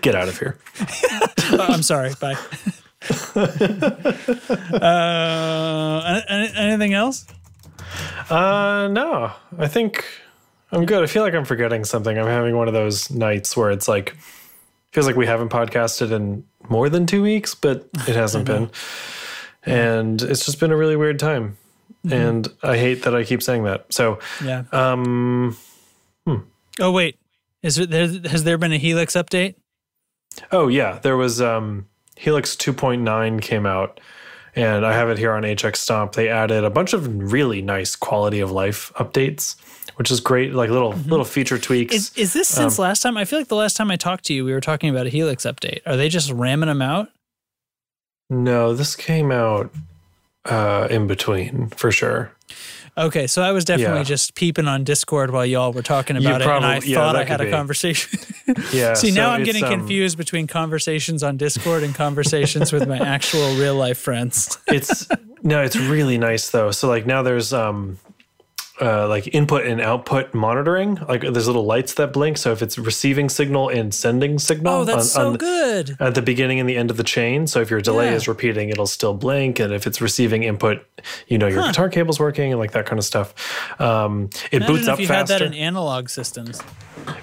Get 0.02 0.14
out 0.16 0.28
of 0.28 0.38
here. 0.38 0.58
Oh, 1.52 1.66
I'm 1.68 1.82
sorry. 1.82 2.12
Bye. 2.20 2.36
Uh, 4.96 6.22
any- 6.28 6.52
anything 6.56 6.94
else? 6.94 7.26
Uh 8.30 8.88
no. 8.90 9.32
I 9.58 9.68
think 9.68 10.04
I'm 10.72 10.84
good. 10.86 11.02
I 11.02 11.06
feel 11.06 11.22
like 11.22 11.34
I'm 11.34 11.44
forgetting 11.44 11.84
something. 11.84 12.18
I'm 12.18 12.26
having 12.26 12.56
one 12.56 12.68
of 12.68 12.74
those 12.74 13.10
nights 13.10 13.56
where 13.56 13.70
it's 13.70 13.86
like 13.88 14.16
feels 14.92 15.06
like 15.06 15.16
we 15.16 15.26
haven't 15.26 15.50
podcasted 15.50 16.10
in 16.10 16.44
more 16.68 16.88
than 16.88 17.06
2 17.06 17.22
weeks, 17.22 17.54
but 17.54 17.88
it 18.08 18.16
hasn't 18.16 18.44
been. 18.52 18.70
And 19.64 20.20
it's 20.22 20.44
just 20.44 20.58
been 20.60 20.72
a 20.72 20.76
really 20.76 20.96
weird 20.96 21.18
time. 21.18 21.56
And 22.10 22.46
I 22.62 22.76
hate 22.78 23.02
that 23.02 23.14
I 23.16 23.24
keep 23.24 23.42
saying 23.42 23.64
that. 23.64 23.92
So, 23.92 24.18
Yeah. 24.44 24.64
um 24.72 25.56
Oh 26.78 26.90
wait, 26.92 27.18
is 27.62 27.76
there? 27.76 28.06
Has 28.28 28.44
there 28.44 28.58
been 28.58 28.72
a 28.72 28.76
Helix 28.78 29.14
update? 29.14 29.54
Oh 30.52 30.68
yeah, 30.68 30.98
there 31.02 31.16
was 31.16 31.40
um 31.40 31.86
Helix 32.16 32.56
2.9 32.56 33.40
came 33.42 33.66
out 33.66 34.00
and 34.54 34.86
I 34.86 34.94
have 34.94 35.10
it 35.10 35.18
here 35.18 35.32
on 35.32 35.42
HX 35.42 35.76
Stomp. 35.76 36.12
They 36.14 36.28
added 36.30 36.64
a 36.64 36.70
bunch 36.70 36.94
of 36.94 37.30
really 37.30 37.60
nice 37.60 37.94
quality 37.94 38.40
of 38.40 38.50
life 38.50 38.90
updates, 38.96 39.56
which 39.96 40.10
is 40.10 40.18
great, 40.20 40.54
like 40.54 40.70
little 40.70 40.92
little 40.92 41.26
feature 41.26 41.58
tweaks. 41.58 41.94
Is, 41.94 42.12
is 42.16 42.32
this 42.32 42.48
since 42.48 42.78
last 42.78 43.00
time? 43.02 43.18
I 43.18 43.26
feel 43.26 43.38
like 43.38 43.48
the 43.48 43.54
last 43.54 43.76
time 43.76 43.90
I 43.90 43.96
talked 43.96 44.24
to 44.26 44.34
you, 44.34 44.44
we 44.46 44.52
were 44.52 44.62
talking 44.62 44.88
about 44.88 45.06
a 45.06 45.10
Helix 45.10 45.44
update. 45.44 45.80
Are 45.86 45.96
they 45.96 46.08
just 46.08 46.30
ramming 46.32 46.68
them 46.68 46.82
out? 46.82 47.08
no, 48.28 48.74
this 48.74 48.96
came 48.96 49.30
out 49.30 49.70
uh 50.46 50.88
in 50.90 51.06
between 51.06 51.68
for 51.68 51.92
sure. 51.92 52.32
Okay, 52.98 53.26
so 53.26 53.42
I 53.42 53.52
was 53.52 53.64
definitely 53.66 53.98
Yeah. 53.98 54.04
just 54.04 54.34
peeping 54.34 54.66
on 54.66 54.82
Discord 54.82 55.30
while 55.30 55.44
y'all 55.44 55.72
were 55.72 55.82
talking 55.82 56.16
about 56.16 56.40
it, 56.40 56.46
and 56.46 56.64
I 56.64 56.80
yeah, 56.82 56.96
thought 56.96 57.14
I 57.14 57.24
had 57.24 57.40
a 57.40 57.44
be. 57.44 57.50
conversation. 57.50 58.20
Yeah. 58.72 58.94
See, 58.94 59.10
so 59.10 59.20
now 59.20 59.30
I'm 59.32 59.42
getting 59.42 59.64
um, 59.64 59.70
confused 59.70 60.16
between 60.16 60.46
conversations 60.46 61.24
on 61.24 61.36
Discord 61.36 61.82
and 61.82 61.92
conversations 61.92 62.72
with 62.72 62.86
my 62.86 62.96
actual 62.96 63.52
real 63.56 63.74
life 63.74 63.98
friends. 63.98 64.56
it's 64.68 65.08
no, 65.42 65.62
it's 65.62 65.74
really 65.76 66.16
nice 66.16 66.48
though. 66.50 66.70
So 66.70 66.86
like 66.88 67.06
now 67.06 67.22
there's 67.24 67.52
um 67.52 67.98
uh, 68.80 69.08
like 69.08 69.34
input 69.34 69.64
and 69.66 69.80
output 69.80 70.34
monitoring. 70.34 70.96
Like 71.08 71.22
there's 71.22 71.46
little 71.46 71.64
lights 71.64 71.94
that 71.94 72.12
blink. 72.12 72.36
So 72.38 72.52
if 72.52 72.60
it's 72.62 72.76
receiving 72.76 73.28
signal 73.28 73.68
and 73.70 73.94
sending 73.94 74.38
signal, 74.38 74.74
Oh, 74.74 74.84
that's 74.84 75.16
on- 75.16 75.22
so 75.22 75.28
on- 75.30 75.36
good. 75.36 75.96
at 75.98 76.14
the 76.14 76.22
beginning 76.22 76.60
and 76.60 76.68
the 76.68 76.76
end 76.76 76.90
of 76.90 76.96
the 76.96 77.02
chain. 77.04 77.46
So 77.46 77.60
if 77.60 77.70
your 77.70 77.80
delay 77.80 78.06
Yeah. 78.10 78.16
is 78.16 78.28
repeating, 78.28 78.68
it'll 78.68 78.86
still 78.86 79.14
blink, 79.14 79.58
and 79.60 79.72
if 79.72 79.86
it's 79.86 80.00
receiving 80.00 80.42
input, 80.42 80.84
you 81.28 81.38
know 81.38 81.46
your 81.46 81.62
guitar 81.62 81.88
cable's 81.88 82.20
working 82.20 82.52
and 82.52 82.60
like 82.60 82.72
that 82.72 82.86
kind 82.86 82.98
of 82.98 83.04
stuff. 83.04 83.34
Um, 83.80 84.30
it 84.52 84.56
Imagine 84.62 84.74
boots 84.74 84.86
if 84.88 84.92
up 84.94 85.00
you 85.00 85.06
had 85.06 85.28
faster. 85.28 85.38
that 85.38 85.42
in 85.46 85.54
analog 85.54 86.08
systems. 86.08 86.60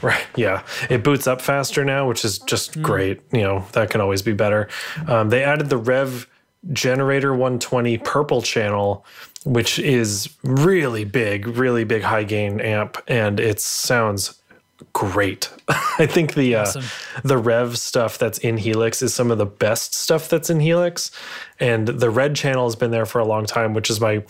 Right. 0.02 0.26
Yeah. 0.36 0.64
It 0.90 1.04
boots 1.04 1.28
up 1.28 1.42
faster 1.42 1.84
now, 1.86 2.08
which 2.08 2.24
is 2.26 2.40
just 2.40 2.76
Hmm. 2.76 2.82
great. 2.84 3.22
You 3.32 3.42
know, 3.42 3.66
that 3.74 3.90
can 3.90 4.02
always 4.02 4.22
be 4.22 4.34
better. 4.34 4.70
Um, 5.08 5.30
they 5.30 5.44
added 5.44 5.70
the 5.70 5.80
Revv 5.80 6.26
Generator 6.72 7.34
120 7.34 7.98
purple 8.00 8.42
channel, 8.42 9.06
which 9.46 9.80
is 9.80 10.30
really 10.44 11.04
big, 11.04 11.48
really 11.48 11.84
big 11.84 12.04
high 12.04 12.24
gain 12.24 12.60
amp, 12.62 12.98
and 13.08 13.40
it 13.40 13.60
sounds 13.60 14.40
great. 14.92 15.50
I 16.00 16.06
think 16.06 16.34
the 16.34 16.56
Awesome. 16.56 16.84
uh, 16.84 17.22
the 17.24 17.42
Revv 17.42 17.78
stuff 17.78 18.18
that's 18.18 18.38
in 18.40 18.58
Helix 18.58 19.02
is 19.02 19.14
some 19.14 19.32
of 19.32 19.38
the 19.38 19.46
best 19.46 19.94
stuff 19.96 20.30
that's 20.30 20.50
in 20.50 20.60
Helix, 20.60 21.12
and 21.60 21.88
the 21.88 22.10
red 22.10 22.36
channel 22.36 22.66
has 22.66 22.76
been 22.76 22.92
there 22.92 23.06
for 23.06 23.20
a 23.20 23.26
long 23.26 23.46
time, 23.46 23.74
which 23.74 23.90
is 23.90 24.00
my 24.02 24.24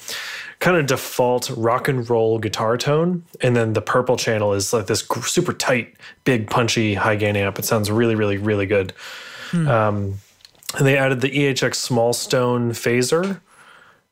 kind 0.60 0.78
of 0.78 0.86
default 0.86 1.50
rock 1.52 1.88
and 1.88 2.10
roll 2.10 2.40
guitar 2.40 2.78
tone, 2.78 3.24
and 3.42 3.56
then 3.56 3.74
the 3.74 3.82
purple 3.82 4.18
channel 4.18 4.54
is 4.54 4.74
like 4.74 4.88
this 4.88 5.02
super 5.24 5.54
tight, 5.54 5.96
big, 6.24 6.50
punchy 6.50 6.94
high 6.96 7.16
gain 7.16 7.36
amp. 7.36 7.60
It 7.60 7.66
sounds 7.66 7.90
really, 7.92 8.16
really, 8.16 8.38
really 8.38 8.66
good. 8.66 8.94
Um, 9.54 10.20
and 10.78 10.86
they 10.88 10.98
added 10.98 11.22
the 11.22 11.30
EHX 11.30 11.76
Small 11.76 12.14
Stone 12.14 12.72
phaser, 12.72 13.40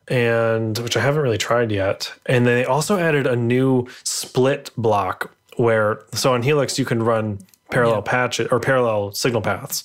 and 0.08 0.78
which 0.80 0.98
I 0.98 1.00
haven't 1.02 1.22
really 1.22 1.38
tried 1.38 1.72
yet. 1.72 2.12
And 2.26 2.46
they 2.46 2.66
also 2.66 2.98
added 2.98 3.28
a 3.28 3.36
new 3.36 3.88
split 4.04 4.72
block 4.78 5.32
where 5.58 6.04
so 6.14 6.34
on 6.34 6.44
Helix 6.44 6.78
you 6.80 6.86
can 6.86 7.04
run 7.04 7.40
parallel 7.70 8.02
patches 8.02 8.48
or 8.52 8.60
parallel 8.60 9.12
signal 9.14 9.42
paths. 9.42 9.84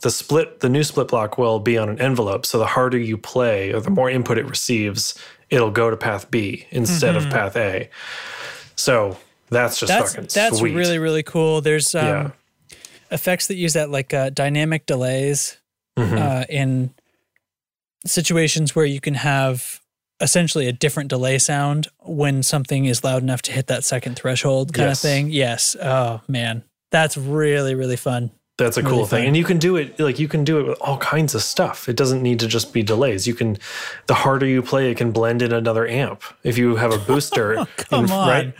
The 0.00 0.10
split, 0.10 0.60
the 0.60 0.68
new 0.68 0.82
split 0.82 1.08
block 1.08 1.38
will 1.38 1.60
be 1.60 1.78
on 1.78 1.88
an 1.88 2.00
envelope. 2.00 2.44
So 2.44 2.58
the 2.58 2.66
harder 2.66 2.98
you 2.98 3.16
play 3.16 3.72
or 3.72 3.80
the 3.80 3.90
more 3.90 4.10
input 4.10 4.36
it 4.36 4.46
receives, 4.46 5.16
it'll 5.48 5.70
go 5.70 5.90
to 5.90 5.96
path 5.96 6.28
B 6.30 6.66
instead 6.72 7.14
of 7.14 7.30
path 7.30 7.56
A. 7.56 7.88
So 8.74 9.16
that's 9.48 9.78
just 9.78 9.92
That's 9.92 10.14
fucking 10.14 10.28
that's 10.34 10.58
sweet. 10.58 10.74
really 10.74 10.98
really 10.98 11.22
cool. 11.22 11.60
There's 11.60 11.94
um, 11.94 12.04
Yeah. 12.06 12.30
effects 13.12 13.46
that 13.46 13.54
use 13.54 13.74
that 13.74 13.90
like 13.90 14.12
uh, 14.12 14.30
dynamic 14.30 14.86
delays 14.86 15.56
Mm-hmm. 15.98 16.16
uh, 16.18 16.44
in 16.48 16.94
situations 18.06 18.74
where 18.74 18.84
you 18.86 19.00
can 19.00 19.14
have 19.14 19.80
essentially 20.20 20.66
a 20.66 20.72
different 20.72 21.10
delay 21.10 21.38
sound 21.38 21.88
when 22.00 22.42
something 22.42 22.84
is 22.84 23.04
loud 23.04 23.22
enough 23.22 23.42
to 23.42 23.52
hit 23.52 23.66
that 23.66 23.84
second 23.84 24.16
threshold 24.16 24.72
kind 24.72 24.88
Yes. 24.88 25.04
of 25.04 25.10
thing. 25.10 25.30
Yes. 25.30 25.76
Oh 25.82 26.20
man, 26.28 26.64
that's 26.90 27.16
really 27.16 27.74
really 27.74 27.96
fun. 27.96 28.30
That's 28.58 28.76
a 28.76 28.82
Really 28.82 28.92
cool 28.96 29.06
fun. 29.06 29.20
thing. 29.20 29.28
And 29.28 29.36
you 29.36 29.44
can 29.44 29.58
do 29.58 29.76
it 29.76 29.98
like 29.98 30.18
you 30.18 30.28
can 30.28 30.44
do 30.44 30.60
it 30.60 30.66
with 30.68 30.78
all 30.80 30.98
kinds 30.98 31.34
of 31.34 31.42
stuff. 31.42 31.88
It 31.88 31.96
doesn't 31.96 32.22
need 32.22 32.38
to 32.40 32.46
just 32.46 32.72
be 32.72 32.82
delays. 32.82 33.26
You 33.26 33.34
can 33.34 33.58
the 34.06 34.14
harder 34.14 34.46
you 34.46 34.62
play, 34.62 34.90
it 34.90 34.96
can 34.96 35.10
blend 35.10 35.42
in 35.42 35.52
another 35.52 35.86
amp. 35.86 36.22
If 36.42 36.58
you 36.58 36.76
have 36.76 36.92
a 36.92 36.98
booster 36.98 37.58
Oh, 37.58 37.66
Come 37.76 38.04
in- 38.06 38.10
on. 38.12 38.28
right? 38.28 38.54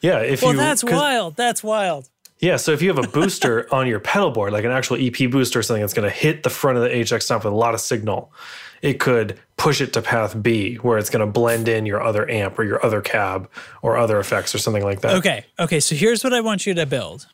Yeah, 0.00 0.20
if 0.20 0.42
Well, 0.42 0.52
you 0.52 0.58
that's 0.58 0.82
'cause- 0.82 0.92
wild. 0.92 1.36
That's 1.36 1.62
wild. 1.64 2.08
Yeah, 2.40 2.56
so 2.56 2.72
if 2.72 2.82
you 2.82 2.88
have 2.88 3.04
a 3.04 3.08
booster 3.08 3.66
on 3.74 3.86
your 3.86 4.00
pedal 4.00 4.30
board, 4.30 4.52
like 4.52 4.64
an 4.64 4.70
actual 4.70 4.96
EP 5.00 5.30
booster 5.30 5.58
or 5.58 5.62
something 5.62 5.82
that's 5.82 5.94
going 5.94 6.08
to 6.08 6.14
hit 6.14 6.42
the 6.42 6.50
front 6.50 6.78
of 6.78 6.84
the 6.84 6.90
HX 6.90 7.22
stomp 7.22 7.44
with 7.44 7.52
a 7.52 7.56
lot 7.56 7.74
of 7.74 7.80
signal, 7.80 8.32
it 8.80 9.00
could 9.00 9.38
push 9.56 9.80
it 9.80 9.92
to 9.94 10.02
path 10.02 10.40
B 10.40 10.76
where 10.76 10.98
it's 10.98 11.10
going 11.10 11.24
to 11.24 11.30
blend 11.30 11.68
in 11.68 11.84
your 11.84 12.00
other 12.00 12.28
amp 12.30 12.58
or 12.58 12.64
your 12.64 12.84
other 12.84 13.00
cab 13.00 13.50
or 13.82 13.96
other 13.96 14.18
effects 14.20 14.54
or 14.54 14.58
something 14.58 14.84
like 14.84 15.00
that. 15.00 15.16
Okay. 15.16 15.44
Okay. 15.58 15.80
So 15.80 15.94
here's 15.94 16.22
what 16.22 16.32
I 16.32 16.40
want 16.40 16.66
you 16.66 16.74
to 16.74 16.86
build. 16.86 17.26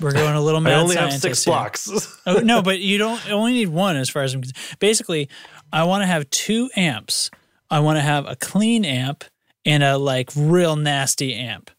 We're 0.00 0.12
going 0.12 0.34
a 0.34 0.40
little 0.40 0.60
mad. 0.62 0.74
I 0.74 0.80
only 0.80 0.96
have 0.96 1.12
six 1.12 1.44
here. 1.44 1.52
blocks. 1.52 1.88
Oh, 2.26 2.40
no, 2.40 2.60
but 2.60 2.80
you 2.80 2.98
don't 2.98 3.24
you 3.26 3.32
only 3.32 3.52
need 3.52 3.68
one 3.68 3.96
as 3.96 4.10
far 4.10 4.22
as 4.22 4.34
I'm 4.34 4.42
concerned. 4.42 4.78
Basically, 4.80 5.30
I 5.72 5.84
want 5.84 6.02
to 6.02 6.06
have 6.06 6.28
two 6.28 6.68
amps. 6.76 7.30
I 7.70 7.80
want 7.80 7.96
to 7.96 8.02
have 8.02 8.26
a 8.26 8.36
clean 8.36 8.84
amp 8.84 9.24
and 9.64 9.82
a 9.82 9.96
like 9.96 10.30
real 10.36 10.76
nasty 10.76 11.34
amp. 11.34 11.70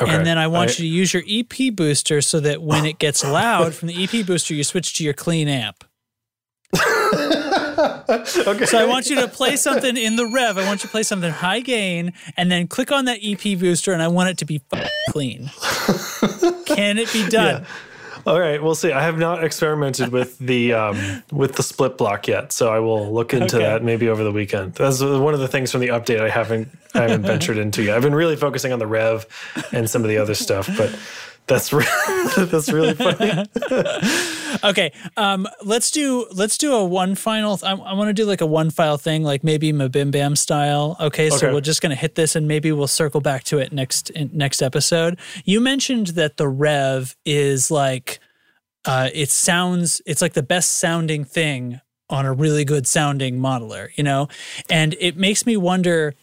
Okay. 0.00 0.14
And 0.14 0.26
then 0.26 0.36
I 0.38 0.46
want 0.46 0.70
I- 0.70 0.72
you 0.72 0.76
to 0.78 0.86
use 0.86 1.14
your 1.14 1.22
EP 1.26 1.74
booster 1.74 2.20
so 2.20 2.40
that 2.40 2.62
when 2.62 2.84
it 2.84 2.98
gets 2.98 3.24
loud 3.24 3.74
from 3.74 3.88
the 3.88 4.04
EP 4.04 4.26
booster, 4.26 4.54
you 4.54 4.64
switch 4.64 4.94
to 4.94 5.04
your 5.04 5.14
clean 5.14 5.48
amp. 5.48 5.84
okay. 6.76 8.66
So 8.66 8.78
I 8.78 8.86
want 8.86 9.08
you 9.08 9.16
to 9.20 9.28
play 9.28 9.56
something 9.56 9.96
in 9.96 10.16
the 10.16 10.24
Revv. 10.24 10.58
I 10.58 10.66
want 10.66 10.82
you 10.82 10.88
to 10.88 10.88
play 10.88 11.02
something 11.02 11.30
high 11.30 11.60
gain 11.60 12.12
and 12.36 12.50
then 12.50 12.66
click 12.68 12.92
on 12.92 13.06
that 13.06 13.20
EP 13.22 13.58
booster 13.58 13.92
and 13.92 14.02
I 14.02 14.08
want 14.08 14.30
it 14.30 14.38
to 14.38 14.44
be 14.44 14.60
f- 14.72 14.90
clean. 15.10 15.50
Can 16.66 16.98
it 16.98 17.12
be 17.12 17.28
done? 17.28 17.64
All 18.26 18.40
right, 18.40 18.60
we'll 18.60 18.74
see. 18.74 18.90
I 18.90 19.02
have 19.02 19.18
not 19.18 19.44
experimented 19.44 20.10
with 20.10 20.36
the 20.40 20.72
um, 20.72 21.22
with 21.30 21.54
the 21.54 21.62
split 21.62 21.96
block 21.96 22.26
yet, 22.26 22.50
so 22.52 22.68
I 22.72 22.80
will 22.80 23.12
look 23.12 23.32
into 23.32 23.56
Okay. 23.56 23.64
that 23.64 23.84
maybe 23.84 24.08
over 24.08 24.24
the 24.24 24.32
weekend. 24.32 24.74
That's 24.74 25.00
one 25.00 25.32
of 25.32 25.38
the 25.40 25.46
things 25.48 25.70
from 25.70 25.80
the 25.80 25.88
update 25.88 26.20
I 26.20 26.28
haven't 26.28 26.68
I 26.94 27.02
haven't 27.02 27.22
ventured 27.32 27.56
into 27.56 27.84
yet. 27.84 27.96
I've 27.96 28.02
been 28.02 28.14
really 28.14 28.36
focusing 28.36 28.72
on 28.72 28.80
the 28.80 28.84
Revv 28.86 29.26
and 29.72 29.88
some 29.88 30.02
of 30.02 30.08
the 30.08 30.18
other 30.18 30.34
stuff, 30.34 30.68
but 30.76 30.98
that's 31.46 31.70
that's 32.36 32.72
really 32.72 32.94
funny. 32.94 33.46
Okay, 34.64 34.92
um, 35.16 35.46
let's 35.64 35.90
do 35.90 36.26
let's 36.32 36.58
do 36.58 36.74
a 36.74 36.84
one 36.84 37.14
final. 37.14 37.58
I, 37.62 37.72
I 37.72 37.94
want 37.94 38.08
to 38.08 38.12
do 38.14 38.24
like 38.24 38.40
a 38.40 38.46
one 38.46 38.70
file 38.70 38.98
thing, 38.98 39.22
like 39.22 39.44
maybe 39.44 39.72
Mabim 39.72 40.10
Bam 40.10 40.36
style. 40.36 40.96
Okay, 41.00 41.30
so 41.30 41.36
Okay. 41.36 41.52
we're 41.52 41.60
just 41.60 41.80
gonna 41.82 41.94
hit 41.94 42.14
this, 42.14 42.36
and 42.36 42.48
maybe 42.48 42.72
we'll 42.72 42.86
circle 42.86 43.20
back 43.20 43.44
to 43.44 43.58
it 43.58 43.72
next 43.72 44.10
in, 44.10 44.30
next 44.32 44.62
episode. 44.62 45.18
You 45.44 45.60
mentioned 45.60 46.08
that 46.08 46.36
the 46.36 46.44
Revv 46.44 47.14
is 47.24 47.70
like, 47.70 48.18
uh, 48.84 49.10
it 49.14 49.30
sounds 49.30 50.00
it's 50.06 50.22
like 50.22 50.32
the 50.34 50.42
best 50.42 50.76
sounding 50.78 51.24
thing 51.24 51.80
on 52.08 52.24
a 52.24 52.32
really 52.32 52.64
good 52.64 52.86
sounding 52.86 53.38
modeler, 53.38 53.88
you 53.96 54.04
know, 54.04 54.28
and 54.70 54.94
it 55.00 55.16
makes 55.16 55.44
me 55.46 55.56
wonder, 55.56 56.14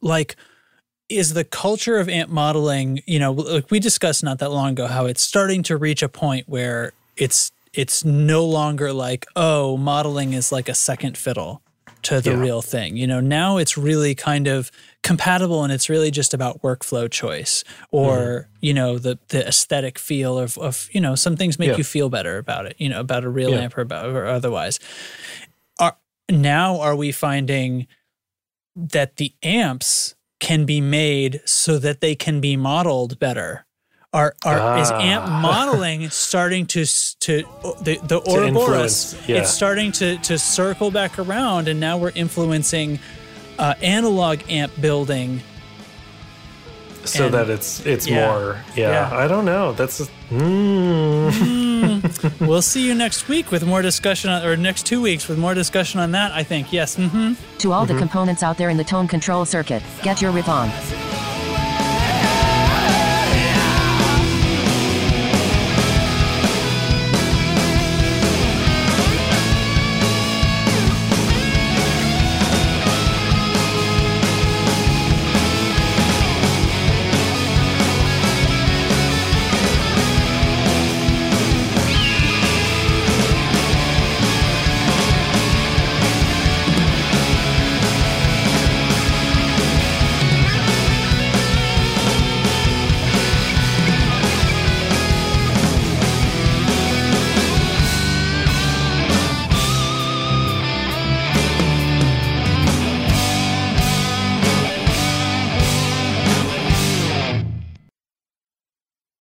like 0.00 0.36
is 1.08 1.34
the 1.34 1.44
culture 1.44 1.98
of 1.98 2.08
amp 2.08 2.30
modeling 2.30 3.02
you 3.06 3.18
know 3.18 3.32
like 3.32 3.70
we 3.70 3.78
discussed 3.78 4.24
not 4.24 4.38
that 4.38 4.50
long 4.50 4.70
ago 4.70 4.86
how 4.86 5.04
it's 5.04 5.20
starting 5.20 5.62
to 5.62 5.76
reach 5.76 6.02
a 6.02 6.08
point 6.08 6.48
where 6.48 6.92
it's 7.16 7.50
it's 7.72 8.04
no 8.04 8.44
longer 8.44 8.92
like 8.92 9.26
oh 9.36 9.76
modeling 9.76 10.32
is 10.32 10.52
like 10.52 10.68
a 10.68 10.74
second 10.74 11.16
fiddle 11.16 11.62
to 12.02 12.20
the 12.20 12.30
Yeah. 12.32 12.36
real 12.40 12.62
thing 12.62 12.96
you 12.96 13.06
know 13.06 13.20
now 13.20 13.58
it's 13.58 13.78
really 13.78 14.14
kind 14.14 14.46
of 14.48 14.70
compatible 15.02 15.62
and 15.64 15.72
it's 15.72 15.88
really 15.88 16.10
just 16.10 16.34
about 16.34 16.60
workflow 16.62 17.10
choice 17.10 17.64
or 17.90 18.16
Mm-hmm. 18.16 18.66
you 18.66 18.74
know 18.74 18.98
the 18.98 19.18
the 19.28 19.46
aesthetic 19.46 19.98
feel 19.98 20.38
of 20.38 20.58
of 20.58 20.88
you 20.92 21.00
know 21.00 21.14
some 21.14 21.36
things 21.36 21.58
make 21.58 21.68
Yeah. 21.68 21.76
you 21.76 21.84
feel 21.84 22.08
better 22.08 22.38
about 22.38 22.66
it 22.66 22.74
you 22.78 22.88
know 22.88 23.00
about 23.00 23.24
a 23.24 23.28
real 23.28 23.50
Yeah. 23.50 23.60
amp 23.60 23.78
or, 23.78 23.82
about, 23.82 24.06
or 24.06 24.26
otherwise 24.26 24.78
are 25.78 25.96
now 26.28 26.80
are 26.80 26.96
we 26.96 27.12
finding 27.12 27.86
that 28.74 29.16
the 29.16 29.32
amps 29.42 30.14
can 30.40 30.64
be 30.64 30.80
made 30.80 31.40
so 31.44 31.78
that 31.78 32.00
they 32.00 32.14
can 32.16 32.40
be 32.40 32.56
modeled 32.56 33.18
better. 33.20 33.64
Are, 34.14 34.34
are 34.44 34.78
is 34.78 34.90
amp 34.90 35.24
Ah. 35.26 35.40
modeling 35.40 36.10
starting 36.10 36.66
to 36.66 36.84
to 37.20 37.44
the 37.80 37.98
the 38.02 38.16
influence, 38.20 38.28
Ouroboros? 38.28 39.16
yeah. 39.26 39.36
It's 39.38 39.50
starting 39.50 39.90
to 39.92 40.18
to 40.18 40.38
circle 40.38 40.90
back 40.90 41.18
around, 41.18 41.66
and 41.68 41.80
now 41.80 41.96
we're 41.96 42.12
influencing 42.14 42.98
uh, 43.58 43.72
analog 43.80 44.40
amp 44.50 44.72
building. 44.82 45.40
So 47.04 47.24
And- 47.24 47.34
that 47.34 47.48
it's 47.48 47.80
it's 47.86 48.06
Yeah. 48.06 48.26
more. 48.28 48.60
Yeah, 48.76 48.90
Yeah. 49.10 49.16
I 49.16 49.26
don't 49.28 49.46
know. 49.46 49.72
That's 49.72 50.02
mm. 50.30 51.32
we'll 52.46 52.60
see 52.62 52.86
you 52.86 52.94
next 52.94 53.28
week 53.28 53.50
with 53.50 53.64
more 53.64 53.80
discussion, 53.80 54.28
on, 54.30 54.44
or 54.44 54.56
next 54.58 54.84
two 54.84 55.00
weeks 55.00 55.26
with 55.26 55.38
more 55.38 55.54
discussion 55.54 56.00
on 56.00 56.12
that. 56.12 56.32
I 56.32 56.42
think 56.44 56.70
yes. 56.70 56.96
hmm 56.96 57.32
To 57.58 57.72
all 57.72 57.86
the 57.86 57.96
components 57.96 58.42
out 58.42 58.58
there 58.58 58.68
in 58.68 58.76
the 58.76 58.84
tone 58.84 59.08
control 59.08 59.46
circuit, 59.46 59.82
get 60.02 60.20
your 60.20 60.32
riff 60.32 60.48
on. 60.50 60.70